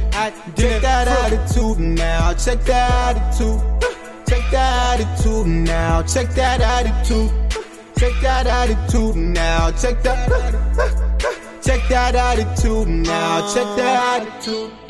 check 0.56 0.82
that 0.82 1.08
attitude 1.08 1.80
now, 1.80 2.34
check 2.34 2.60
that 2.66 3.18
attitude. 3.18 3.62
Check 4.30 4.44
that 4.52 5.00
attitude 5.00 5.48
now, 5.48 6.02
check 6.04 6.30
that 6.32 6.62
attitude. 6.62 7.32
Check 7.98 8.14
that 8.22 8.46
attitude 8.48 9.16
now, 9.16 9.72
check 9.72 10.04
that. 10.04 10.18
Check 11.64 11.82
that 11.90 12.16
attitude 12.16 12.88
now, 12.88 13.54
check 13.54 13.70
that 13.78 14.22
attitude. 14.22 14.85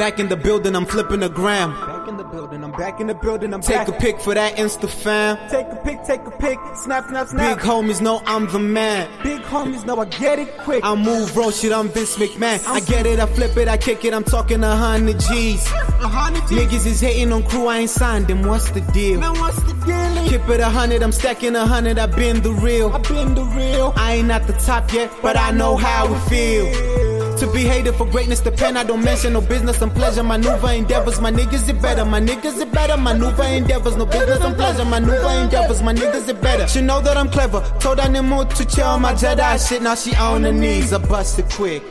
Back 0.00 0.18
in 0.18 0.30
the 0.30 0.36
building, 0.36 0.74
I'm 0.74 0.86
flipping 0.86 1.20
the 1.20 1.28
gram. 1.28 1.72
Back 1.72 2.08
in 2.08 2.16
the 2.16 2.24
building, 2.24 2.64
I'm 2.64 2.72
back 2.72 3.00
in 3.02 3.06
the 3.06 3.14
building, 3.14 3.52
I'm 3.52 3.60
Take 3.60 3.86
a 3.86 3.92
pic 3.92 4.18
for 4.18 4.32
that 4.32 4.56
Insta 4.56 4.88
fam. 4.88 5.36
Take 5.50 5.66
a 5.66 5.76
pic, 5.76 6.02
take 6.04 6.22
a 6.22 6.30
pic, 6.30 6.58
snap, 6.74 7.06
snap, 7.08 7.28
snap. 7.28 7.58
Big 7.58 7.62
homies 7.62 8.00
know 8.00 8.22
I'm 8.24 8.46
the 8.46 8.58
man. 8.58 9.10
Big 9.22 9.42
homies 9.42 9.84
know 9.84 10.00
I 10.00 10.06
get 10.06 10.38
it 10.38 10.56
quick. 10.56 10.82
I 10.82 10.94
move 10.94 11.34
bro 11.34 11.50
shit, 11.50 11.70
I'm 11.70 11.90
Vince 11.90 12.16
McMahon. 12.16 12.66
I 12.66 12.80
get 12.80 13.04
it, 13.04 13.20
I 13.20 13.26
flip 13.26 13.54
it, 13.58 13.68
I 13.68 13.76
kick 13.76 14.06
it, 14.06 14.14
I'm 14.14 14.24
talking 14.24 14.64
a 14.64 14.74
hundred 14.74 15.20
G's. 15.20 15.66
Niggas 15.66 16.86
is 16.86 17.02
hating 17.02 17.30
on 17.30 17.42
crew, 17.42 17.66
I 17.66 17.80
ain't 17.80 17.90
signed 17.90 18.28
them. 18.28 18.40
What's 18.44 18.70
the 18.70 18.80
deal? 18.80 19.20
Man, 19.20 19.38
what's 19.38 19.62
the 19.64 19.74
deal? 19.84 20.28
Keep 20.30 20.48
it 20.48 20.60
a 20.60 20.70
hundred, 20.70 21.02
I'm 21.02 21.12
stacking 21.12 21.54
a 21.56 21.66
hundred, 21.66 21.98
I 21.98 22.06
been 22.06 22.40
the 22.40 22.52
real. 22.52 22.90
I 22.90 23.00
been 23.00 23.34
the 23.34 23.44
real. 23.44 23.92
I 23.96 24.14
ain't 24.14 24.30
at 24.30 24.46
the 24.46 24.54
top 24.54 24.94
yet, 24.94 25.12
but 25.20 25.36
I 25.36 25.50
know 25.50 25.76
how 25.76 26.10
it 26.10 26.20
feel. 26.20 27.09
To 27.40 27.50
be 27.50 27.62
hated 27.62 27.94
for 27.94 28.04
greatness, 28.04 28.40
depend. 28.40 28.76
I 28.76 28.84
don't 28.84 29.02
mention 29.02 29.32
no 29.32 29.40
business 29.40 29.80
and 29.80 29.90
pleasure. 29.92 30.22
Maneuver 30.22 30.72
endeavors, 30.72 31.22
my 31.22 31.32
niggas 31.32 31.70
it 31.70 31.80
better. 31.80 32.04
My 32.04 32.20
niggas 32.20 32.60
it 32.60 32.70
better. 32.70 32.98
Maneuver 32.98 33.44
endeavors, 33.44 33.96
no 33.96 34.04
business 34.04 34.40
and 34.44 34.54
pleasure. 34.54 34.84
Maneuver 34.84 35.42
endeavors, 35.42 35.80
my 35.80 35.94
niggas 35.94 36.28
it 36.28 36.38
better. 36.42 36.68
She 36.68 36.82
know 36.82 37.00
that 37.00 37.16
I'm 37.16 37.30
clever. 37.30 37.62
Told 37.80 37.96
Nemo 37.96 38.44
to 38.44 38.64
chill 38.66 38.98
my 38.98 39.14
Jedi 39.14 39.68
shit. 39.68 39.80
Now 39.80 39.94
she 39.94 40.14
on 40.16 40.44
her 40.44 40.52
knees. 40.52 40.92
I 40.92 40.98
bust 40.98 41.38
it 41.38 41.50
quick. 41.50 41.82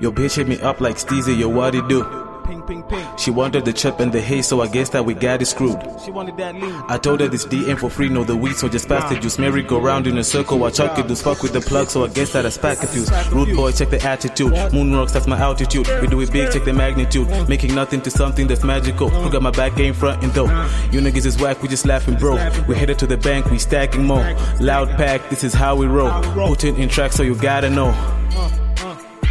Yo, 0.00 0.10
bitch 0.10 0.36
hit 0.36 0.48
me 0.48 0.58
up 0.60 0.80
like 0.80 0.96
Steezy, 0.96 1.38
yo, 1.38 1.48
what 1.48 1.74
it 1.74 1.86
do? 1.86 2.27
Ping, 2.48 2.62
ping, 2.62 2.82
ping. 2.84 3.06
She 3.18 3.30
wanted 3.30 3.66
the 3.66 3.74
chip 3.74 4.00
and 4.00 4.10
the 4.10 4.22
hay, 4.22 4.40
so 4.40 4.62
I 4.62 4.68
guess 4.68 4.88
that 4.90 5.04
we 5.04 5.12
got 5.12 5.42
it 5.42 5.44
screwed. 5.44 5.78
She 6.02 6.10
wanted 6.10 6.38
that 6.38 6.54
lean. 6.54 6.72
I 6.88 6.96
told 6.96 7.20
her 7.20 7.28
this 7.28 7.44
DM 7.44 7.78
for 7.78 7.90
free, 7.90 8.08
no 8.08 8.24
the 8.24 8.34
weed, 8.34 8.54
so 8.54 8.70
just 8.70 8.88
pass 8.88 9.12
the 9.12 9.20
Juice 9.20 9.38
merry 9.38 9.62
go 9.62 9.78
round 9.78 10.06
in 10.06 10.16
a 10.16 10.24
circle, 10.24 10.64
I 10.64 10.70
chuck 10.70 10.98
it, 10.98 11.06
do 11.06 11.14
fuck 11.14 11.42
with 11.42 11.52
the 11.52 11.60
plug, 11.60 11.90
so 11.90 12.06
I 12.06 12.08
guess 12.08 12.32
that 12.32 12.46
I 12.46 12.48
spat 12.48 12.78
confused. 12.78 13.12
Rude 13.32 13.54
boy, 13.54 13.72
check 13.72 13.90
the 13.90 14.02
attitude. 14.02 14.54
Moon 14.72 14.94
rocks, 14.94 15.12
that's 15.12 15.26
my 15.26 15.38
altitude. 15.38 15.86
We 16.00 16.06
do 16.06 16.22
it 16.22 16.32
big, 16.32 16.50
check 16.50 16.64
the 16.64 16.72
magnitude. 16.72 17.28
Making 17.50 17.74
nothing 17.74 18.00
to 18.00 18.10
something 18.10 18.46
that's 18.46 18.64
magical. 18.64 19.10
Who 19.10 19.30
got 19.30 19.42
my 19.42 19.50
back, 19.50 19.78
ain't 19.78 19.96
frontin' 19.96 20.30
though. 20.30 20.48
You 20.90 21.02
niggas 21.02 21.26
is 21.26 21.38
whack, 21.38 21.60
we 21.62 21.68
just 21.68 21.84
laughing, 21.84 22.14
bro. 22.14 22.36
We 22.66 22.76
headed 22.76 22.98
to 23.00 23.06
the 23.06 23.18
bank, 23.18 23.50
we 23.50 23.58
stacking 23.58 24.04
more. 24.04 24.24
Loud 24.58 24.88
pack, 24.96 25.28
this 25.28 25.44
is 25.44 25.52
how 25.52 25.76
we 25.76 25.86
roll. 25.86 26.22
Put 26.48 26.64
it 26.64 26.78
in 26.78 26.88
track, 26.88 27.12
so 27.12 27.22
you 27.22 27.34
gotta 27.34 27.68
know. 27.68 27.92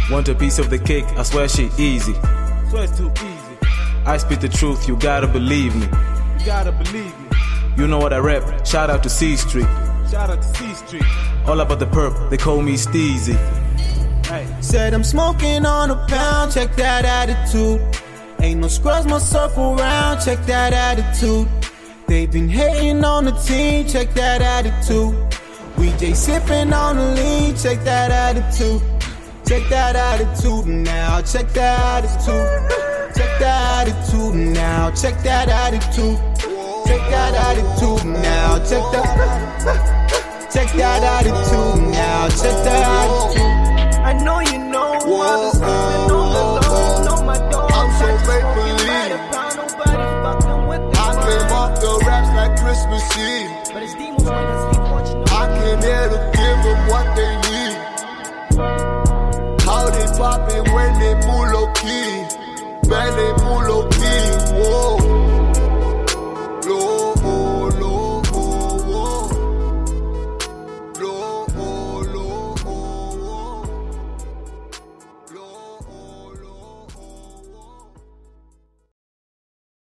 Want 0.08 0.28
a 0.28 0.36
piece 0.36 0.60
of 0.60 0.70
the 0.70 0.78
cake? 0.78 1.04
I 1.16 1.24
swear 1.24 1.48
she 1.48 1.68
easy. 1.78 2.14
Too 2.70 3.10
easy. 3.10 3.56
I 4.04 4.18
speak 4.18 4.40
the 4.40 4.48
truth, 4.48 4.86
you 4.86 4.96
gotta 4.96 5.26
believe 5.26 5.74
me. 5.74 5.86
You 6.38 6.44
gotta 6.44 6.70
believe 6.70 7.18
me. 7.18 7.28
You 7.78 7.88
know 7.88 7.98
what 7.98 8.12
I 8.12 8.18
rep. 8.18 8.66
Shout 8.66 8.90
out 8.90 9.02
to 9.04 9.08
C 9.08 9.36
Street. 9.36 9.66
Shout 10.10 10.28
out 10.28 10.42
to 10.42 10.48
C 10.48 10.74
Street. 10.74 11.02
All 11.46 11.58
about 11.60 11.78
the 11.78 11.86
perp, 11.86 12.28
they 12.28 12.36
call 12.36 12.60
me 12.60 12.74
Steezy. 12.74 13.36
Hey. 14.26 14.46
Said 14.60 14.92
I'm 14.92 15.02
smoking 15.02 15.64
on 15.64 15.90
a 15.90 15.96
pound, 16.08 16.52
check 16.52 16.76
that 16.76 17.06
attitude. 17.06 17.80
Ain't 18.42 18.60
no 18.60 18.68
scrubs, 18.68 19.06
my 19.06 19.18
circle 19.18 19.74
round, 19.74 20.20
check 20.22 20.44
that 20.44 20.74
attitude. 20.74 21.48
They 22.06 22.26
been 22.26 22.50
hating 22.50 23.02
on 23.02 23.24
the 23.24 23.32
team, 23.32 23.86
check 23.86 24.12
that 24.12 24.42
attitude. 24.42 25.16
We 25.78 25.90
J 25.92 26.12
sipping 26.12 26.74
on 26.74 26.96
the 26.96 27.14
lean, 27.14 27.56
check 27.56 27.82
that 27.84 28.10
attitude. 28.10 28.82
Check 29.48 29.66
that 29.70 29.96
attitude 29.96 30.66
now, 30.66 31.22
check 31.22 31.48
that 31.54 32.04
attitude. 32.04 33.16
Check 33.16 33.38
that 33.40 33.88
attitude 33.88 34.34
now, 34.34 34.90
check 34.90 35.22
that 35.22 35.48
attitude. 35.48 36.18
Check 36.84 37.00
that 37.08 37.32
attitude 37.32 38.04
now, 38.04 38.58
check 38.58 38.84
that. 38.92 40.50
Check 40.52 40.70
that 40.74 41.02
attitude 41.02 41.80
now, 41.90 42.28
check 42.28 42.56
that 42.68 42.84
attitude. 43.00 43.40
I 44.04 44.12
know 44.22 44.40
you 44.40 44.58
know 44.68 44.92
I've 44.92 45.40
been 45.40 45.50
sleeping 45.52 45.96
on 45.96 46.08
the 46.08 46.14
low, 46.14 47.04
know 47.06 47.24
my 47.24 47.38
dog. 47.50 47.72
I'm 47.72 47.90
so. 47.98 48.18
I 51.00 51.14
came 51.24 51.52
off 51.52 51.80
the 51.80 52.04
raps 52.06 52.28
like 52.36 52.60
Christmas 52.60 53.16
Eve. 53.16 53.72
But 53.72 53.82
it's 53.82 53.94
demons 53.94 54.24
when 54.24 54.34
I 54.34 54.77
poppin' 60.18 60.64
when 60.74 60.98
they 60.98 61.14
move 61.14 61.52
low 61.52 61.72
key. 61.74 62.26
Man, 62.88 63.08
move 63.44 63.68
low 63.68 63.88
key. 63.88 64.58
Whoa. 64.58 64.97